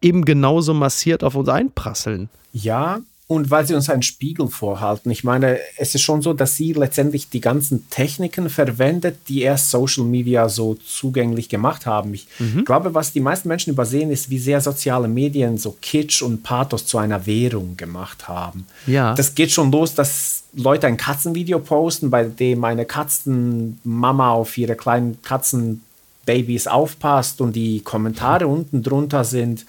eben 0.01 0.25
genauso 0.25 0.75
massiert 0.75 1.25
auf 1.25 1.35
uns 1.35 1.49
einprasseln. 1.49 2.29
Ja, 2.53 3.01
und 3.29 3.51
weil 3.51 3.66
sie 3.66 3.75
uns 3.75 3.90
einen 3.90 4.03
Spiegel 4.03 4.46
vorhalten. 4.46 5.11
Ich 5.11 5.25
meine, 5.25 5.59
es 5.77 5.96
ist 5.96 6.03
schon 6.03 6.22
so, 6.22 6.33
dass 6.33 6.55
sie 6.55 6.75
letztendlich 6.75 7.29
die 7.29 7.40
ganzen 7.40 7.90
Techniken 7.90 8.49
verwendet, 8.49 9.18
die 9.29 9.42
erst 9.42 9.72
Social 9.72 10.05
Media 10.05 10.49
so 10.49 10.75
zugänglich 10.75 11.49
gemacht 11.49 11.87
haben. 11.87 12.14
Ich 12.14 12.29
mhm. 12.38 12.64
glaube, 12.64 12.94
was 12.94 13.12
die 13.12 13.20
meisten 13.20 13.49
Menschen 13.49 13.72
übersehen, 13.72 14.12
ist, 14.12 14.31
wie 14.31 14.38
sehr 14.38 14.61
soziale 14.61 15.09
Medien 15.09 15.59
so 15.59 15.77
Kitsch 15.83 16.22
und 16.22 16.44
Pathos 16.44 16.87
zu 16.87 16.99
einer 16.99 17.27
Währung 17.27 17.77
gemacht 17.77 18.29
haben. 18.29 18.64
Ja. 18.87 19.14
Das 19.14 19.35
geht 19.35 19.51
schon 19.51 19.72
los, 19.72 19.94
dass 19.94 20.44
Leute 20.55 20.87
ein 20.87 20.96
Katzenvideo 20.96 21.59
posten, 21.59 22.11
bei 22.11 22.25
dem 22.25 22.64
eine 22.64 22.85
Katzenmama 22.85 24.31
auf 24.31 24.57
ihre 24.57 24.77
kleinen 24.77 25.20
Katzen 25.22 25.83
Babys 26.26 26.66
aufpasst 26.66 27.40
und 27.40 27.56
die 27.56 27.80
Kommentare 27.80 28.46
unten 28.46 28.82
drunter 28.82 29.24
sind 29.24 29.64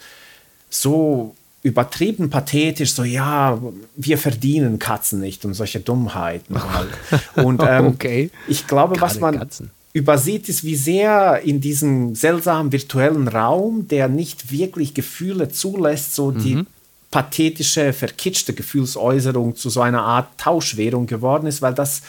so 0.70 1.36
übertrieben 1.64 2.30
pathetisch, 2.30 2.94
so 2.94 3.04
ja, 3.04 3.60
wir 3.96 4.18
verdienen 4.18 4.80
Katzen 4.80 5.20
nicht 5.20 5.46
und 5.46 5.54
solche 5.54 5.80
Dummheiten 5.80 6.58
halt. 6.74 6.90
Und 7.46 7.62
ähm, 7.66 7.88
okay. 7.88 8.32
ich 8.48 8.68
glaube, 8.68 8.96
Gerade 8.96 9.02
was 9.02 9.20
man 9.20 9.38
Katzen. 9.40 9.72
übersieht, 9.94 10.50
ist, 10.50 10.64
wie 10.64 10.76
sehr 10.76 11.42
in 11.44 11.62
diesem 11.62 12.16
seltsamen 12.16 12.72
virtuellen 12.72 13.28
Raum, 13.28 13.88
der 13.88 14.08
nicht 14.08 14.52
wirklich 14.52 14.94
Gefühle 14.94 15.50
zulässt, 15.50 16.16
so 16.16 16.32
mhm. 16.32 16.40
die 16.40 16.64
pathetische, 17.12 17.94
verkitschte 17.94 18.54
Gefühlsäußerung 18.54 19.56
zu 19.56 19.70
so 19.70 19.82
einer 19.82 20.04
Art 20.04 20.38
Tauschwährung 20.38 21.08
geworden 21.08 21.48
ist, 21.48 21.62
weil 21.62 21.74
das 21.74 22.02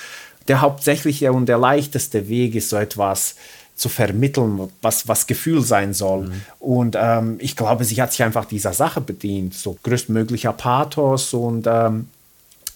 der 0.48 0.61
hauptsächliche 0.61 1.32
und 1.32 1.46
der 1.46 1.58
leichteste 1.58 2.28
Weg 2.28 2.54
ist, 2.54 2.70
so 2.70 2.76
etwas 2.76 3.37
zu 3.79 3.88
vermitteln, 3.88 4.69
was, 4.83 5.07
was 5.07 5.27
Gefühl 5.27 5.62
sein 5.62 5.95
soll. 5.95 6.27
Mhm. 6.27 6.33
Und 6.59 6.97
ähm, 7.01 7.37
ich 7.38 7.57
glaube, 7.57 7.85
sie 7.85 8.01
hat 8.03 8.11
sich 8.11 8.23
einfach 8.25 8.45
dieser 8.45 8.73
Sache 8.73 9.01
bedient, 9.01 9.55
so 9.55 9.79
größtmöglicher 9.83 10.53
Pathos 10.53 11.33
und 11.33 11.67
ähm, 11.69 12.09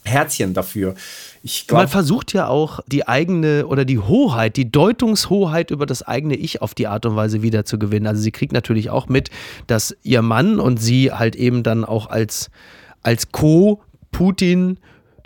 Herzchen 0.05 0.55
dafür. 0.55 0.95
Ich 1.43 1.67
glaub, 1.67 1.81
Man 1.81 1.89
versucht 1.89 2.33
ja 2.33 2.47
auch 2.47 2.81
die 2.87 3.07
eigene 3.07 3.67
oder 3.67 3.85
die 3.85 3.99
Hoheit, 3.99 4.57
die 4.57 4.71
Deutungshoheit 4.71 5.73
über 5.73 5.87
das 5.87 6.03
eigene 6.03 6.37
Ich 6.37 6.63
auf 6.63 6.73
die 6.75 6.87
Art 6.87 7.05
und 7.05 7.17
Weise 7.17 7.43
wieder 7.43 7.65
zu 7.65 7.79
gewinnen. 7.79 8.07
Also 8.07 8.23
sie 8.23 8.33
kriegt 8.33 8.53
natürlich 8.53 8.91
auch 8.91 9.09
mit, 9.09 9.31
dass 9.67 9.97
ihr 10.05 10.23
Mann 10.23 10.61
und 10.61 10.79
sie 10.79 11.13
halt 11.13 11.35
eben 11.35 11.65
dann 11.65 11.85
auch 11.85 12.09
als, 12.09 12.51
als 13.03 13.33
Co-Putin, 13.33 14.79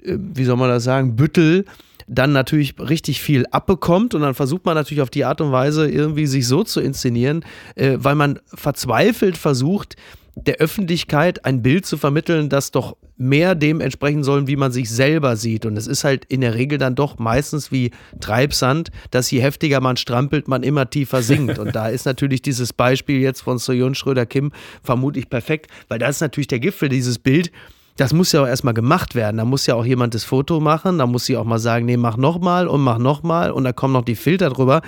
äh, 0.03 0.17
wie 0.19 0.45
soll 0.45 0.57
man 0.57 0.71
das 0.71 0.85
sagen, 0.85 1.17
Büttel 1.17 1.67
dann 2.07 2.33
natürlich 2.33 2.79
richtig 2.79 3.21
viel 3.21 3.47
abbekommt 3.51 4.15
und 4.15 4.23
dann 4.23 4.35
versucht 4.35 4.65
man 4.65 4.75
natürlich 4.75 5.03
auf 5.03 5.11
die 5.11 5.25
Art 5.25 5.41
und 5.41 5.53
Weise 5.53 5.89
irgendwie 5.89 6.27
sich 6.27 6.47
so 6.47 6.63
zu 6.63 6.81
inszenieren, 6.81 7.45
äh, 7.75 7.97
weil 7.99 8.15
man 8.15 8.39
verzweifelt 8.47 9.37
versucht, 9.37 9.97
der 10.37 10.57
Öffentlichkeit 10.57 11.47
ein 11.47 11.63
Bild 11.63 11.87
zu 11.87 11.97
vermitteln, 11.97 12.51
das 12.51 12.71
doch 12.71 12.97
mehr 13.17 13.55
dem 13.55 13.81
entsprechen 13.81 14.23
soll, 14.23 14.47
wie 14.47 14.57
man 14.57 14.71
sich 14.71 14.91
selber 14.91 15.37
sieht. 15.37 15.65
Und 15.65 15.79
es 15.79 15.87
ist 15.87 16.05
halt 16.05 16.27
in 16.27 16.43
der 16.43 16.55
Regel 16.55 16.77
dann 16.77 16.95
doch 16.95 17.19
meistens 17.19 17.73
wie 17.73 17.91
Treibsand, 18.21 18.91
dass 19.11 19.31
je 19.31 19.41
heftiger 19.41 19.81
man 19.81 19.97
strampelt, 19.97 20.47
man 20.47 20.63
immer 20.63 20.91
tiefer 20.91 21.23
sinkt. 21.23 21.59
Und 21.59 21.75
da 21.75 21.89
ist 21.89 22.05
natürlich 22.05 22.43
dieses 22.43 22.75
Beispiel 22.75 23.21
jetzt 23.21 23.41
von 23.41 23.57
Soyon 23.57 23.95
Schröder-Kim 23.95 24.53
vermutlich 24.83 25.31
perfekt, 25.31 25.71
weil 25.89 25.99
das 25.99 26.17
ist 26.17 26.21
natürlich 26.21 26.49
der 26.49 26.61
Gipfel, 26.61 26.91
dieses 26.91 27.19
Bild 27.19 27.51
das 27.97 28.13
muss 28.13 28.33
ja 28.33 28.43
auch 28.43 28.47
erstmal 28.47 28.75
gemacht 28.75 29.15
werden. 29.15 29.39
Da 29.39 29.45
muss 29.45 29.67
ja 29.67 29.75
auch 29.75 29.85
jemand 29.85 30.15
das 30.15 30.25
Foto 30.25 30.61
machen, 30.61 30.99
da 30.99 31.07
muss 31.07 31.25
sie 31.25 31.37
auch 31.37 31.45
mal 31.45 31.59
sagen, 31.59 31.87
nee, 31.87 31.97
mach 31.97 32.17
nochmal 32.17 32.69
und 32.69 32.83
mach 32.83 32.99
nochmal 32.99 33.51
und 33.51 33.65
da 33.65 33.73
kommen 33.73 33.93
noch 33.93 34.05
die 34.05 34.17
Filter 34.17 34.51
drüber. 34.51 34.83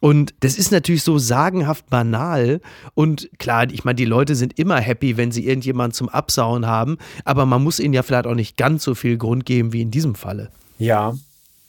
Und 0.00 0.34
das 0.40 0.56
ist 0.56 0.70
natürlich 0.70 1.02
so 1.02 1.18
sagenhaft 1.18 1.88
banal. 1.88 2.60
Und 2.94 3.30
klar, 3.38 3.70
ich 3.70 3.84
meine, 3.84 3.96
die 3.96 4.04
Leute 4.04 4.34
sind 4.34 4.58
immer 4.58 4.76
happy, 4.76 5.16
wenn 5.16 5.32
sie 5.32 5.46
irgendjemanden 5.46 5.94
zum 5.94 6.08
Absauen 6.08 6.66
haben, 6.66 6.98
aber 7.24 7.46
man 7.46 7.62
muss 7.62 7.80
ihnen 7.80 7.94
ja 7.94 8.02
vielleicht 8.02 8.26
auch 8.26 8.34
nicht 8.34 8.56
ganz 8.56 8.84
so 8.84 8.94
viel 8.94 9.16
Grund 9.16 9.46
geben 9.46 9.72
wie 9.72 9.82
in 9.82 9.90
diesem 9.90 10.14
Falle. 10.14 10.50
Ja, 10.78 11.14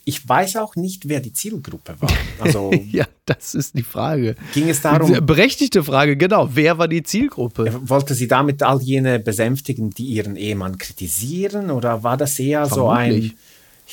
ich 0.04 0.28
weiß 0.28 0.58
auch 0.58 0.76
nicht, 0.76 1.08
wer 1.08 1.20
die 1.20 1.34
Zielgruppe 1.34 1.96
war. 2.00 2.12
Also 2.40 2.72
ja, 2.92 3.06
das 3.26 3.54
ist 3.54 3.78
die 3.78 3.84
Frage. 3.84 4.36
Ging 4.54 4.70
es 4.70 4.82
darum? 4.82 5.26
Berechtigte 5.26 5.84
Frage, 5.84 6.18
genau. 6.18 6.50
Wer 6.54 6.78
war 6.78 6.88
die 6.88 7.04
Zielgruppe? 7.04 7.80
Wollte 7.84 8.14
sie 8.16 8.28
damit 8.28 8.64
all 8.64 8.82
jene 8.82 9.20
besänftigen, 9.20 9.92
die 9.92 10.06
ihren 10.06 10.36
Ehemann 10.36 10.78
kritisieren? 10.78 11.70
Oder 11.70 12.04
war 12.04 12.18
das 12.18 12.40
eher 12.40 12.66
Vermutlich. 12.66 12.76
so 12.76 12.90
ein 12.90 13.34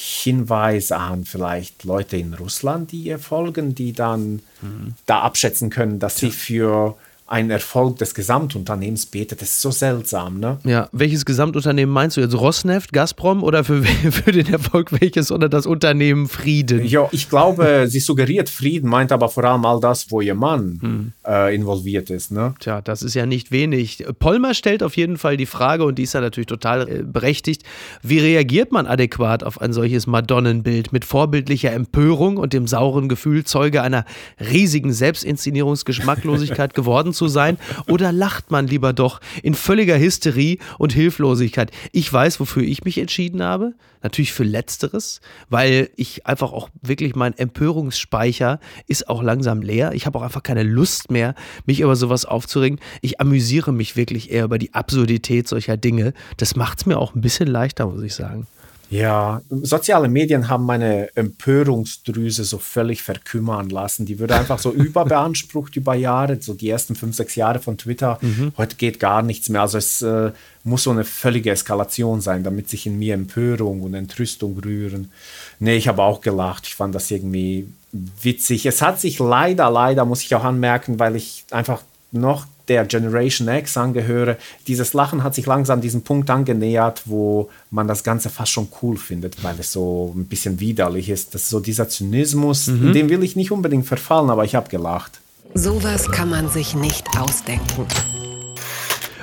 Hinweis 0.00 0.92
an 0.92 1.24
vielleicht 1.24 1.84
Leute 1.84 2.16
in 2.16 2.32
Russland, 2.34 2.92
die 2.92 3.02
ihr 3.02 3.18
folgen, 3.18 3.74
die 3.74 3.92
dann 3.92 4.40
mhm. 4.62 4.94
da 5.06 5.22
abschätzen 5.22 5.70
können, 5.70 5.98
dass 5.98 6.18
sie 6.18 6.30
für 6.30 6.96
ein 7.28 7.50
Erfolg 7.50 7.98
des 7.98 8.14
Gesamtunternehmens 8.14 9.06
betet. 9.06 9.42
Das 9.42 9.50
ist 9.50 9.60
so 9.60 9.70
seltsam, 9.70 10.40
ne? 10.40 10.58
Ja, 10.64 10.88
welches 10.92 11.26
Gesamtunternehmen 11.26 11.92
meinst 11.92 12.16
du 12.16 12.22
jetzt? 12.22 12.34
Rosneft, 12.34 12.92
Gazprom 12.92 13.42
oder 13.42 13.64
für, 13.64 13.82
für 14.10 14.32
den 14.32 14.50
Erfolg 14.50 14.98
welches 14.98 15.30
oder 15.30 15.50
das 15.50 15.66
Unternehmen 15.66 16.26
Frieden? 16.28 16.84
Ja, 16.86 17.06
ich 17.12 17.28
glaube, 17.28 17.86
sie 17.88 18.00
suggeriert 18.00 18.48
Frieden, 18.48 18.88
meint 18.88 19.12
aber 19.12 19.28
vor 19.28 19.44
allem 19.44 19.66
all 19.66 19.78
das, 19.78 20.10
wo 20.10 20.22
ihr 20.22 20.34
Mann 20.34 20.78
hm. 20.80 21.12
äh, 21.26 21.54
involviert 21.54 22.08
ist, 22.08 22.32
ne? 22.32 22.54
Tja, 22.60 22.80
das 22.80 23.02
ist 23.02 23.12
ja 23.12 23.26
nicht 23.26 23.52
wenig. 23.52 24.06
Polmer 24.18 24.54
stellt 24.54 24.82
auf 24.82 24.96
jeden 24.96 25.18
Fall 25.18 25.36
die 25.36 25.46
Frage, 25.46 25.84
und 25.84 25.98
die 25.98 26.04
ist 26.04 26.14
ja 26.14 26.22
natürlich 26.22 26.46
total 26.46 26.88
äh, 26.88 27.02
berechtigt, 27.02 27.62
wie 28.02 28.20
reagiert 28.20 28.72
man 28.72 28.86
adäquat 28.86 29.44
auf 29.44 29.60
ein 29.60 29.74
solches 29.74 30.06
Madonnenbild 30.06 30.94
mit 30.94 31.04
vorbildlicher 31.04 31.72
Empörung 31.72 32.38
und 32.38 32.54
dem 32.54 32.66
sauren 32.66 33.10
Gefühl, 33.10 33.44
Zeuge 33.44 33.82
einer 33.82 34.06
riesigen 34.40 34.94
Selbstinszenierungsgeschmacklosigkeit 34.94 36.72
geworden 36.78 37.12
zu 37.18 37.28
sein? 37.28 37.58
Oder 37.86 38.12
lacht 38.12 38.50
man 38.50 38.66
lieber 38.66 38.94
doch 38.94 39.20
in 39.42 39.54
völliger 39.54 39.98
Hysterie 39.98 40.58
und 40.78 40.92
Hilflosigkeit? 40.94 41.70
Ich 41.92 42.10
weiß, 42.10 42.40
wofür 42.40 42.62
ich 42.62 42.84
mich 42.84 42.96
entschieden 42.96 43.42
habe. 43.42 43.74
Natürlich 44.02 44.32
für 44.32 44.44
Letzteres, 44.44 45.20
weil 45.50 45.90
ich 45.96 46.24
einfach 46.24 46.52
auch 46.52 46.70
wirklich 46.80 47.16
mein 47.16 47.36
Empörungsspeicher 47.36 48.60
ist 48.86 49.08
auch 49.08 49.22
langsam 49.22 49.60
leer. 49.60 49.92
Ich 49.92 50.06
habe 50.06 50.18
auch 50.18 50.22
einfach 50.22 50.44
keine 50.44 50.62
Lust 50.62 51.10
mehr, 51.10 51.34
mich 51.66 51.80
über 51.80 51.96
sowas 51.96 52.24
aufzuregen. 52.24 52.78
Ich 53.02 53.20
amüsiere 53.20 53.72
mich 53.72 53.96
wirklich 53.96 54.30
eher 54.30 54.44
über 54.44 54.58
die 54.58 54.72
Absurdität 54.72 55.48
solcher 55.48 55.76
Dinge. 55.76 56.14
Das 56.36 56.54
macht 56.54 56.78
es 56.78 56.86
mir 56.86 56.96
auch 56.96 57.16
ein 57.16 57.20
bisschen 57.20 57.48
leichter, 57.48 57.86
muss 57.86 58.02
ich 58.02 58.14
sagen. 58.14 58.46
Ja, 58.90 59.42
soziale 59.50 60.08
Medien 60.08 60.48
haben 60.48 60.64
meine 60.64 61.14
Empörungsdrüse 61.14 62.44
so 62.44 62.58
völlig 62.58 63.02
verkümmern 63.02 63.68
lassen. 63.68 64.06
Die 64.06 64.18
würde 64.18 64.34
einfach 64.34 64.58
so 64.58 64.72
überbeansprucht 64.72 65.76
über 65.76 65.94
Jahre, 65.94 66.40
so 66.40 66.54
die 66.54 66.70
ersten 66.70 66.94
fünf, 66.94 67.14
sechs 67.14 67.34
Jahre 67.34 67.58
von 67.58 67.76
Twitter. 67.76 68.18
Mhm. 68.22 68.52
Heute 68.56 68.76
geht 68.76 68.98
gar 68.98 69.22
nichts 69.22 69.50
mehr. 69.50 69.60
Also 69.60 69.76
es 69.76 70.00
äh, 70.00 70.32
muss 70.64 70.84
so 70.84 70.90
eine 70.90 71.04
völlige 71.04 71.50
Eskalation 71.50 72.22
sein, 72.22 72.44
damit 72.44 72.70
sich 72.70 72.86
in 72.86 72.98
mir 72.98 73.14
Empörung 73.14 73.82
und 73.82 73.92
Entrüstung 73.92 74.58
rühren. 74.58 75.12
Nee, 75.60 75.76
ich 75.76 75.88
habe 75.88 76.02
auch 76.02 76.22
gelacht. 76.22 76.66
Ich 76.66 76.74
fand 76.74 76.94
das 76.94 77.10
irgendwie 77.10 77.68
witzig. 77.92 78.64
Es 78.64 78.80
hat 78.80 79.00
sich 79.00 79.18
leider, 79.18 79.70
leider, 79.70 80.06
muss 80.06 80.22
ich 80.22 80.34
auch 80.34 80.44
anmerken, 80.44 80.98
weil 80.98 81.14
ich 81.14 81.44
einfach 81.50 81.82
noch 82.10 82.46
der 82.68 82.84
Generation 82.84 83.48
X 83.48 83.76
angehöre, 83.76 84.36
dieses 84.66 84.92
Lachen 84.92 85.22
hat 85.22 85.34
sich 85.34 85.46
langsam 85.46 85.80
diesem 85.80 86.02
Punkt 86.02 86.30
angenähert, 86.30 87.02
wo 87.06 87.48
man 87.70 87.88
das 87.88 88.04
Ganze 88.04 88.30
fast 88.30 88.52
schon 88.52 88.68
cool 88.82 88.96
findet, 88.96 89.42
weil 89.42 89.56
es 89.58 89.72
so 89.72 90.14
ein 90.16 90.26
bisschen 90.26 90.60
widerlich 90.60 91.08
ist. 91.08 91.34
Das 91.34 91.42
ist 91.42 91.50
so 91.50 91.60
dieser 91.60 91.88
Zynismus, 91.88 92.68
mhm. 92.68 92.88
in 92.88 92.92
dem 92.92 93.08
will 93.08 93.22
ich 93.22 93.36
nicht 93.36 93.50
unbedingt 93.50 93.86
verfallen, 93.86 94.30
aber 94.30 94.44
ich 94.44 94.54
habe 94.54 94.68
gelacht. 94.68 95.20
Sowas 95.54 96.10
kann 96.10 96.30
man 96.30 96.48
sich 96.48 96.74
nicht 96.74 97.06
ausdenken. 97.18 97.86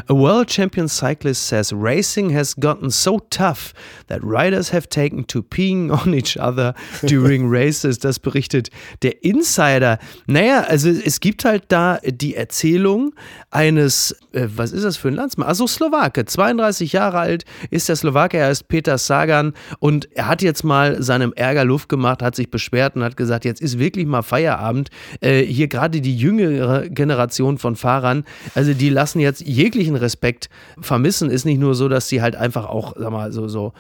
A 0.07 0.13
world 0.13 0.47
champion 0.47 0.87
cyclist 0.87 1.47
says 1.47 1.73
racing 1.73 2.29
has 2.29 2.53
gotten 2.55 2.91
so 2.91 3.19
tough 3.29 3.73
that 4.07 4.19
riders 4.23 4.71
have 4.71 4.87
taken 4.87 5.25
to 5.27 5.41
peeing 5.41 5.89
on 6.05 6.13
each 6.13 6.37
other 6.37 6.75
during 7.05 7.49
races. 7.49 7.97
Das 7.97 8.19
berichtet 8.19 8.69
der 9.01 9.23
Insider. 9.23 9.97
Naja, 10.27 10.61
also 10.61 10.89
es 10.89 11.19
gibt 11.19 11.43
halt 11.43 11.63
da 11.69 11.99
die 12.05 12.35
Erzählung 12.35 13.15
eines, 13.49 14.15
äh, 14.33 14.47
was 14.55 14.71
ist 14.71 14.83
das 14.83 14.97
für 14.97 15.07
ein 15.07 15.15
Landsmann? 15.15 15.47
Also 15.47 15.65
Slowake, 15.65 16.25
32 16.25 16.93
Jahre 16.93 17.19
alt 17.19 17.45
ist 17.71 17.89
der 17.89 17.95
Slowake, 17.95 18.37
er 18.37 18.51
ist 18.51 18.67
Peter 18.67 18.99
Sagan 18.99 19.53
und 19.79 20.07
er 20.11 20.27
hat 20.27 20.43
jetzt 20.43 20.63
mal 20.63 21.01
seinem 21.01 21.33
Ärger 21.33 21.65
Luft 21.65 21.89
gemacht, 21.89 22.21
hat 22.21 22.35
sich 22.35 22.51
beschwert 22.51 22.95
und 22.95 23.03
hat 23.03 23.17
gesagt, 23.17 23.43
jetzt 23.43 23.61
ist 23.61 23.79
wirklich 23.79 24.05
mal 24.05 24.21
Feierabend. 24.21 24.89
Äh, 25.21 25.41
hier 25.41 25.67
gerade 25.67 25.99
die 25.99 26.15
jüngere 26.15 26.89
Generation 26.89 27.57
von 27.57 27.75
Fahrern, 27.75 28.23
also 28.53 28.73
die 28.73 28.89
lassen 28.89 29.19
jetzt 29.19 29.41
jeglichen 29.41 29.94
Respekt 29.95 30.49
vermissen, 30.79 31.29
ist 31.29 31.45
nicht 31.45 31.59
nur 31.59 31.75
so, 31.75 31.89
dass 31.89 32.09
sie 32.09 32.21
halt 32.21 32.35
einfach 32.35 32.65
auch, 32.65 32.93
sag 32.97 33.11
mal, 33.11 33.31
so, 33.31 33.47
so, 33.47 33.73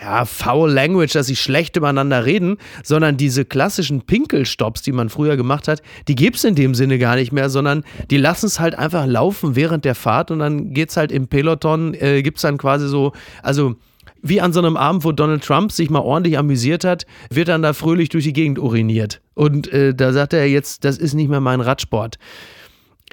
ja, 0.00 0.24
foul 0.24 0.70
Language, 0.70 1.12
dass 1.12 1.26
sie 1.26 1.36
schlecht 1.36 1.76
übereinander 1.76 2.24
reden, 2.24 2.58
sondern 2.82 3.16
diese 3.16 3.44
klassischen 3.44 4.02
Pinkelstops, 4.02 4.82
die 4.82 4.92
man 4.92 5.08
früher 5.08 5.36
gemacht 5.36 5.68
hat, 5.68 5.82
die 6.08 6.14
gibt 6.14 6.36
es 6.36 6.44
in 6.44 6.54
dem 6.54 6.74
Sinne 6.74 6.98
gar 6.98 7.16
nicht 7.16 7.32
mehr, 7.32 7.48
sondern 7.48 7.84
die 8.10 8.18
lassen 8.18 8.46
es 8.46 8.60
halt 8.60 8.76
einfach 8.76 9.06
laufen 9.06 9.56
während 9.56 9.84
der 9.84 9.94
Fahrt 9.94 10.30
und 10.30 10.40
dann 10.40 10.74
geht 10.74 10.90
es 10.90 10.96
halt 10.96 11.12
im 11.12 11.28
Peloton, 11.28 11.94
äh, 11.94 12.22
gibt 12.22 12.38
es 12.38 12.42
dann 12.42 12.58
quasi 12.58 12.88
so, 12.88 13.12
also 13.42 13.76
wie 14.22 14.40
an 14.40 14.52
so 14.52 14.60
einem 14.60 14.76
Abend, 14.76 15.04
wo 15.04 15.12
Donald 15.12 15.44
Trump 15.44 15.72
sich 15.72 15.88
mal 15.90 16.00
ordentlich 16.00 16.36
amüsiert 16.38 16.84
hat, 16.84 17.06
wird 17.30 17.48
dann 17.48 17.62
da 17.62 17.72
fröhlich 17.72 18.08
durch 18.08 18.24
die 18.24 18.32
Gegend 18.32 18.58
uriniert. 18.58 19.20
Und 19.34 19.72
äh, 19.72 19.94
da 19.94 20.12
sagt 20.12 20.32
er 20.32 20.48
jetzt, 20.48 20.84
das 20.84 20.98
ist 20.98 21.14
nicht 21.14 21.28
mehr 21.28 21.40
mein 21.40 21.60
Radsport. 21.60 22.18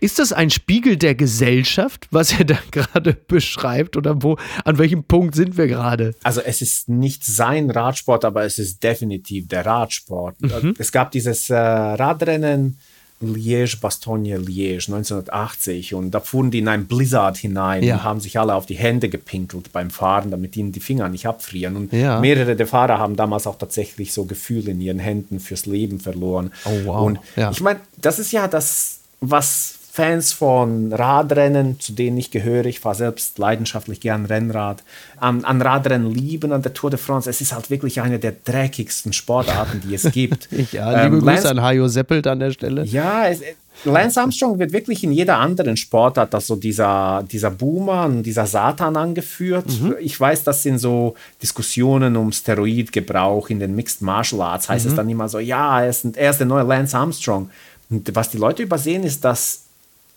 Ist 0.02 0.20
das 0.20 0.34
ein 0.34 0.50
Spiegel 0.50 0.98
der 0.98 1.16
Gesellschaft, 1.16 2.08
was 2.12 2.38
er 2.38 2.46
da 2.46 2.58
gerade 2.72 3.14
beschreibt 3.14 3.98
oder 3.98 4.22
wo, 4.22 4.38
an 4.66 4.78
welchem 4.78 5.04
Punkt 5.04 5.36
sind 5.36 5.58
wir 5.58 5.68
gerade? 5.68 6.14
Also 6.24 6.42
es 6.42 6.62
ist 6.62 6.90
nicht 6.90 7.26
sein 7.26 7.70
Radsport, 7.70 8.26
aber 8.26 8.44
es 8.44 8.60
ist 8.60 8.84
definitiv 8.84 9.48
der 9.48 9.66
Radsport. 9.66 10.42
Mhm. 10.42 10.74
Es 10.78 10.92
gab 10.92 11.12
dieses 11.12 11.50
äh, 11.50 11.56
Radrennen 11.56 12.78
Liège-Bastogne-Liège 13.24 14.88
1980 14.88 15.94
und 15.94 16.12
da 16.12 16.20
fuhren 16.20 16.52
die 16.52 16.60
in 16.60 16.68
ein 16.68 16.86
Blizzard 16.86 17.38
hinein 17.38 17.84
ja. 17.84 17.96
und 17.96 18.04
haben 18.04 18.20
sich 18.20 18.38
alle 18.40 18.54
auf 18.54 18.66
die 18.66 18.76
Hände 18.76 19.10
gepinkelt 19.10 19.72
beim 19.72 19.90
Fahren, 19.90 20.32
damit 20.32 20.58
ihnen 20.58 20.72
die 20.72 20.80
Finger 20.80 21.10
nicht 21.10 21.26
abfrieren. 21.26 21.76
Und 21.76 21.94
ja. 21.94 22.20
mehrere 22.20 22.56
der 22.56 22.68
Fahrer 22.68 23.00
haben 23.00 23.16
damals 23.16 23.48
auch 23.48 23.58
tatsächlich 23.58 24.14
so 24.14 24.26
Gefühle 24.26 24.72
in 24.72 24.82
ihren 24.82 25.00
Händen 25.00 25.40
fürs 25.40 25.66
Leben 25.66 26.00
verloren. 26.00 26.52
Oh 26.66 26.86
wow. 26.86 27.06
Und 27.06 27.20
ja. 27.36 27.52
ich 27.52 27.62
meine, 27.62 27.80
das 27.98 28.20
ist 28.20 28.32
ja 28.32 28.48
das, 28.48 29.00
was 29.22 29.76
Fans 29.96 30.34
von 30.34 30.92
Radrennen, 30.92 31.80
zu 31.80 31.94
denen 31.94 32.18
ich 32.18 32.32
gehöre, 32.32 32.66
ich 32.66 32.80
fahre 32.80 32.96
selbst 32.96 33.38
leidenschaftlich 33.38 34.00
gern 34.00 34.26
Rennrad, 34.26 34.84
an, 35.18 35.46
an, 35.46 35.62
Radrennen 35.62 36.12
lieben, 36.12 36.52
an 36.52 36.64
der 36.64 36.74
Tour 36.74 36.90
de 36.90 36.98
France. 36.98 37.30
Es 37.30 37.42
ist 37.42 37.54
halt 37.54 37.70
wirklich 37.70 38.02
eine 38.02 38.18
der 38.18 38.32
dreckigsten 38.32 39.14
Sportarten, 39.14 39.84
die 39.86 39.94
es 39.94 40.12
gibt. 40.12 40.50
ja, 40.72 41.04
liebe 41.04 41.18
ähm, 41.18 41.22
Grüße 41.22 41.48
an 41.48 41.62
Hajo 41.62 41.88
Seppelt 41.88 42.26
an 42.26 42.40
der 42.40 42.50
Stelle. 42.50 42.86
Ja, 42.86 43.28
es, 43.28 43.42
Lance 43.86 44.20
Armstrong 44.20 44.58
wird 44.58 44.72
wirklich 44.72 45.04
in 45.04 45.12
jeder 45.12 45.38
anderen 45.38 45.78
Sportart 45.78 46.34
als 46.34 46.48
so 46.48 46.56
dieser, 46.56 47.24
dieser 47.32 47.52
Boomer 47.52 48.06
und 48.06 48.24
dieser 48.24 48.48
Satan 48.48 48.98
angeführt. 48.98 49.80
Mhm. 49.80 49.94
Ich 50.00 50.20
weiß, 50.20 50.44
das 50.44 50.64
sind 50.64 50.80
so 50.80 51.14
Diskussionen 51.40 52.16
um 52.16 52.32
Steroidgebrauch 52.32 53.52
in 53.52 53.60
den 53.60 53.76
Mixed 53.76 54.02
Martial 54.02 54.42
Arts. 54.42 54.70
Heißt 54.70 54.86
mhm. 54.86 54.92
es 54.92 54.96
dann 54.96 55.08
immer 55.08 55.30
so, 55.30 55.38
ja, 55.38 55.82
er 55.82 55.90
ist, 55.90 56.18
er 56.18 56.32
ist 56.32 56.40
der 56.40 56.48
neue 56.48 56.64
Lance 56.64 56.98
Armstrong. 56.98 57.52
Und 57.92 58.10
was 58.16 58.32
die 58.32 58.40
Leute 58.40 58.64
übersehen, 58.64 59.04
ist, 59.04 59.24
dass 59.24 59.66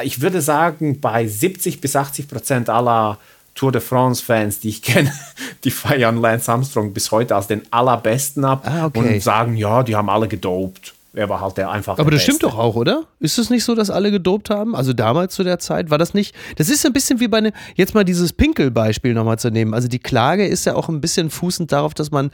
ich 0.03 0.21
würde 0.21 0.41
sagen, 0.41 1.01
bei 1.01 1.27
70 1.27 1.81
bis 1.81 1.97
80 1.97 2.29
Prozent 2.29 2.69
aller 2.69 3.19
Tour 3.55 3.73
de 3.73 3.81
France-Fans, 3.81 4.61
die 4.61 4.69
ich 4.69 4.83
kenne, 4.83 5.11
die 5.65 5.71
feiern 5.71 6.21
Lance 6.21 6.53
Armstrong 6.53 6.93
bis 6.93 7.11
heute 7.11 7.35
als 7.35 7.47
den 7.47 7.63
allerbesten 7.71 8.45
ab 8.45 8.67
ah, 8.67 8.87
okay. 8.87 9.15
und 9.15 9.23
sagen, 9.23 9.57
ja, 9.57 9.83
die 9.83 9.97
haben 9.97 10.11
alle 10.11 10.29
gedopt. 10.29 10.95
Er 11.15 11.31
war 11.31 11.41
halt 11.41 11.57
der 11.57 11.71
einfach. 11.71 11.95
Aber 11.95 12.11
das 12.11 12.19
Beste. 12.19 12.33
stimmt 12.33 12.43
doch 12.43 12.59
auch, 12.59 12.77
oder? 12.77 13.05
Ist 13.21 13.39
es 13.39 13.49
nicht 13.49 13.65
so, 13.65 13.75
dass 13.75 13.89
alle 13.89 14.11
gedopt 14.11 14.51
haben? 14.51 14.77
Also 14.77 14.93
damals 14.93 15.35
zu 15.35 15.45
der 15.45 15.59
Zeit 15.59 15.89
war 15.89 15.97
das 15.97 16.13
nicht. 16.13 16.35
Das 16.57 16.69
ist 16.69 16.85
ein 16.85 16.93
bisschen 16.93 17.21
wie 17.21 17.29
bei 17.29 17.41
ne, 17.41 17.53
jetzt 17.75 17.95
mal 17.95 18.05
dieses 18.05 18.35
Pinkel-Beispiel 18.35 19.15
nochmal 19.15 19.39
zu 19.39 19.49
nehmen. 19.49 19.73
Also 19.73 19.89
die 19.89 19.99
Klage 19.99 20.47
ist 20.47 20.67
ja 20.67 20.75
auch 20.75 20.91
ein 20.91 21.01
bisschen 21.01 21.31
fußend 21.31 21.73
darauf, 21.73 21.95
dass 21.95 22.11
man 22.11 22.31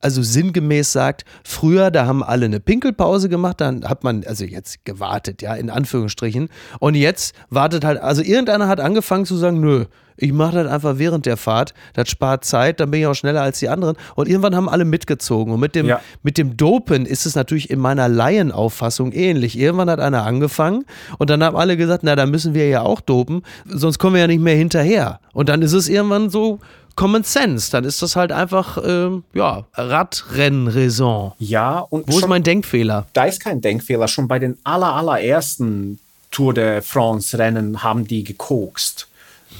also 0.00 0.22
sinngemäß 0.22 0.92
sagt, 0.92 1.24
früher, 1.44 1.90
da 1.90 2.06
haben 2.06 2.22
alle 2.22 2.46
eine 2.46 2.60
Pinkelpause 2.60 3.28
gemacht, 3.28 3.60
dann 3.60 3.84
hat 3.88 4.04
man, 4.04 4.24
also 4.24 4.44
jetzt 4.44 4.84
gewartet, 4.84 5.42
ja, 5.42 5.54
in 5.54 5.70
Anführungsstrichen. 5.70 6.48
Und 6.78 6.94
jetzt 6.94 7.34
wartet 7.50 7.84
halt, 7.84 8.00
also 8.00 8.22
irgendeiner 8.22 8.68
hat 8.68 8.80
angefangen 8.80 9.24
zu 9.24 9.36
sagen, 9.36 9.60
nö, 9.60 9.86
ich 10.16 10.32
mache 10.32 10.54
das 10.62 10.72
einfach 10.72 10.98
während 10.98 11.26
der 11.26 11.36
Fahrt, 11.36 11.74
das 11.92 12.08
spart 12.08 12.44
Zeit, 12.44 12.80
dann 12.80 12.90
bin 12.90 13.00
ich 13.00 13.06
auch 13.06 13.14
schneller 13.14 13.42
als 13.42 13.58
die 13.58 13.68
anderen. 13.68 13.96
Und 14.14 14.28
irgendwann 14.28 14.56
haben 14.56 14.68
alle 14.68 14.84
mitgezogen. 14.84 15.52
Und 15.52 15.60
mit 15.60 15.74
dem, 15.74 15.86
ja. 15.86 16.00
mit 16.22 16.38
dem 16.38 16.56
Dopen 16.56 17.04
ist 17.04 17.26
es 17.26 17.34
natürlich 17.34 17.70
in 17.70 17.78
meiner 17.78 18.08
Laienauffassung 18.08 19.12
ähnlich. 19.12 19.58
Irgendwann 19.58 19.90
hat 19.90 20.00
einer 20.00 20.24
angefangen 20.24 20.84
und 21.18 21.30
dann 21.30 21.44
haben 21.44 21.56
alle 21.56 21.76
gesagt, 21.76 22.02
na, 22.02 22.16
da 22.16 22.26
müssen 22.26 22.54
wir 22.54 22.68
ja 22.68 22.82
auch 22.82 23.00
dopen, 23.00 23.42
sonst 23.66 23.98
kommen 23.98 24.14
wir 24.14 24.22
ja 24.22 24.26
nicht 24.26 24.40
mehr 24.40 24.56
hinterher. 24.56 25.20
Und 25.32 25.48
dann 25.48 25.62
ist 25.62 25.72
es 25.72 25.88
irgendwann 25.88 26.30
so 26.30 26.60
Common 26.96 27.22
Sense. 27.22 27.70
Dann 27.70 27.84
ist 27.84 28.02
das 28.02 28.16
halt 28.16 28.32
einfach, 28.32 28.78
ähm, 28.84 29.22
ja, 29.34 29.64
Radrennraison. 29.74 31.32
Ja, 31.38 31.78
und. 31.78 32.10
Wo 32.12 32.18
ist 32.18 32.26
mein 32.26 32.42
Denkfehler? 32.42 33.06
Da 33.12 33.24
ist 33.26 33.40
kein 33.40 33.60
Denkfehler. 33.60 34.08
Schon 34.08 34.26
bei 34.26 34.38
den 34.38 34.58
aller, 34.64 34.94
allerersten 34.94 36.00
Tour 36.30 36.54
de 36.54 36.80
France 36.82 37.38
Rennen 37.38 37.82
haben 37.82 38.06
die 38.06 38.24
gekokst. 38.24 39.08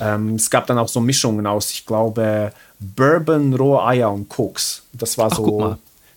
Ähm, 0.01 0.34
es 0.34 0.51
gab 0.51 0.66
dann 0.66 0.78
auch 0.78 0.89
so 0.89 1.01
Mischungen 1.01 1.47
aus, 1.47 1.70
ich 1.70 1.87
glaube, 1.87 2.53
Bourbon, 2.80 3.55
rohe 3.55 3.82
Eier 3.84 4.12
und 4.12 4.28
Koks. 4.28 4.82
Das 4.93 5.16
war 5.16 5.30
Ach, 5.30 5.37
so 5.37 5.76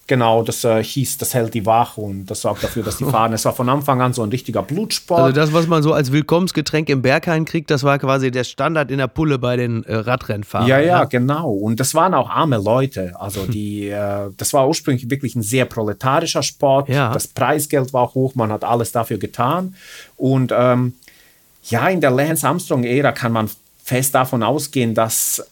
Genau, 0.09 0.41
das 0.41 0.63
äh, 0.63 0.83
hieß, 0.83 1.19
das 1.19 1.35
hält 1.35 1.53
die 1.53 1.67
wach 1.67 1.95
und 1.95 2.25
das 2.25 2.41
sorgt 2.41 2.63
dafür, 2.63 2.81
dass 2.81 2.97
die 2.97 3.03
fahren. 3.11 3.31
Es 3.31 3.45
war 3.45 3.53
von 3.53 3.69
Anfang 3.69 4.01
an 4.01 4.11
so 4.11 4.23
ein 4.23 4.29
richtiger 4.29 4.63
Blutsport. 4.63 5.21
Also 5.21 5.35
das, 5.35 5.53
was 5.53 5.67
man 5.67 5.83
so 5.83 5.93
als 5.93 6.11
Willkommensgetränk 6.11 6.89
im 6.89 7.03
Berghain 7.03 7.45
kriegt, 7.45 7.69
das 7.69 7.83
war 7.83 7.99
quasi 7.99 8.31
der 8.31 8.43
Standard 8.43 8.89
in 8.89 8.97
der 8.97 9.05
Pulle 9.05 9.37
bei 9.37 9.55
den 9.55 9.83
äh, 9.83 9.95
Radrennfahrern. 9.95 10.67
Ja, 10.67 10.79
ja, 10.79 10.85
ja, 10.87 11.03
genau. 11.03 11.51
Und 11.51 11.79
das 11.79 11.93
waren 11.93 12.15
auch 12.15 12.27
arme 12.27 12.57
Leute. 12.57 13.13
Also 13.19 13.45
die, 13.47 13.89
äh, 13.89 14.31
das 14.35 14.51
war 14.51 14.67
ursprünglich 14.67 15.11
wirklich 15.11 15.35
ein 15.35 15.43
sehr 15.43 15.65
proletarischer 15.65 16.41
Sport. 16.41 16.89
Ja. 16.89 17.13
Das 17.13 17.27
Preisgeld 17.27 17.93
war 17.93 18.11
hoch, 18.15 18.33
man 18.33 18.51
hat 18.51 18.63
alles 18.63 18.91
dafür 18.91 19.19
getan. 19.19 19.75
Und 20.17 20.51
ähm, 20.57 20.93
ja, 21.65 21.87
in 21.87 22.01
der 22.01 22.09
Lance 22.09 22.47
Armstrong-Ära 22.47 23.11
kann 23.11 23.31
man 23.31 23.47
fest 23.83 24.15
davon 24.15 24.41
ausgehen, 24.41 24.95
dass 24.95 25.45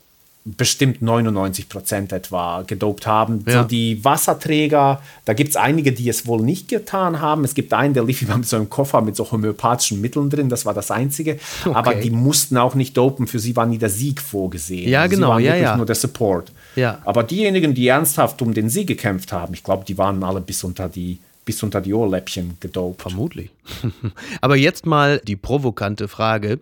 bestimmt 0.56 1.02
99 1.02 1.68
Prozent 1.68 2.14
etwa 2.14 2.62
gedopt 2.62 3.06
haben. 3.06 3.43
Ja. 3.45 3.62
So 3.62 3.68
die 3.68 4.04
Wasserträger, 4.06 5.02
da 5.26 5.34
gibt 5.34 5.50
es 5.50 5.56
einige, 5.56 5.91
die 5.91 6.08
es 6.08 6.26
wohl 6.26 6.41
nicht 6.41 6.70
getan 6.70 7.20
haben. 7.20 7.43
Es 7.43 7.54
gibt 7.54 7.74
einen, 7.74 7.93
der 7.93 8.06
lief 8.06 8.22
immer 8.22 8.38
mit 8.38 8.48
so 8.48 8.56
einem 8.56 8.70
Koffer 8.70 9.02
mit 9.02 9.16
so 9.16 9.30
homöopathischen 9.30 10.00
Mitteln 10.00 10.30
drin, 10.30 10.48
das 10.48 10.66
war 10.66 10.74
das 10.74 10.91
Einzige. 10.91 11.39
Okay. 11.66 11.76
Aber 11.76 11.95
die 11.95 12.10
mussten 12.10 12.58
auch 12.58 12.76
nicht 12.76 12.95
dopen, 12.95 13.28
für 13.28 13.39
sie 13.39 13.56
war 13.56 13.66
nie 13.66 13.78
der 13.78 13.89
Sieg 13.89 14.22
vorgesehen. 14.22 14.89
Ja, 14.89 15.08
genau. 15.08 15.28
Sie 15.28 15.32
waren 15.32 15.43
ja, 15.43 15.52
wirklich 15.52 15.64
ja. 15.64 15.78
nur 15.78 15.86
der 15.86 15.95
Support. 15.95 16.52
Ja. 16.76 17.02
Aber 17.04 17.24
diejenigen, 17.24 17.74
die 17.74 17.88
ernsthaft 17.88 18.41
um 18.41 18.54
den 18.54 18.70
Sieg 18.70 18.88
gekämpft 18.88 19.34
haben, 19.34 19.54
ich 19.54 19.64
glaube, 19.64 19.84
die 19.86 19.98
waren 19.98 20.24
alle 20.24 20.39
bis 20.39 20.64
unter 20.64 20.88
die 20.88 21.20
bis 21.48 21.64
unter 21.64 21.80
die 21.80 21.93
Ohrläppchen 21.93 22.58
gedopt. 22.60 23.02
Vermutlich. 23.02 23.50
Aber 24.41 24.58
jetzt 24.58 24.86
mal 24.86 25.22
die 25.26 25.38
provokante 25.38 26.10
Frage. 26.10 26.60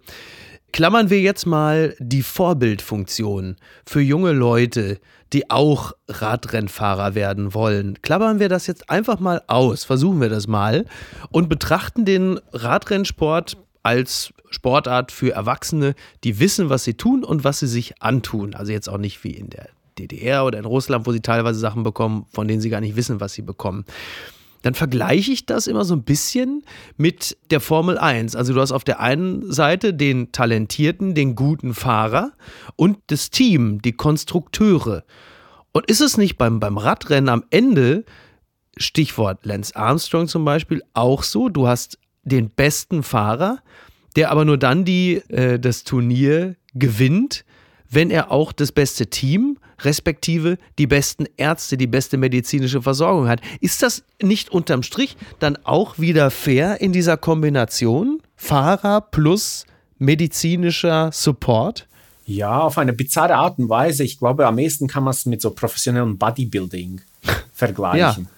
Klammern 0.75 1.09
wir 1.09 1.21
jetzt 1.21 1.45
mal 1.45 1.95
die 1.99 2.21
Vorbildfunktion 2.21 3.55
für 3.85 4.01
junge 4.01 4.33
Leute, 4.33 4.99
die 5.31 5.49
auch 5.49 5.93
Radrennfahrer 6.09 7.15
werden 7.15 7.53
wollen. 7.53 8.01
Klammern 8.01 8.41
wir 8.41 8.49
das 8.49 8.67
jetzt 8.67 8.89
einfach 8.89 9.21
mal 9.21 9.41
aus, 9.47 9.85
versuchen 9.85 10.19
wir 10.19 10.27
das 10.27 10.47
mal 10.47 10.83
und 11.31 11.47
betrachten 11.47 12.03
den 12.03 12.41
Radrennsport 12.51 13.55
als 13.83 14.33
Sportart 14.49 15.13
für 15.13 15.31
Erwachsene, 15.31 15.95
die 16.25 16.41
wissen, 16.41 16.69
was 16.69 16.83
sie 16.83 16.95
tun 16.95 17.23
und 17.23 17.45
was 17.45 17.59
sie 17.59 17.67
sich 17.67 18.01
antun. 18.01 18.53
Also 18.53 18.73
jetzt 18.73 18.89
auch 18.89 18.97
nicht 18.97 19.23
wie 19.23 19.31
in 19.31 19.49
der 19.49 19.69
DDR 19.97 20.43
oder 20.43 20.59
in 20.59 20.65
Russland, 20.65 21.07
wo 21.07 21.13
sie 21.13 21.21
teilweise 21.21 21.57
Sachen 21.57 21.83
bekommen, 21.83 22.25
von 22.33 22.49
denen 22.49 22.59
sie 22.59 22.69
gar 22.69 22.81
nicht 22.81 22.97
wissen, 22.97 23.21
was 23.21 23.31
sie 23.31 23.43
bekommen 23.43 23.85
dann 24.65 24.73
vergleiche 24.73 25.31
ich 25.31 25.45
das 25.45 25.67
immer 25.67 25.85
so 25.85 25.93
ein 25.93 26.01
bisschen 26.01 26.63
mit 26.97 27.37
der 27.51 27.59
Formel 27.59 27.99
1. 27.99 28.35
Also 28.35 28.51
du 28.51 28.59
hast 28.59 28.71
auf 28.71 28.83
der 28.83 28.99
einen 28.99 29.51
Seite 29.51 29.93
den 29.93 30.31
talentierten, 30.31 31.13
den 31.13 31.35
guten 31.35 31.75
Fahrer 31.75 32.31
und 32.75 32.97
das 33.07 33.29
Team, 33.29 33.79
die 33.83 33.91
Konstrukteure. 33.91 35.03
Und 35.71 35.85
ist 35.85 36.01
es 36.01 36.17
nicht 36.17 36.39
beim, 36.39 36.59
beim 36.59 36.79
Radrennen 36.79 37.29
am 37.29 37.43
Ende, 37.51 38.05
Stichwort 38.75 39.45
Lance 39.45 39.75
Armstrong 39.75 40.27
zum 40.27 40.43
Beispiel, 40.45 40.81
auch 40.95 41.21
so, 41.21 41.47
du 41.47 41.67
hast 41.67 41.99
den 42.23 42.49
besten 42.49 43.03
Fahrer, 43.03 43.59
der 44.15 44.31
aber 44.31 44.45
nur 44.45 44.57
dann 44.57 44.83
die, 44.83 45.17
äh, 45.29 45.59
das 45.59 45.83
Turnier 45.83 46.55
gewinnt, 46.73 47.45
wenn 47.89 48.11
er 48.11 48.31
auch 48.31 48.51
das 48.51 48.71
beste 48.71 49.07
Team 49.07 49.57
respektive 49.81 50.57
die 50.77 50.87
besten 50.87 51.25
Ärzte, 51.37 51.77
die 51.77 51.87
beste 51.87 52.17
medizinische 52.17 52.81
Versorgung 52.81 53.27
hat. 53.27 53.41
Ist 53.59 53.83
das 53.83 54.03
nicht 54.21 54.49
unterm 54.49 54.83
Strich 54.83 55.17
dann 55.39 55.57
auch 55.63 55.99
wieder 55.99 56.31
fair 56.31 56.79
in 56.81 56.93
dieser 56.93 57.17
Kombination 57.17 58.21
Fahrer 58.35 59.01
plus 59.01 59.65
medizinischer 59.97 61.11
Support? 61.11 61.87
Ja, 62.25 62.61
auf 62.61 62.77
eine 62.77 62.93
bizarre 62.93 63.35
Art 63.35 63.59
und 63.59 63.69
Weise. 63.69 64.03
Ich 64.03 64.17
glaube, 64.17 64.47
am 64.47 64.57
ehesten 64.57 64.87
kann 64.87 65.03
man 65.03 65.11
es 65.11 65.25
mit 65.25 65.41
so 65.41 65.51
professionellem 65.51 66.17
Bodybuilding 66.17 67.01
vergleichen. 67.53 68.23
Ja 68.23 68.34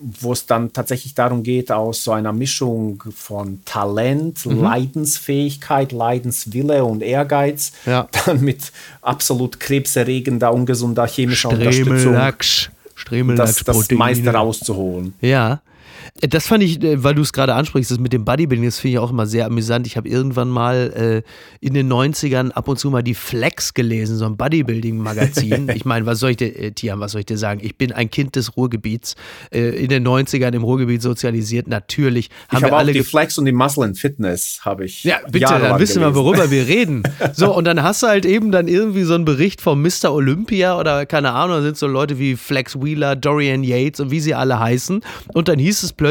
wo 0.00 0.32
es 0.32 0.46
dann 0.46 0.72
tatsächlich 0.72 1.14
darum 1.14 1.42
geht, 1.42 1.72
aus 1.72 2.04
so 2.04 2.12
einer 2.12 2.32
Mischung 2.32 3.02
von 3.14 3.60
Talent, 3.64 4.46
mhm. 4.46 4.62
Leidensfähigkeit, 4.62 5.92
Leidenswille 5.92 6.84
und 6.84 7.02
Ehrgeiz, 7.02 7.72
ja. 7.86 8.08
dann 8.26 8.40
mit 8.40 8.72
absolut 9.02 9.60
krebserregender, 9.60 10.52
ungesunder 10.52 11.06
chemischer 11.06 11.50
Unterstützung, 11.50 12.14
das, 13.36 13.64
das 13.64 13.90
meiste 13.90 14.30
rauszuholen. 14.30 15.14
Ja, 15.20 15.60
das 16.20 16.48
fand 16.48 16.64
ich, 16.64 16.82
äh, 16.82 17.02
weil 17.02 17.14
du 17.14 17.22
es 17.22 17.32
gerade 17.32 17.54
ansprichst, 17.54 17.90
das 17.90 17.98
mit 17.98 18.12
dem 18.12 18.24
Bodybuilding, 18.24 18.64
das 18.64 18.80
finde 18.80 18.94
ich 18.94 18.98
auch 18.98 19.10
immer 19.10 19.26
sehr 19.26 19.46
amüsant. 19.46 19.86
Ich 19.86 19.96
habe 19.96 20.08
irgendwann 20.08 20.48
mal 20.48 21.22
äh, 21.24 21.64
in 21.64 21.74
den 21.74 21.90
90ern 21.92 22.50
ab 22.50 22.66
und 22.66 22.78
zu 22.78 22.90
mal 22.90 23.02
die 23.02 23.14
Flex 23.14 23.72
gelesen, 23.72 24.16
so 24.16 24.26
ein 24.26 24.36
Bodybuilding-Magazin. 24.36 25.68
ich 25.74 25.84
meine, 25.84 26.06
was 26.06 26.18
soll 26.18 26.30
ich 26.30 26.38
dir, 26.38 26.58
äh, 26.58 26.72
Tian, 26.72 26.98
was 26.98 27.12
soll 27.12 27.20
ich 27.20 27.26
dir 27.26 27.38
sagen? 27.38 27.60
Ich 27.62 27.76
bin 27.76 27.92
ein 27.92 28.10
Kind 28.10 28.34
des 28.34 28.56
Ruhrgebiets, 28.56 29.14
äh, 29.52 29.68
in 29.82 29.88
den 29.88 30.06
90ern 30.06 30.54
im 30.54 30.64
Ruhrgebiet 30.64 31.02
sozialisiert. 31.02 31.68
Natürlich 31.68 32.30
haben 32.48 32.64
ich 32.64 32.70
wir 32.70 32.76
alle. 32.76 32.90
Auch 32.90 32.94
die 32.94 33.04
Flex 33.04 33.38
und 33.38 33.44
die 33.44 33.52
Muscle 33.52 33.84
and 33.84 33.96
Fitness 33.96 34.60
habe 34.62 34.86
ich. 34.86 35.04
Ja, 35.04 35.18
bitte, 35.30 35.46
dann 35.46 35.78
wissen 35.78 36.00
gelesen. 36.00 36.02
wir, 36.02 36.14
worüber 36.14 36.50
wir 36.50 36.66
reden. 36.66 37.04
So, 37.32 37.54
und 37.54 37.64
dann 37.64 37.82
hast 37.82 38.02
du 38.02 38.08
halt 38.08 38.26
eben 38.26 38.50
dann 38.50 38.66
irgendwie 38.66 39.04
so 39.04 39.14
einen 39.14 39.24
Bericht 39.24 39.60
vom 39.60 39.82
Mr. 39.82 40.12
Olympia 40.12 40.78
oder 40.78 41.06
keine 41.06 41.32
Ahnung, 41.32 41.58
da 41.58 41.62
sind 41.62 41.76
so 41.76 41.86
Leute 41.86 42.18
wie 42.18 42.34
Flex 42.34 42.80
Wheeler, 42.80 43.14
Dorian 43.14 43.62
Yates 43.62 44.00
und 44.00 44.10
wie 44.10 44.20
sie 44.20 44.34
alle 44.34 44.58
heißen. 44.58 45.00
Und 45.32 45.48
dann 45.48 45.60
hieß 45.60 45.84
es 45.84 45.92
plötzlich, 45.92 46.07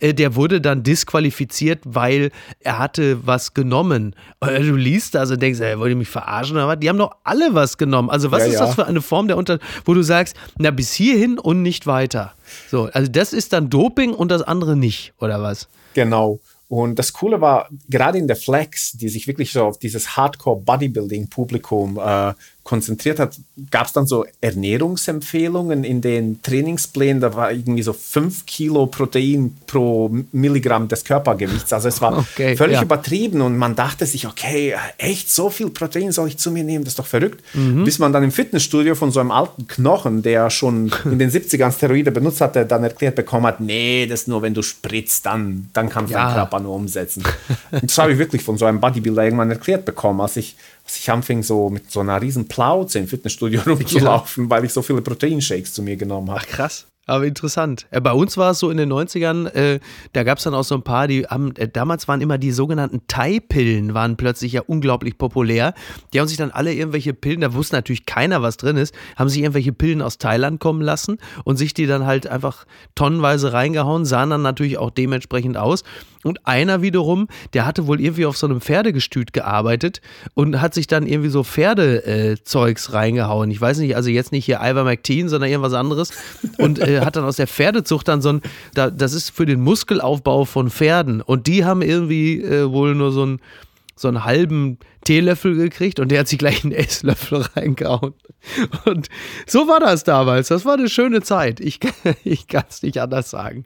äh, 0.00 0.14
der 0.14 0.34
wurde 0.36 0.60
dann 0.60 0.82
disqualifiziert, 0.82 1.80
weil 1.84 2.30
er 2.60 2.78
hatte 2.78 3.26
was 3.26 3.54
genommen. 3.54 4.14
Oder 4.40 4.60
du 4.60 4.76
liest 4.76 5.14
das 5.14 5.30
und 5.30 5.42
denkst, 5.42 5.60
ey, 5.60 5.78
wollt 5.78 5.90
ihr 5.90 5.96
mich 5.96 6.08
verarschen 6.08 6.56
oder 6.56 6.68
was? 6.68 6.78
Die 6.78 6.88
haben 6.88 6.98
doch 6.98 7.16
alle 7.24 7.54
was 7.54 7.78
genommen. 7.78 8.10
Also 8.10 8.30
was 8.30 8.40
ja, 8.40 8.46
ist 8.46 8.54
ja. 8.54 8.66
das 8.66 8.74
für 8.74 8.86
eine 8.86 9.02
Form 9.02 9.28
der 9.28 9.36
Unter... 9.36 9.58
wo 9.84 9.94
du 9.94 10.02
sagst, 10.02 10.36
na 10.58 10.70
bis 10.70 10.92
hierhin 10.92 11.38
und 11.38 11.62
nicht 11.62 11.86
weiter. 11.86 12.34
So, 12.70 12.88
also 12.92 13.10
das 13.10 13.32
ist 13.32 13.52
dann 13.52 13.70
Doping 13.70 14.12
und 14.14 14.30
das 14.30 14.42
andere 14.42 14.76
nicht, 14.76 15.14
oder 15.18 15.42
was? 15.42 15.68
Genau. 15.94 16.40
Und 16.68 16.98
das 16.98 17.12
Coole 17.12 17.42
war, 17.42 17.68
gerade 17.90 18.16
in 18.16 18.26
der 18.26 18.36
Flex, 18.36 18.92
die 18.92 19.10
sich 19.10 19.26
wirklich 19.26 19.52
so 19.52 19.62
auf 19.62 19.78
dieses 19.78 20.16
Hardcore-Bodybuilding-Publikum 20.16 21.98
äh, 21.98 22.32
konzentriert 22.64 23.18
hat, 23.18 23.36
gab 23.72 23.88
es 23.88 23.92
dann 23.92 24.06
so 24.06 24.24
Ernährungsempfehlungen 24.40 25.82
in 25.82 26.00
den 26.00 26.42
Trainingsplänen. 26.42 27.20
Da 27.20 27.34
war 27.34 27.50
irgendwie 27.50 27.82
so 27.82 27.92
5 27.92 28.46
Kilo 28.46 28.86
Protein 28.86 29.56
pro 29.66 30.14
Milligramm 30.30 30.86
des 30.86 31.04
Körpergewichts. 31.04 31.72
Also 31.72 31.88
es 31.88 32.00
war 32.00 32.18
okay, 32.32 32.56
völlig 32.56 32.76
ja. 32.76 32.82
übertrieben 32.82 33.40
und 33.40 33.58
man 33.58 33.74
dachte 33.74 34.06
sich, 34.06 34.28
okay, 34.28 34.74
echt 34.98 35.28
so 35.28 35.50
viel 35.50 35.70
Protein 35.70 36.12
soll 36.12 36.28
ich 36.28 36.38
zu 36.38 36.52
mir 36.52 36.62
nehmen? 36.62 36.84
Das 36.84 36.92
ist 36.92 36.98
doch 37.00 37.06
verrückt. 37.06 37.42
Mhm. 37.54 37.82
Bis 37.84 37.98
man 37.98 38.12
dann 38.12 38.22
im 38.22 38.30
Fitnessstudio 38.30 38.94
von 38.94 39.10
so 39.10 39.18
einem 39.18 39.32
alten 39.32 39.66
Knochen, 39.66 40.22
der 40.22 40.48
schon 40.48 40.92
in 41.04 41.18
den 41.18 41.30
70ern 41.30 41.72
Steroide 41.72 42.12
benutzt 42.12 42.40
hatte, 42.40 42.64
dann 42.64 42.84
erklärt 42.84 43.16
bekommen 43.16 43.46
hat, 43.46 43.60
nee, 43.60 44.06
das 44.06 44.28
nur, 44.28 44.40
wenn 44.42 44.54
du 44.54 44.62
spritzt, 44.62 45.26
dann, 45.26 45.68
dann 45.72 45.88
kannst 45.88 46.12
du 46.12 46.16
ja. 46.16 46.26
deinen 46.26 46.34
Körper 46.34 46.60
nur 46.60 46.76
umsetzen. 46.76 47.24
und 47.72 47.84
das 47.84 47.98
habe 47.98 48.12
ich 48.12 48.18
wirklich 48.18 48.42
von 48.44 48.56
so 48.56 48.66
einem 48.66 48.80
Bodybuilder 48.80 49.24
irgendwann 49.24 49.50
erklärt 49.50 49.84
bekommen, 49.84 50.20
als 50.20 50.36
ich 50.36 50.56
dass 50.84 50.96
ich 50.96 51.10
anfing, 51.10 51.42
so 51.42 51.70
mit 51.70 51.90
so 51.90 52.00
einer 52.00 52.20
riesen 52.20 52.48
Plauze 52.48 52.98
im 52.98 53.08
Fitnessstudio 53.08 53.60
rumzulaufen, 53.66 54.44
ja. 54.44 54.50
weil 54.50 54.64
ich 54.64 54.72
so 54.72 54.82
viele 54.82 55.02
Proteinshakes 55.02 55.72
zu 55.72 55.82
mir 55.82 55.96
genommen 55.96 56.30
habe. 56.30 56.40
Ach, 56.42 56.46
krass. 56.46 56.86
Aber 57.06 57.26
interessant. 57.26 57.86
Äh, 57.90 58.00
bei 58.00 58.12
uns 58.12 58.36
war 58.36 58.52
es 58.52 58.60
so 58.60 58.70
in 58.70 58.76
den 58.76 58.92
90ern, 58.92 59.48
äh, 59.48 59.80
da 60.12 60.22
gab 60.22 60.38
es 60.38 60.44
dann 60.44 60.54
auch 60.54 60.62
so 60.62 60.76
ein 60.76 60.82
paar, 60.82 61.08
die 61.08 61.26
haben, 61.26 61.54
äh, 61.56 61.68
damals 61.68 62.06
waren 62.06 62.20
immer 62.20 62.38
die 62.38 62.52
sogenannten 62.52 63.02
Thai-Pillen, 63.08 63.92
waren 63.92 64.16
plötzlich 64.16 64.52
ja 64.52 64.62
unglaublich 64.64 65.18
populär. 65.18 65.74
Die 66.12 66.20
haben 66.20 66.28
sich 66.28 66.36
dann 66.36 66.52
alle 66.52 66.72
irgendwelche 66.72 67.12
Pillen, 67.12 67.40
da 67.40 67.54
wusste 67.54 67.74
natürlich 67.74 68.06
keiner, 68.06 68.42
was 68.42 68.56
drin 68.56 68.76
ist, 68.76 68.94
haben 69.16 69.28
sich 69.28 69.40
irgendwelche 69.40 69.72
Pillen 69.72 70.00
aus 70.00 70.18
Thailand 70.18 70.60
kommen 70.60 70.80
lassen 70.80 71.18
und 71.42 71.56
sich 71.56 71.74
die 71.74 71.86
dann 71.86 72.06
halt 72.06 72.28
einfach 72.28 72.66
tonnenweise 72.94 73.52
reingehauen, 73.52 74.04
sahen 74.04 74.30
dann 74.30 74.42
natürlich 74.42 74.78
auch 74.78 74.90
dementsprechend 74.90 75.56
aus. 75.56 75.82
Und 76.24 76.46
einer 76.46 76.82
wiederum, 76.82 77.26
der 77.52 77.66
hatte 77.66 77.86
wohl 77.86 78.00
irgendwie 78.00 78.26
auf 78.26 78.36
so 78.36 78.46
einem 78.46 78.60
Pferdegestüt 78.60 79.32
gearbeitet 79.32 80.00
und 80.34 80.60
hat 80.60 80.72
sich 80.72 80.86
dann 80.86 81.06
irgendwie 81.06 81.30
so 81.30 81.42
Pferdezeugs 81.42 82.88
äh, 82.88 82.92
reingehauen. 82.92 83.50
Ich 83.50 83.60
weiß 83.60 83.78
nicht, 83.78 83.96
also 83.96 84.08
jetzt 84.08 84.30
nicht 84.30 84.44
hier 84.44 84.60
Ivermectin, 84.62 85.28
sondern 85.28 85.50
irgendwas 85.50 85.72
anderes. 85.72 86.12
Und 86.58 86.78
äh, 86.92 87.00
hat 87.00 87.16
dann 87.16 87.24
aus 87.24 87.36
der 87.36 87.46
Pferdezucht 87.46 88.08
dann 88.08 88.22
so 88.22 88.34
ein, 88.34 88.42
da, 88.74 88.90
das 88.90 89.12
ist 89.12 89.30
für 89.30 89.46
den 89.46 89.60
Muskelaufbau 89.60 90.44
von 90.44 90.70
Pferden. 90.70 91.20
Und 91.20 91.46
die 91.46 91.64
haben 91.64 91.82
irgendwie 91.82 92.42
äh, 92.42 92.70
wohl 92.70 92.94
nur 92.94 93.12
so 93.12 93.26
ein 93.26 93.40
so 93.94 94.08
einen 94.08 94.24
halben 94.24 94.78
Teelöffel 95.04 95.54
gekriegt 95.54 96.00
und 96.00 96.10
der 96.10 96.20
hat 96.20 96.28
sich 96.28 96.38
gleich 96.38 96.64
einen 96.64 96.72
Esslöffel 96.72 97.42
reingehauen. 97.56 98.14
Und 98.84 99.08
so 99.46 99.68
war 99.68 99.80
das 99.80 100.04
damals. 100.04 100.48
Das 100.48 100.64
war 100.64 100.74
eine 100.74 100.88
schöne 100.88 101.22
Zeit. 101.22 101.60
Ich, 101.60 101.78
ich 102.24 102.46
kann 102.48 102.64
es 102.68 102.82
nicht 102.82 103.00
anders 103.00 103.30
sagen. 103.30 103.64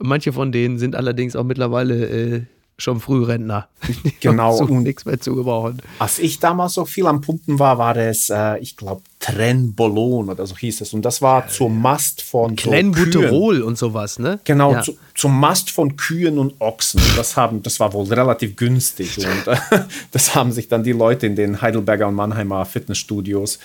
Manche 0.00 0.32
von 0.32 0.52
denen 0.52 0.78
sind 0.78 0.96
allerdings 0.96 1.36
auch 1.36 1.44
mittlerweile 1.44 2.06
äh, 2.06 2.42
schon 2.78 3.00
Frührentner. 3.00 3.68
Genau. 4.20 4.58
und 4.58 4.82
nichts 4.82 5.04
mehr 5.04 5.20
zu 5.20 5.34
gebrauchen. 5.34 5.80
Als 5.98 6.18
ich 6.18 6.40
damals 6.40 6.74
so 6.74 6.84
viel 6.84 7.06
am 7.06 7.20
Pumpen 7.20 7.58
war, 7.58 7.78
war 7.78 7.94
das, 7.94 8.30
äh, 8.30 8.58
ich 8.58 8.76
glaube, 8.76 9.02
Trenbolon 9.20 10.28
oder 10.28 10.46
so 10.46 10.56
hieß 10.56 10.80
es. 10.80 10.92
Und 10.92 11.02
das 11.02 11.22
war 11.22 11.42
ja, 11.42 11.48
zur 11.48 11.70
Mast 11.70 12.22
von 12.22 12.56
Clenbuterol 12.56 13.60
so 13.60 13.66
und 13.66 13.78
sowas, 13.78 14.18
ne? 14.18 14.40
Genau, 14.44 14.72
ja. 14.72 14.82
zu, 14.82 14.96
zum 15.14 15.38
Mast 15.38 15.70
von 15.70 15.96
Kühen 15.96 16.38
und 16.38 16.60
Ochsen. 16.60 17.00
Das, 17.16 17.36
haben, 17.36 17.62
das 17.62 17.78
war 17.78 17.92
wohl 17.92 18.06
relativ 18.06 18.56
günstig. 18.56 19.18
und 19.18 19.46
äh, 19.46 19.56
das 20.10 20.34
haben 20.34 20.52
sich 20.52 20.68
dann 20.68 20.82
die 20.82 20.92
Leute 20.92 21.26
in 21.26 21.36
den 21.36 21.62
Heidelberger 21.62 22.08
und 22.08 22.14
Mannheimer 22.14 22.64
Fitnessstudios 22.64 23.58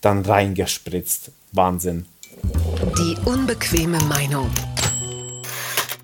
dann 0.00 0.24
reingespritzt. 0.24 1.30
Wahnsinn. 1.52 2.06
Die 2.98 3.16
unbequeme 3.24 3.98
Meinung. 4.04 4.50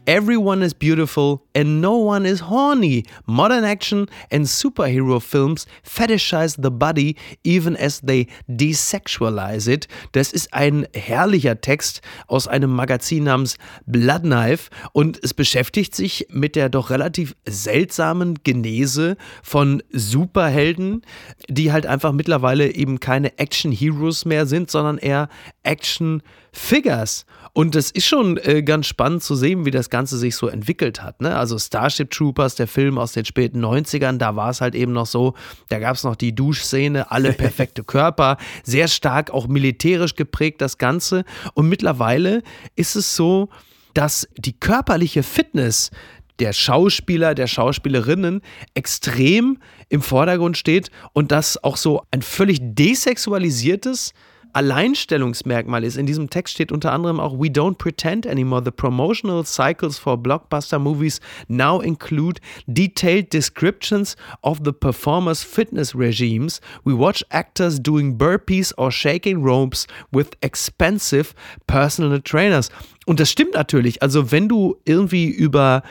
Everyone 0.06 0.62
is 0.62 0.72
beautiful 0.72 1.42
and 1.54 1.80
no 1.82 1.96
one 1.96 2.24
is 2.24 2.40
horny. 2.40 3.04
Modern 3.26 3.64
action 3.64 4.08
and 4.30 4.46
superhero 4.46 5.20
films 5.20 5.66
fetishize 5.84 6.56
the 6.60 6.70
body 6.70 7.16
even 7.44 7.76
as 7.76 8.00
they 8.00 8.26
desexualize 8.48 9.68
it. 9.68 9.88
Das 10.12 10.32
ist 10.32 10.52
ein 10.54 10.86
herrlicher 10.94 11.60
Text 11.60 12.00
aus 12.28 12.48
einem 12.48 12.70
Magazin 12.70 13.24
namens 13.24 13.56
Blood 13.86 14.22
Knife 14.22 14.70
und 14.92 15.22
es 15.22 15.34
beschäftigt 15.34 15.94
sich 15.94 16.26
mit 16.30 16.56
der 16.56 16.70
doch 16.70 16.90
relativ 16.90 17.36
seltsamen 17.46 18.38
Genese 18.42 19.16
von 19.42 19.82
Superhelden, 19.90 21.02
die 21.48 21.72
halt 21.72 21.84
einfach 21.84 22.12
mittlerweile 22.12 22.74
eben 22.74 23.00
keine 23.00 23.38
Action 23.38 23.70
Heroes 23.70 24.24
mehr 24.24 24.46
sind, 24.46 24.70
sondern 24.70 24.96
eher 24.96 25.28
Action 25.62 26.22
Figures. 26.52 27.26
Und 27.52 27.74
es 27.74 27.90
ist 27.90 28.06
schon 28.06 28.36
äh, 28.38 28.62
ganz 28.62 28.86
spannend 28.86 29.22
zu 29.22 29.34
sehen, 29.34 29.64
wie 29.64 29.70
das 29.70 29.90
Ganze 29.90 30.18
sich 30.18 30.36
so 30.36 30.46
entwickelt 30.46 31.02
hat. 31.02 31.20
Ne? 31.20 31.36
Also 31.36 31.58
Starship 31.58 32.10
Troopers, 32.10 32.54
der 32.54 32.68
Film 32.68 32.96
aus 32.96 33.12
den 33.12 33.24
späten 33.24 33.64
90ern, 33.64 34.18
da 34.18 34.36
war 34.36 34.50
es 34.50 34.60
halt 34.60 34.74
eben 34.74 34.92
noch 34.92 35.06
so, 35.06 35.34
da 35.68 35.80
gab 35.80 35.96
es 35.96 36.04
noch 36.04 36.16
die 36.16 36.34
Duschszene, 36.34 37.10
alle 37.10 37.32
perfekte 37.34 37.82
Körper, 37.82 38.36
sehr 38.62 38.88
stark 38.88 39.30
auch 39.30 39.48
militärisch 39.48 40.14
geprägt 40.14 40.60
das 40.60 40.78
Ganze. 40.78 41.24
Und 41.54 41.68
mittlerweile 41.68 42.42
ist 42.76 42.94
es 42.94 43.16
so, 43.16 43.48
dass 43.94 44.28
die 44.36 44.52
körperliche 44.52 45.24
Fitness 45.24 45.90
der 46.38 46.52
Schauspieler, 46.52 47.34
der 47.34 47.46
Schauspielerinnen 47.46 48.40
extrem 48.74 49.58
im 49.88 50.02
Vordergrund 50.02 50.56
steht 50.56 50.90
und 51.12 51.32
dass 51.32 51.62
auch 51.62 51.76
so 51.76 52.02
ein 52.10 52.22
völlig 52.22 52.60
desexualisiertes 52.62 54.14
Alleinstellungsmerkmal 54.52 55.84
ist. 55.84 55.96
In 55.96 56.06
diesem 56.06 56.30
Text 56.30 56.54
steht 56.54 56.72
unter 56.72 56.92
anderem 56.92 57.20
auch 57.20 57.38
We 57.38 57.48
don't 57.48 57.76
pretend 57.78 58.26
anymore. 58.26 58.62
The 58.64 58.70
promotional 58.70 59.44
cycles 59.44 59.98
for 59.98 60.16
blockbuster 60.16 60.78
movies 60.78 61.20
now 61.48 61.80
include 61.80 62.40
detailed 62.66 63.32
descriptions 63.32 64.16
of 64.42 64.60
the 64.64 64.72
performers' 64.72 65.42
fitness 65.42 65.94
regimes. 65.94 66.60
We 66.84 66.96
watch 66.96 67.24
actors 67.30 67.80
doing 67.80 68.18
burpees 68.18 68.72
or 68.76 68.90
shaking 68.90 69.42
ropes 69.42 69.86
with 70.12 70.36
expensive 70.40 71.34
personal 71.66 72.20
trainers. 72.20 72.70
Und 73.06 73.20
das 73.20 73.30
stimmt 73.30 73.54
natürlich. 73.54 74.02
Also 74.02 74.30
wenn 74.30 74.48
du 74.48 74.76
irgendwie 74.84 75.28
über 75.28 75.82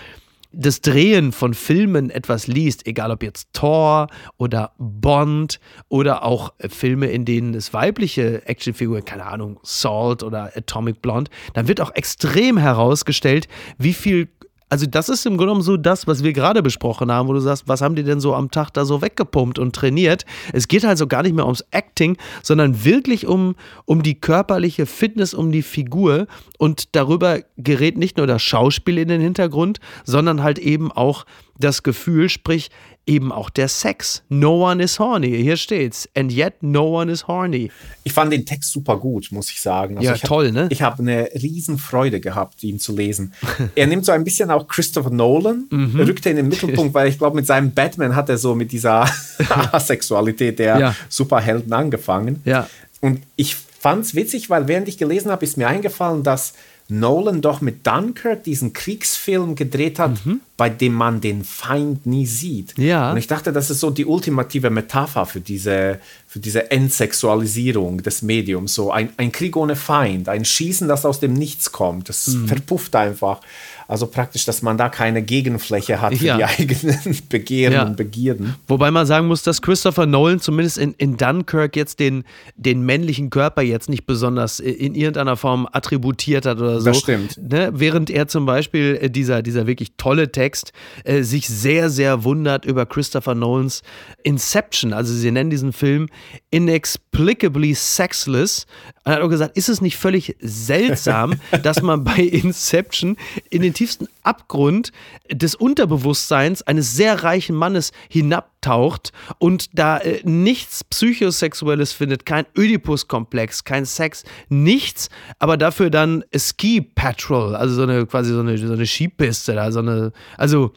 das 0.51 0.81
Drehen 0.81 1.31
von 1.31 1.53
Filmen 1.53 2.09
etwas 2.09 2.47
liest, 2.47 2.87
egal 2.87 3.11
ob 3.11 3.21
jetzt 3.23 3.49
Thor 3.53 4.07
oder 4.37 4.73
Bond 4.77 5.59
oder 5.89 6.23
auch 6.23 6.53
Filme, 6.69 7.07
in 7.07 7.25
denen 7.25 7.53
es 7.53 7.73
weibliche 7.73 8.47
Actionfiguren, 8.47 9.05
keine 9.05 9.25
Ahnung, 9.25 9.59
Salt 9.63 10.23
oder 10.23 10.51
Atomic 10.55 11.01
Blonde, 11.01 11.29
dann 11.53 11.67
wird 11.67 11.81
auch 11.81 11.93
extrem 11.93 12.57
herausgestellt, 12.57 13.47
wie 13.77 13.93
viel 13.93 14.27
also 14.69 14.85
das 14.85 15.09
ist 15.09 15.25
im 15.25 15.31
Grunde 15.31 15.47
genommen 15.47 15.61
so 15.63 15.77
das, 15.77 16.05
was 16.05 16.23
wir 16.23 16.31
gerade 16.31 16.61
besprochen 16.61 17.11
haben, 17.11 17.27
wo 17.27 17.33
du 17.33 17.39
sagst, 17.39 17.67
was 17.67 17.81
haben 17.81 17.95
die 17.95 18.03
denn 18.03 18.19
so 18.19 18.35
am 18.35 18.51
Tag 18.51 18.69
da 18.71 18.85
so 18.85 19.01
weggepumpt 19.01 19.57
und 19.57 19.75
trainiert? 19.75 20.25
Es 20.53 20.67
geht 20.67 20.85
also 20.85 21.07
gar 21.07 21.23
nicht 21.23 21.35
mehr 21.35 21.45
ums 21.45 21.65
Acting, 21.71 22.17
sondern 22.43 22.85
wirklich 22.85 23.25
um, 23.25 23.55
um 23.85 24.03
die 24.03 24.19
körperliche 24.19 24.85
Fitness, 24.85 25.33
um 25.33 25.51
die 25.51 25.63
Figur. 25.63 26.27
Und 26.59 26.95
darüber 26.95 27.39
gerät 27.57 27.97
nicht 27.97 28.17
nur 28.17 28.27
das 28.27 28.43
Schauspiel 28.43 28.99
in 28.99 29.07
den 29.07 29.21
Hintergrund, 29.21 29.79
sondern 30.03 30.43
halt 30.43 30.59
eben 30.59 30.91
auch 30.91 31.25
das 31.57 31.83
Gefühl, 31.83 32.29
sprich 32.29 32.69
eben 33.09 33.31
auch 33.31 33.49
der 33.49 33.67
Sex. 33.67 34.23
No 34.29 34.69
one 34.69 34.81
is 34.81 34.99
horny. 34.99 35.41
Hier 35.41 35.57
steht's. 35.57 36.07
And 36.15 36.31
yet 36.31 36.61
no 36.61 36.99
one 36.99 37.11
is 37.11 37.27
horny. 37.27 37.71
Ich 38.03 38.13
fand 38.13 38.31
den 38.31 38.45
Text 38.45 38.71
super 38.71 38.97
gut, 38.97 39.29
muss 39.31 39.49
ich 39.49 39.59
sagen. 39.59 39.97
Also 39.97 40.09
ja, 40.09 40.15
ich 40.15 40.21
toll, 40.21 40.47
hab, 40.47 40.53
ne? 40.53 40.67
Ich 40.69 40.81
habe 40.81 41.01
eine 41.01 41.29
Freude 41.77 42.19
gehabt, 42.19 42.63
ihn 42.63 42.79
zu 42.79 42.95
lesen. 42.95 43.33
er 43.75 43.87
nimmt 43.87 44.05
so 44.05 44.11
ein 44.11 44.23
bisschen 44.23 44.51
auch 44.51 44.67
Christopher 44.67 45.09
Nolan, 45.09 45.67
mhm. 45.71 45.99
rückt 45.99 46.25
er 46.25 46.31
in 46.31 46.37
den 46.37 46.47
Mittelpunkt, 46.47 46.93
weil 46.93 47.09
ich 47.09 47.17
glaube, 47.17 47.35
mit 47.35 47.47
seinem 47.47 47.71
Batman 47.71 48.15
hat 48.15 48.29
er 48.29 48.37
so 48.37 48.55
mit 48.55 48.71
dieser 48.71 49.09
Asexualität 49.71 50.59
der 50.59 50.79
ja. 50.79 50.95
Superhelden 51.09 51.73
angefangen. 51.73 52.41
Ja. 52.45 52.69
Und 53.01 53.21
ich 53.35 53.55
fand 53.55 54.05
es 54.05 54.15
witzig, 54.15 54.49
weil 54.49 54.67
während 54.67 54.87
ich 54.87 54.97
gelesen 54.97 55.31
habe, 55.31 55.43
ist 55.43 55.57
mir 55.57 55.67
eingefallen, 55.67 56.23
dass 56.23 56.53
Nolan 56.91 57.41
doch 57.41 57.61
mit 57.61 57.85
Dunkirk 57.85 58.43
diesen 58.43 58.73
Kriegsfilm 58.73 59.53
gedreht 59.53 59.99
hat, 59.99 60.25
mhm. 60.25 60.41
bei 60.57 60.69
dem 60.69 60.93
man 60.93 61.21
den 61.21 61.43
Feind 61.43 62.07
nie 62.07 62.25
sieht. 62.25 62.75
Ja. 62.79 63.11
Und 63.11 63.17
ich 63.17 63.27
dachte, 63.27 63.53
das 63.53 63.69
ist 63.69 63.79
so 63.79 63.91
die 63.91 64.05
ultimative 64.05 64.71
Metapher 64.71 65.27
für 65.27 65.39
diese, 65.39 65.99
für 66.27 66.39
diese 66.39 66.71
Entsexualisierung 66.71 68.01
des 68.01 68.23
Mediums. 68.23 68.73
So 68.73 68.91
ein, 68.91 69.09
ein 69.17 69.31
Krieg 69.31 69.55
ohne 69.55 69.75
Feind, 69.75 70.29
ein 70.29 70.45
Schießen, 70.45 70.87
das 70.87 71.05
aus 71.05 71.19
dem 71.19 71.33
Nichts 71.33 71.71
kommt. 71.71 72.09
Das 72.09 72.27
mhm. 72.27 72.47
verpufft 72.47 72.95
einfach. 72.95 73.41
Also 73.89 74.05
praktisch, 74.05 74.45
dass 74.45 74.61
man 74.61 74.77
da 74.77 74.87
keine 74.87 75.23
Gegenfläche 75.23 75.99
hat 75.99 76.15
für 76.15 76.23
ja. 76.23 76.37
die 76.37 76.43
eigenen 76.59 77.17
Begehren 77.27 77.73
ja. 77.73 77.83
und 77.87 77.97
Begierden. 77.97 78.53
Wobei 78.67 78.91
man 78.91 79.07
sagen 79.07 79.25
muss, 79.25 79.41
dass 79.41 79.63
Christopher 79.63 80.05
Nolan 80.05 80.39
zumindest 80.39 80.77
in, 80.77 80.93
in 80.99 81.17
Dunkirk 81.17 81.75
jetzt 81.75 81.99
den, 81.99 82.23
den 82.55 82.83
männlichen 82.83 83.31
Körper 83.31 83.63
jetzt 83.63 83.89
nicht 83.89 84.05
besonders 84.05 84.59
in 84.59 84.93
irgendeiner 84.93 85.35
Form 85.37 85.67
attributiert 85.71 86.45
hat 86.45 86.59
oder 86.59 86.79
so. 86.79 86.85
Das 86.85 86.99
stimmt. 86.99 87.39
Ne? 87.41 87.71
Während 87.73 88.11
er 88.11 88.27
zum 88.27 88.45
Beispiel 88.45 88.99
äh, 89.01 89.09
dieser, 89.09 89.41
dieser 89.41 89.65
wirklich 89.65 89.93
tolle 89.97 90.31
Text 90.31 90.71
äh, 91.03 91.23
sich 91.23 91.47
sehr, 91.47 91.89
sehr 91.89 92.23
wundert 92.23 92.65
über 92.65 92.85
Christopher 92.85 93.33
Nolans 93.33 93.81
Inception. 94.21 94.93
Also 94.93 95.15
sie 95.15 95.31
nennen 95.31 95.49
diesen 95.49 95.73
Film 95.73 96.09
Inexplicably 96.51 97.73
Sexless. 97.73 98.67
Und 99.03 99.13
er 99.13 99.15
hat 99.15 99.23
auch 99.23 99.29
gesagt, 99.29 99.57
ist 99.57 99.67
es 99.69 99.81
nicht 99.81 99.97
völlig 99.97 100.35
seltsam, 100.41 101.39
dass 101.63 101.81
man 101.81 102.03
bei 102.03 102.21
Inception 102.21 103.17
in 103.49 103.63
den 103.63 103.73
tiefsten 103.79 104.09
Abgrund 104.23 104.91
des 105.31 105.55
Unterbewusstseins 105.55 106.63
eines 106.63 106.97
sehr 106.97 107.23
reichen 107.23 107.55
Mannes 107.55 107.93
hinabtaucht 108.09 109.13
und 109.37 109.69
da 109.73 109.99
äh, 109.99 110.19
nichts 110.25 110.83
Psychosexuelles 110.83 111.93
findet, 111.93 112.25
kein 112.25 112.45
Oedipus-Komplex, 112.57 113.63
kein 113.63 113.85
Sex, 113.85 114.25
nichts, 114.49 115.07
aber 115.39 115.55
dafür 115.55 115.89
dann 115.89 116.25
Ski 116.35 116.81
Patrol, 116.81 117.55
also 117.55 117.75
so 117.75 117.83
eine 117.83 118.05
quasi 118.05 118.33
so 118.33 118.41
eine, 118.41 118.57
so 118.57 118.73
eine 118.73 118.85
Skipiste, 118.85 119.53
da, 119.53 119.71
so 119.71 119.79
eine, 119.79 120.11
also 120.37 120.73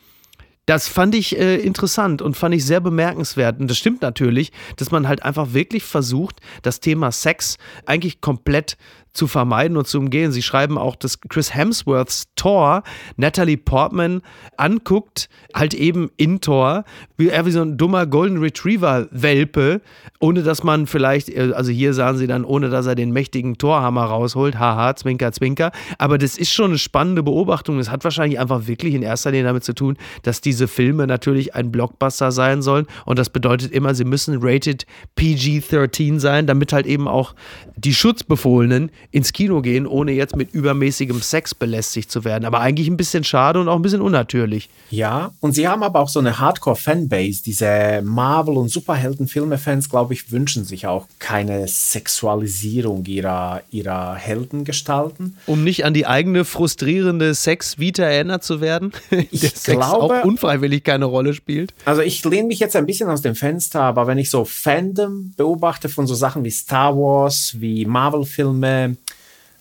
das 0.66 0.86
fand 0.86 1.16
ich 1.16 1.36
äh, 1.36 1.56
interessant 1.56 2.22
und 2.22 2.36
fand 2.36 2.54
ich 2.54 2.64
sehr 2.64 2.80
bemerkenswert. 2.80 3.58
Und 3.58 3.68
das 3.68 3.78
stimmt 3.78 4.00
natürlich, 4.00 4.52
dass 4.76 4.92
man 4.92 5.08
halt 5.08 5.24
einfach 5.24 5.54
wirklich 5.54 5.82
versucht, 5.82 6.36
das 6.62 6.78
Thema 6.78 7.10
Sex 7.10 7.56
eigentlich 7.84 8.20
komplett 8.20 8.76
zu 9.12 9.26
vermeiden 9.26 9.76
und 9.76 9.86
zu 9.86 9.98
umgehen. 9.98 10.32
Sie 10.32 10.42
schreiben 10.42 10.78
auch, 10.78 10.96
dass 10.96 11.20
Chris 11.20 11.54
Hemsworths 11.54 12.24
Thor 12.36 12.82
Natalie 13.16 13.56
Portman 13.56 14.22
anguckt, 14.56 15.28
halt 15.54 15.74
eben 15.74 16.10
in 16.16 16.40
Thor, 16.40 16.84
wie 17.16 17.28
er 17.28 17.46
wie 17.46 17.50
so 17.50 17.62
ein 17.62 17.76
dummer 17.76 18.06
Golden 18.06 18.38
Retriever-Welpe, 18.38 19.80
ohne 20.18 20.42
dass 20.42 20.62
man 20.62 20.86
vielleicht, 20.86 21.28
äh, 21.28 21.52
also 21.54 21.70
hier 21.70 21.94
sahen 21.94 22.16
sie 22.16 22.26
dann, 22.26 22.44
ohne 22.44 22.70
dass 22.70 22.86
er 22.86 22.94
den 22.94 23.12
mächtigen 23.12 23.58
Torhammer 23.58 24.04
rausholt, 24.04 24.58
haha, 24.58 24.96
zwinker, 24.96 25.32
zwinker. 25.32 25.72
Aber 25.98 26.18
das 26.18 26.38
ist 26.38 26.52
schon 26.52 26.72
eine 26.72 26.78
spannende 26.78 27.22
Beobachtung. 27.22 27.78
Das 27.78 27.90
hat 27.90 28.04
wahrscheinlich 28.04 28.38
einfach 28.40 28.66
wirklich 28.66 28.94
in 28.94 29.02
erster 29.02 29.30
Linie 29.30 29.46
damit 29.46 29.64
zu 29.64 29.74
tun, 29.74 29.96
dass 30.22 30.40
diese 30.40 30.68
Filme 30.68 31.06
natürlich 31.06 31.54
ein 31.54 31.70
Blockbuster 31.70 32.32
sein 32.32 32.62
sollen. 32.62 32.86
Und 33.04 33.18
das 33.18 33.30
bedeutet 33.30 33.72
immer, 33.72 33.94
sie 33.94 34.04
müssen 34.04 34.38
rated 34.40 34.86
PG-13 35.16 36.18
sein, 36.18 36.46
damit 36.46 36.72
halt 36.72 36.86
eben 36.86 37.08
auch 37.08 37.34
die 37.76 37.94
Schutzbefohlenen 37.94 38.90
ins 39.10 39.32
Kino 39.32 39.60
gehen, 39.60 39.86
ohne 39.86 40.12
jetzt 40.12 40.36
mit 40.36 40.54
übermäßigem 40.54 41.20
Sex 41.20 41.54
belästigt 41.54 42.10
zu 42.10 42.24
werden. 42.24 42.44
Aber 42.44 42.60
eigentlich 42.60 42.88
ein 42.88 42.96
bisschen 42.96 43.24
schade 43.24 43.60
und 43.60 43.68
auch 43.68 43.76
ein 43.76 43.82
bisschen 43.82 44.00
unnatürlich. 44.00 44.68
Ja, 44.90 45.32
und 45.40 45.52
sie 45.52 45.68
haben 45.68 45.82
aber 45.82 46.00
auch 46.00 46.08
so 46.08 46.18
eine 46.18 46.38
Hardcore-Fanbase. 46.38 47.42
Diese 47.42 48.02
Marvel- 48.04 48.56
und 48.56 48.68
Superheldenfilme-Fans, 48.68 49.90
glaube 49.90 50.14
ich, 50.14 50.32
wünschen 50.32 50.64
sich 50.64 50.86
auch 50.86 51.06
keine 51.18 51.68
Sexualisierung 51.68 53.04
ihrer, 53.04 53.62
ihrer 53.70 54.14
Heldengestalten. 54.14 55.36
Um 55.46 55.64
nicht 55.64 55.84
an 55.84 55.94
die 55.94 56.06
eigene 56.06 56.44
frustrierende 56.44 57.34
Sex-Vita 57.34 58.02
erinnert 58.02 58.44
zu 58.44 58.60
werden, 58.60 58.92
ich 59.30 59.40
der 59.40 59.50
Sex 59.50 59.64
glaube, 59.64 60.20
auch 60.20 60.24
unfreiwillig 60.24 60.84
keine 60.84 61.04
Rolle 61.04 61.34
spielt. 61.34 61.74
Also 61.84 62.02
ich 62.02 62.24
lehne 62.24 62.48
mich 62.48 62.60
jetzt 62.60 62.76
ein 62.76 62.86
bisschen 62.86 63.10
aus 63.10 63.22
dem 63.22 63.34
Fenster, 63.34 63.82
aber 63.82 64.06
wenn 64.06 64.18
ich 64.18 64.30
so 64.30 64.44
Fandom 64.44 65.32
beobachte 65.36 65.88
von 65.88 66.06
so 66.06 66.14
Sachen 66.14 66.44
wie 66.44 66.50
Star 66.50 66.96
Wars, 66.96 67.56
wie 67.58 67.84
Marvel-Filme, 67.84 68.91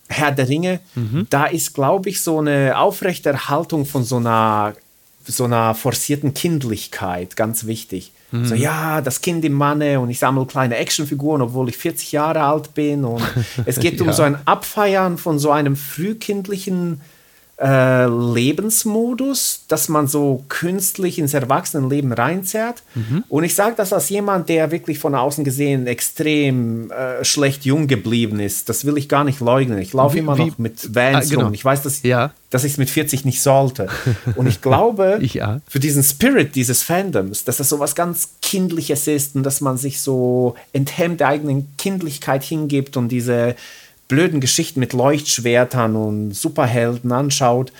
Herr 0.08 0.32
der 0.32 0.48
Ringe, 0.48 0.80
mhm. 0.94 1.26
da 1.30 1.46
ist, 1.46 1.74
glaube 1.74 2.10
ich, 2.10 2.22
so 2.22 2.38
eine 2.38 2.78
Aufrechterhaltung 2.78 3.86
von 3.86 4.04
so 4.04 4.16
einer, 4.16 4.74
so 5.24 5.44
einer 5.44 5.74
forcierten 5.74 6.34
Kindlichkeit 6.34 7.36
ganz 7.36 7.66
wichtig. 7.66 8.12
Mhm. 8.30 8.46
So, 8.46 8.54
ja, 8.54 9.00
das 9.00 9.20
Kind 9.20 9.44
im 9.44 9.52
Manne 9.52 10.00
und 10.00 10.10
ich 10.10 10.18
sammle 10.18 10.46
kleine 10.46 10.76
Actionfiguren, 10.76 11.42
obwohl 11.42 11.68
ich 11.68 11.76
40 11.76 12.12
Jahre 12.12 12.42
alt 12.42 12.74
bin. 12.74 13.04
Und 13.04 13.22
es 13.66 13.78
geht 13.78 14.00
ja. 14.00 14.06
um 14.06 14.12
so 14.12 14.22
ein 14.22 14.36
Abfeiern 14.46 15.18
von 15.18 15.38
so 15.38 15.50
einem 15.50 15.76
frühkindlichen 15.76 17.00
äh, 17.62 18.06
Lebensmodus, 18.06 19.64
dass 19.68 19.88
man 19.88 20.08
so 20.08 20.44
künstlich 20.48 21.18
ins 21.20 21.32
Erwachsenenleben 21.32 22.12
reinzerrt. 22.12 22.82
Mhm. 22.96 23.22
Und 23.28 23.44
ich 23.44 23.54
sage 23.54 23.74
das 23.76 23.92
als 23.92 24.08
jemand, 24.08 24.48
der 24.48 24.72
wirklich 24.72 24.98
von 24.98 25.14
außen 25.14 25.44
gesehen 25.44 25.86
extrem 25.86 26.90
äh, 26.90 27.24
schlecht 27.24 27.64
jung 27.64 27.86
geblieben 27.86 28.40
ist. 28.40 28.68
Das 28.68 28.84
will 28.84 28.98
ich 28.98 29.08
gar 29.08 29.22
nicht 29.22 29.38
leugnen. 29.40 29.78
Ich 29.78 29.92
laufe 29.92 30.18
immer 30.18 30.34
noch 30.34 30.58
mit 30.58 30.94
Vans 30.94 31.26
ah, 31.26 31.30
genau. 31.30 31.44
rum. 31.44 31.54
Ich 31.54 31.64
weiß, 31.64 31.82
dass, 31.82 32.02
ja. 32.02 32.32
dass 32.50 32.64
ich 32.64 32.72
es 32.72 32.78
mit 32.78 32.90
40 32.90 33.24
nicht 33.24 33.40
sollte. 33.40 33.86
Und 34.34 34.48
ich 34.48 34.60
glaube, 34.60 35.18
ja. 35.22 35.60
für 35.68 35.78
diesen 35.78 36.02
Spirit 36.02 36.56
dieses 36.56 36.82
Fandoms, 36.82 37.44
dass 37.44 37.58
das 37.58 37.68
so 37.68 37.78
was 37.78 37.94
ganz 37.94 38.30
Kindliches 38.42 39.06
ist 39.06 39.36
und 39.36 39.44
dass 39.44 39.60
man 39.60 39.76
sich 39.76 40.00
so 40.00 40.56
enthemmt 40.72 41.20
der 41.20 41.28
eigenen 41.28 41.68
Kindlichkeit 41.78 42.42
hingibt 42.42 42.96
und 42.96 43.08
diese 43.08 43.54
blöden 44.08 44.40
Geschichten 44.40 44.80
mit 44.80 44.92
Leuchtschwertern 44.92 45.96
und 45.96 46.32
Superhelden 46.32 47.12
anschaut, 47.12 47.72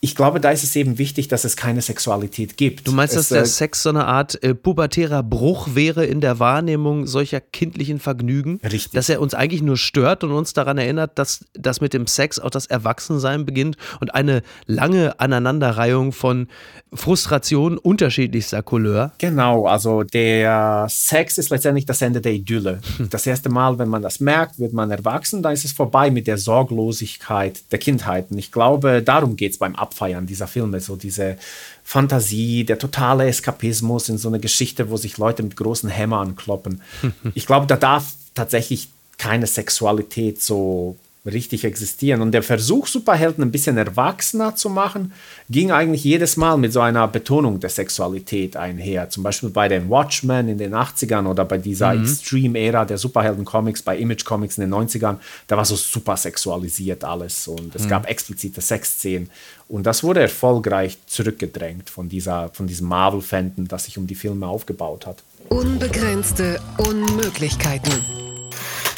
ich 0.00 0.14
glaube, 0.14 0.38
da 0.38 0.50
ist 0.50 0.62
es 0.62 0.76
eben 0.76 0.98
wichtig, 0.98 1.26
dass 1.26 1.44
es 1.44 1.56
keine 1.56 1.82
Sexualität 1.82 2.56
gibt. 2.56 2.86
Du 2.86 2.92
meinst, 2.92 3.16
es, 3.16 3.28
dass 3.28 3.36
der 3.36 3.42
äh, 3.42 3.46
Sex 3.46 3.82
so 3.82 3.88
eine 3.88 4.06
Art 4.06 4.40
äh, 4.44 4.54
pubertärer 4.54 5.24
Bruch 5.24 5.74
wäre 5.74 6.06
in 6.06 6.20
der 6.20 6.38
Wahrnehmung 6.38 7.06
solcher 7.06 7.40
kindlichen 7.40 7.98
Vergnügen? 7.98 8.60
Richtig. 8.62 8.92
Dass 8.92 9.08
er 9.08 9.20
uns 9.20 9.34
eigentlich 9.34 9.60
nur 9.60 9.76
stört 9.76 10.22
und 10.22 10.30
uns 10.30 10.52
daran 10.52 10.78
erinnert, 10.78 11.18
dass, 11.18 11.44
dass 11.54 11.80
mit 11.80 11.94
dem 11.94 12.06
Sex 12.06 12.38
auch 12.38 12.50
das 12.50 12.66
Erwachsensein 12.66 13.44
beginnt 13.44 13.76
und 14.00 14.14
eine 14.14 14.42
lange 14.66 15.18
Aneinanderreihung 15.18 16.12
von 16.12 16.46
Frustrationen 16.92 17.76
unterschiedlichster 17.76 18.62
Couleur. 18.62 19.12
Genau, 19.18 19.66
also 19.66 20.04
der 20.04 20.86
Sex 20.88 21.38
ist 21.38 21.50
letztendlich 21.50 21.86
das 21.86 22.00
Ende 22.02 22.20
der 22.20 22.34
Idylle. 22.34 22.80
Hm. 22.98 23.10
Das 23.10 23.26
erste 23.26 23.48
Mal, 23.48 23.78
wenn 23.80 23.88
man 23.88 24.02
das 24.02 24.20
merkt, 24.20 24.60
wird 24.60 24.72
man 24.72 24.92
erwachsen, 24.92 25.42
dann 25.42 25.54
ist 25.54 25.64
es 25.64 25.72
vorbei 25.72 26.12
mit 26.12 26.28
der 26.28 26.38
Sorglosigkeit 26.38 27.72
der 27.72 27.80
Kindheit. 27.80 28.30
Und 28.30 28.38
ich 28.38 28.52
glaube, 28.52 29.02
darum 29.02 29.34
geht 29.34 29.52
es 29.52 29.58
beim 29.58 29.74
Abschluss 29.74 29.87
Abfeiern 29.88 30.26
dieser 30.26 30.46
Filme, 30.46 30.80
so 30.80 30.96
diese 30.96 31.38
Fantasie, 31.82 32.64
der 32.64 32.78
totale 32.78 33.26
Eskapismus 33.26 34.08
in 34.10 34.18
so 34.18 34.28
eine 34.28 34.38
Geschichte, 34.38 34.90
wo 34.90 34.96
sich 34.98 35.16
Leute 35.16 35.42
mit 35.42 35.56
großen 35.56 35.88
Hämmern 35.88 36.36
kloppen. 36.36 36.82
ich 37.34 37.46
glaube, 37.46 37.66
da 37.66 37.76
darf 37.76 38.12
tatsächlich 38.34 38.88
keine 39.16 39.46
Sexualität 39.46 40.42
so 40.42 40.96
richtig 41.28 41.64
existieren. 41.64 42.20
Und 42.20 42.32
der 42.32 42.42
Versuch, 42.42 42.86
Superhelden 42.86 43.44
ein 43.44 43.52
bisschen 43.52 43.76
erwachsener 43.76 44.54
zu 44.54 44.68
machen, 44.68 45.12
ging 45.48 45.70
eigentlich 45.70 46.04
jedes 46.04 46.36
Mal 46.36 46.56
mit 46.56 46.72
so 46.72 46.80
einer 46.80 47.06
Betonung 47.08 47.60
der 47.60 47.70
Sexualität 47.70 48.56
einher. 48.56 49.10
Zum 49.10 49.22
Beispiel 49.22 49.50
bei 49.50 49.68
den 49.68 49.88
Watchmen 49.88 50.48
in 50.48 50.58
den 50.58 50.74
80ern 50.74 51.26
oder 51.26 51.44
bei 51.44 51.58
dieser 51.58 51.94
mhm. 51.94 52.02
Extreme-Ära 52.02 52.84
der 52.84 52.98
Superhelden-Comics, 52.98 53.82
bei 53.82 53.96
Image-Comics 53.98 54.58
in 54.58 54.70
den 54.70 54.74
90ern. 54.74 55.16
Da 55.46 55.56
war 55.56 55.64
so 55.64 55.76
super 55.76 56.16
sexualisiert 56.16 57.04
alles 57.04 57.48
und 57.48 57.74
es 57.74 57.84
mhm. 57.84 57.88
gab 57.88 58.08
explizite 58.08 58.60
Sexszenen. 58.60 59.30
Und 59.68 59.84
das 59.86 60.02
wurde 60.02 60.20
erfolgreich 60.20 60.98
zurückgedrängt 61.06 61.90
von, 61.90 62.08
dieser, 62.08 62.48
von 62.54 62.66
diesem 62.66 62.88
Marvel-Fandom, 62.88 63.68
das 63.68 63.84
sich 63.84 63.98
um 63.98 64.06
die 64.06 64.14
Filme 64.14 64.46
aufgebaut 64.46 65.06
hat. 65.06 65.22
Unbegrenzte 65.50 66.60
Unmöglichkeiten. 66.78 68.37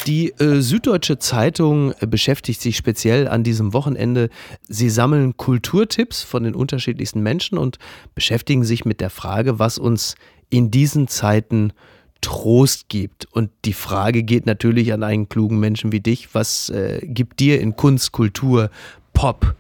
Die 0.07 0.31
äh, 0.39 0.61
Süddeutsche 0.61 1.19
Zeitung 1.19 1.93
äh, 2.01 2.07
beschäftigt 2.07 2.61
sich 2.61 2.77
speziell 2.77 3.29
an 3.29 3.45
diesem 3.45 3.73
Wochenende. 3.73 4.31
Sie 4.69 4.89
sammeln 4.89 5.37
Kulturtipps 5.37 6.23
von 6.23 6.45
den 6.45 6.55
unterschiedlichsten 6.55 7.21
Menschen 7.21 7.59
und 7.59 7.79
beschäftigen 8.15 8.65
sich 8.65 8.85
mit 8.85 9.01
der 9.01 9.11
Frage, 9.11 9.59
was 9.59 9.79
uns 9.79 10.15
in 10.49 10.71
diesen 10.71 11.07
Zeiten 11.07 11.73
Trost 12.21 12.89
gibt. 12.89 13.27
Und 13.33 13.51
die 13.65 13.73
Frage 13.73 14.23
geht 14.23 14.47
natürlich 14.47 14.93
an 14.93 15.03
einen 15.03 15.29
klugen 15.29 15.61
Menschen 15.61 15.93
wie 15.93 16.01
dich. 16.01 16.35
Was 16.35 16.71
äh, 16.71 17.01
gibt 17.03 17.41
dir 17.41 17.61
in 17.61 17.77
Kunst, 17.77 18.13
Kultur, 18.13 18.71
Pop 19.13 19.55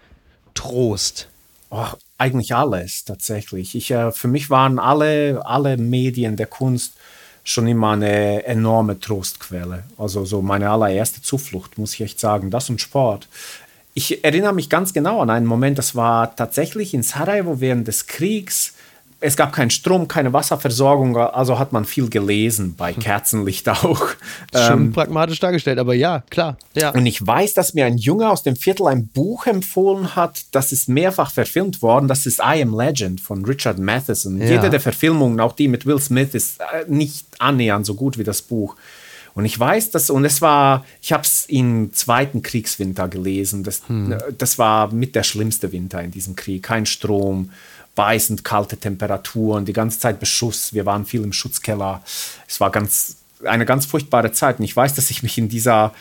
Trost? 0.55 1.28
Oh, 1.70 1.86
eigentlich 2.18 2.55
alles 2.55 3.05
tatsächlich. 3.05 3.74
Ich, 3.74 3.91
äh, 3.91 4.11
für 4.11 4.28
mich 4.28 4.51
waren 4.51 4.78
alle, 4.78 5.43
alle 5.45 5.76
Medien 5.76 6.36
der 6.36 6.47
Kunst 6.47 6.95
schon 7.45 7.66
immer 7.66 7.93
eine 7.93 8.45
enorme 8.45 9.01
Trostquelle. 9.01 9.84
Also 9.97 10.24
so 10.24 10.43
meine 10.43 10.70
allererste 10.70 11.22
Zuflucht, 11.22 11.78
muss 11.78 11.95
ich 11.95 12.03
echt 12.03 12.20
sagen, 12.20 12.51
das 12.51 12.70
und 12.70 12.80
Sport. 12.80 13.28
Ich 13.95 14.24
erinnere 14.24 14.55
mich 14.55 14.68
ganz 14.68 14.93
genau 14.93 15.20
an 15.20 15.30
einen 15.30 15.47
Moment, 15.47 15.78
das 15.78 15.97
war 15.97 16.36
tatsächlich 16.36 16.95
in 16.95 17.03
Sarajevo 17.03 17.61
während 17.61 17.88
des 17.88 18.07
Kriegs 18.07 18.74
es 19.20 19.36
gab 19.36 19.52
keinen 19.52 19.70
Strom, 19.70 20.08
keine 20.08 20.32
Wasserversorgung, 20.32 21.16
also 21.16 21.58
hat 21.58 21.72
man 21.72 21.84
viel 21.84 22.08
gelesen, 22.08 22.74
bei 22.76 22.94
hm. 22.94 23.02
Kerzenlicht 23.02 23.68
auch. 23.68 24.08
Schon 24.54 24.86
ähm, 24.86 24.92
pragmatisch 24.92 25.38
dargestellt, 25.38 25.78
aber 25.78 25.94
ja, 25.94 26.24
klar. 26.30 26.56
Ja. 26.74 26.90
Und 26.90 27.06
ich 27.06 27.24
weiß, 27.24 27.54
dass 27.54 27.74
mir 27.74 27.84
ein 27.84 27.98
Junge 27.98 28.30
aus 28.30 28.42
dem 28.42 28.56
Viertel 28.56 28.86
ein 28.86 29.08
Buch 29.08 29.46
empfohlen 29.46 30.16
hat, 30.16 30.44
das 30.52 30.72
ist 30.72 30.88
mehrfach 30.88 31.30
verfilmt 31.30 31.82
worden, 31.82 32.08
das 32.08 32.26
ist 32.26 32.40
I 32.40 32.62
Am 32.62 32.76
Legend 32.76 33.20
von 33.20 33.44
Richard 33.44 33.78
Matheson. 33.78 34.38
Ja. 34.38 34.46
Jede 34.46 34.70
der 34.70 34.80
Verfilmungen, 34.80 35.40
auch 35.40 35.52
die 35.52 35.68
mit 35.68 35.84
Will 35.84 36.00
Smith, 36.00 36.34
ist 36.34 36.60
äh, 36.60 36.84
nicht 36.88 37.26
annähernd 37.38 37.84
so 37.84 37.94
gut 37.94 38.18
wie 38.18 38.24
das 38.24 38.42
Buch. 38.42 38.76
Und 39.34 39.44
ich 39.44 39.58
weiß, 39.58 39.90
dass, 39.90 40.10
und 40.10 40.24
es 40.24 40.42
war, 40.42 40.84
ich 41.00 41.12
habe 41.12 41.22
es 41.22 41.46
im 41.46 41.92
zweiten 41.92 42.42
Kriegswinter 42.42 43.06
gelesen. 43.06 43.62
Das, 43.62 43.82
hm. 43.86 44.16
das 44.36 44.58
war 44.58 44.92
mit 44.92 45.14
der 45.14 45.22
schlimmste 45.22 45.70
Winter 45.70 46.02
in 46.02 46.10
diesem 46.10 46.34
Krieg. 46.34 46.64
Kein 46.64 46.84
Strom, 46.84 47.50
beißend 47.95 48.45
kalte 48.45 48.76
Temperaturen, 48.76 49.64
die 49.64 49.72
ganze 49.72 49.99
Zeit 49.99 50.20
Beschuss. 50.20 50.72
Wir 50.72 50.86
waren 50.86 51.07
viel 51.07 51.22
im 51.22 51.32
Schutzkeller. 51.32 52.03
Es 52.47 52.61
war 52.61 52.70
ganz, 52.70 53.16
eine 53.45 53.66
ganz 53.66 53.86
furchtbare 53.86 54.32
Zeit. 54.32 54.59
Und 54.59 54.64
ich 54.64 54.76
weiß, 54.76 54.95
dass 54.95 55.11
ich 55.11 55.22
mich 55.22 55.38
in 55.38 55.49
dieser 55.49 55.93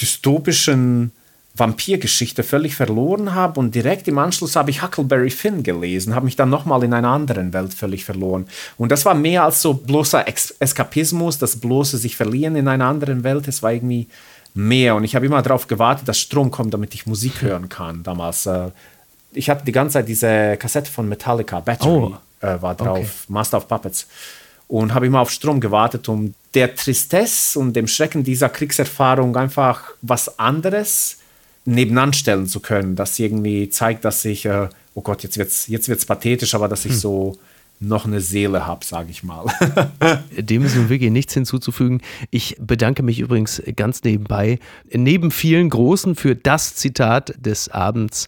dystopischen 0.00 1.12
Vampirgeschichte 1.56 2.42
völlig 2.42 2.74
verloren 2.74 3.34
habe 3.34 3.60
und 3.60 3.76
direkt 3.76 4.08
im 4.08 4.18
Anschluss 4.18 4.56
habe 4.56 4.70
ich 4.70 4.82
Huckleberry 4.82 5.30
Finn 5.30 5.62
gelesen, 5.62 6.14
habe 6.14 6.24
mich 6.24 6.34
dann 6.34 6.50
nochmal 6.50 6.82
in 6.82 6.92
einer 6.92 7.10
anderen 7.10 7.52
Welt 7.52 7.72
völlig 7.72 8.04
verloren. 8.04 8.46
Und 8.76 8.90
das 8.90 9.04
war 9.04 9.14
mehr 9.14 9.44
als 9.44 9.62
so 9.62 9.74
bloßer 9.74 10.26
Ex 10.26 10.50
Eskapismus, 10.58 11.38
das 11.38 11.56
bloße 11.60 11.96
sich 11.96 12.16
verlieren 12.16 12.56
in 12.56 12.66
einer 12.66 12.86
anderen 12.86 13.22
Welt. 13.22 13.46
Es 13.46 13.62
war 13.62 13.72
irgendwie 13.72 14.08
mehr 14.52 14.96
und 14.96 15.04
ich 15.04 15.14
habe 15.14 15.26
immer 15.26 15.42
darauf 15.42 15.68
gewartet, 15.68 16.08
dass 16.08 16.18
Strom 16.18 16.50
kommt, 16.50 16.74
damit 16.74 16.92
ich 16.92 17.06
Musik 17.06 17.42
hören 17.42 17.68
kann. 17.68 18.02
Damals 18.02 18.46
äh, 18.46 18.70
ich 19.34 19.50
hatte 19.50 19.64
die 19.64 19.72
ganze 19.72 19.94
Zeit 19.94 20.08
diese 20.08 20.56
Kassette 20.56 20.90
von 20.90 21.08
Metallica, 21.08 21.60
Battery, 21.60 21.90
oh. 21.90 22.14
äh, 22.40 22.60
war 22.60 22.74
drauf, 22.74 22.98
okay. 22.98 23.08
Master 23.28 23.58
of 23.58 23.68
Puppets. 23.68 24.06
Und 24.66 24.94
habe 24.94 25.06
immer 25.06 25.20
auf 25.20 25.30
Strom 25.30 25.60
gewartet, 25.60 26.08
um 26.08 26.34
der 26.54 26.74
Tristesse 26.74 27.58
und 27.58 27.74
dem 27.74 27.86
Schrecken 27.86 28.24
dieser 28.24 28.48
Kriegserfahrung 28.48 29.36
einfach 29.36 29.90
was 30.00 30.38
anderes 30.38 31.18
nebenanstellen 31.66 32.46
zu 32.46 32.60
können, 32.60 32.96
das 32.96 33.18
irgendwie 33.18 33.68
zeigt, 33.68 34.04
dass 34.04 34.24
ich, 34.24 34.46
äh, 34.46 34.68
oh 34.94 35.00
Gott, 35.02 35.22
jetzt 35.22 35.38
wird 35.38 35.48
es 35.48 35.66
jetzt 35.66 35.88
wird's 35.88 36.06
pathetisch, 36.06 36.54
aber 36.54 36.68
dass 36.68 36.84
ich 36.84 36.92
hm. 36.92 36.98
so 36.98 37.38
noch 37.84 38.06
eine 38.06 38.20
Seele 38.20 38.66
habe, 38.66 38.84
sage 38.84 39.10
ich 39.10 39.22
mal. 39.22 39.46
Dem 40.36 40.64
ist 40.64 40.76
nun 40.76 40.88
wirklich 40.88 41.10
nichts 41.10 41.34
hinzuzufügen. 41.34 42.00
Ich 42.30 42.56
bedanke 42.60 43.02
mich 43.02 43.20
übrigens 43.20 43.62
ganz 43.76 44.02
nebenbei, 44.02 44.58
neben 44.92 45.30
vielen 45.30 45.70
Großen, 45.70 46.14
für 46.14 46.34
das 46.34 46.74
Zitat 46.74 47.34
des 47.38 47.68
Abends. 47.68 48.26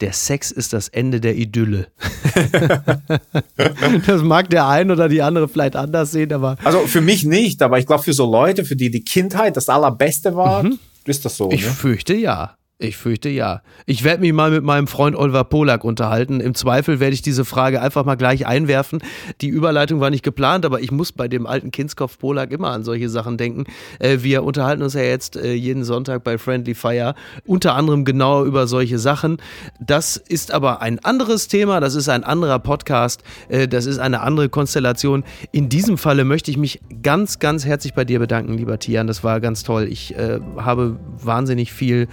Der 0.00 0.12
Sex 0.12 0.52
ist 0.52 0.72
das 0.72 0.88
Ende 0.88 1.20
der 1.20 1.36
Idylle. 1.36 1.88
das 4.06 4.22
mag 4.22 4.48
der 4.48 4.68
ein 4.68 4.92
oder 4.92 5.08
die 5.08 5.22
andere 5.22 5.48
vielleicht 5.48 5.74
anders 5.74 6.12
sehen, 6.12 6.32
aber. 6.32 6.56
Also 6.62 6.86
für 6.86 7.00
mich 7.00 7.24
nicht, 7.24 7.62
aber 7.62 7.80
ich 7.80 7.86
glaube 7.86 8.04
für 8.04 8.12
so 8.12 8.30
Leute, 8.30 8.64
für 8.64 8.76
die 8.76 8.92
die 8.92 9.02
Kindheit 9.02 9.56
das 9.56 9.68
Allerbeste 9.68 10.36
war, 10.36 10.62
mhm. 10.62 10.78
ist 11.04 11.24
das 11.24 11.36
so. 11.36 11.50
Ich 11.50 11.64
ne? 11.64 11.70
fürchte 11.70 12.14
ja. 12.14 12.57
Ich 12.80 12.96
fürchte 12.96 13.28
ja. 13.28 13.62
Ich 13.86 14.04
werde 14.04 14.20
mich 14.20 14.32
mal 14.32 14.52
mit 14.52 14.62
meinem 14.62 14.86
Freund 14.86 15.16
Oliver 15.16 15.42
Polak 15.42 15.82
unterhalten. 15.82 16.38
Im 16.38 16.54
Zweifel 16.54 17.00
werde 17.00 17.12
ich 17.12 17.22
diese 17.22 17.44
Frage 17.44 17.82
einfach 17.82 18.04
mal 18.04 18.14
gleich 18.14 18.46
einwerfen. 18.46 19.00
Die 19.40 19.48
Überleitung 19.48 19.98
war 19.98 20.10
nicht 20.10 20.22
geplant, 20.22 20.64
aber 20.64 20.80
ich 20.80 20.92
muss 20.92 21.10
bei 21.10 21.26
dem 21.26 21.48
alten 21.48 21.72
Kindskopf 21.72 22.18
Polak 22.20 22.52
immer 22.52 22.70
an 22.70 22.84
solche 22.84 23.08
Sachen 23.08 23.36
denken. 23.36 23.64
Äh, 23.98 24.18
wir 24.20 24.44
unterhalten 24.44 24.84
uns 24.84 24.94
ja 24.94 25.00
jetzt 25.00 25.34
äh, 25.34 25.54
jeden 25.54 25.82
Sonntag 25.82 26.22
bei 26.22 26.38
Friendly 26.38 26.76
Fire 26.76 27.16
unter 27.46 27.74
anderem 27.74 28.04
genau 28.04 28.44
über 28.44 28.68
solche 28.68 29.00
Sachen. 29.00 29.38
Das 29.80 30.16
ist 30.16 30.52
aber 30.52 30.80
ein 30.80 31.00
anderes 31.00 31.48
Thema, 31.48 31.80
das 31.80 31.96
ist 31.96 32.08
ein 32.08 32.22
anderer 32.22 32.60
Podcast, 32.60 33.24
äh, 33.48 33.66
das 33.66 33.86
ist 33.86 33.98
eine 33.98 34.20
andere 34.20 34.50
Konstellation. 34.50 35.24
In 35.50 35.68
diesem 35.68 35.98
Falle 35.98 36.24
möchte 36.24 36.52
ich 36.52 36.56
mich 36.56 36.80
ganz, 37.02 37.40
ganz 37.40 37.66
herzlich 37.66 37.94
bei 37.94 38.04
dir 38.04 38.20
bedanken, 38.20 38.54
lieber 38.54 38.78
Tian. 38.78 39.08
Das 39.08 39.24
war 39.24 39.40
ganz 39.40 39.64
toll. 39.64 39.88
Ich 39.90 40.14
habe 40.56 40.96
wahnsinnig 41.20 41.72
viel 41.72 42.08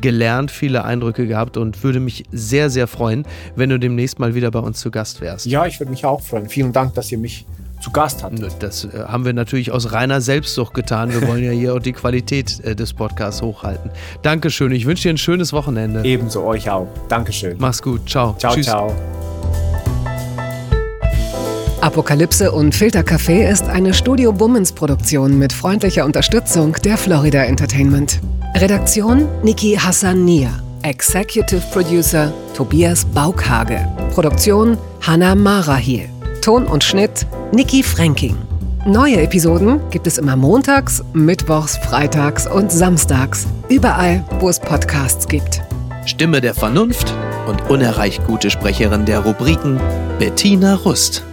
gelernt, 0.00 0.50
viele 0.50 0.84
Eindrücke 0.84 1.26
gehabt 1.26 1.56
und 1.56 1.82
würde 1.82 2.00
mich 2.00 2.24
sehr, 2.32 2.70
sehr 2.70 2.86
freuen, 2.86 3.26
wenn 3.56 3.70
du 3.70 3.78
demnächst 3.78 4.18
mal 4.18 4.34
wieder 4.34 4.50
bei 4.50 4.60
uns 4.60 4.80
zu 4.80 4.90
Gast 4.90 5.20
wärst. 5.20 5.46
Ja, 5.46 5.66
ich 5.66 5.80
würde 5.80 5.90
mich 5.90 6.04
auch 6.04 6.20
freuen. 6.20 6.48
Vielen 6.48 6.72
Dank, 6.72 6.94
dass 6.94 7.10
ihr 7.12 7.18
mich 7.18 7.46
zu 7.80 7.90
Gast 7.90 8.22
hattet. 8.22 8.52
Das 8.60 8.84
äh, 8.84 9.04
haben 9.06 9.24
wir 9.24 9.32
natürlich 9.32 9.72
aus 9.72 9.92
reiner 9.92 10.20
Selbstsucht 10.20 10.74
getan. 10.74 11.12
Wir 11.12 11.26
wollen 11.26 11.42
ja 11.42 11.50
hier 11.50 11.74
auch 11.74 11.78
die 11.80 11.92
Qualität 11.92 12.60
äh, 12.64 12.76
des 12.76 12.92
Podcasts 12.92 13.42
hochhalten. 13.42 13.90
Dankeschön. 14.22 14.72
Ich 14.72 14.86
wünsche 14.86 15.04
dir 15.04 15.14
ein 15.14 15.18
schönes 15.18 15.52
Wochenende. 15.52 16.04
Ebenso 16.04 16.44
euch 16.44 16.70
auch. 16.70 16.88
Dankeschön. 17.08 17.56
Mach's 17.58 17.82
gut. 17.82 18.08
Ciao. 18.08 18.34
Ciao, 18.38 18.54
Tschüss. 18.54 18.66
ciao. 18.66 18.94
Apokalypse 21.80 22.52
und 22.52 22.74
Filtercafé 22.74 23.50
ist 23.50 23.64
eine 23.64 23.94
Studio 23.94 24.32
Bummens 24.32 24.72
Produktion 24.72 25.38
mit 25.38 25.52
freundlicher 25.52 26.04
Unterstützung 26.04 26.76
der 26.84 26.98
Florida 26.98 27.44
Entertainment. 27.44 28.20
Redaktion 28.54 29.28
Niki 29.42 29.76
Hassania. 29.78 30.50
Executive 30.82 31.62
Producer 31.72 32.32
Tobias 32.54 33.04
Baukhage. 33.04 33.78
Produktion 34.12 34.76
Hanna 35.00 35.34
Marahiel. 35.34 36.08
Ton 36.42 36.66
und 36.66 36.82
Schnitt 36.82 37.26
Niki 37.52 37.82
Fränking. 37.82 38.36
Neue 38.86 39.22
Episoden 39.22 39.80
gibt 39.90 40.06
es 40.06 40.18
immer 40.18 40.36
montags, 40.36 41.02
mittwochs, 41.12 41.76
freitags 41.78 42.46
und 42.46 42.72
samstags. 42.72 43.46
Überall, 43.68 44.24
wo 44.40 44.48
es 44.48 44.58
Podcasts 44.58 45.28
gibt. 45.28 45.62
Stimme 46.04 46.40
der 46.40 46.54
Vernunft 46.54 47.14
und 47.46 47.70
unerreicht 47.70 48.26
gute 48.26 48.50
Sprecherin 48.50 49.06
der 49.06 49.20
Rubriken 49.20 49.80
Bettina 50.18 50.74
Rust. 50.74 51.24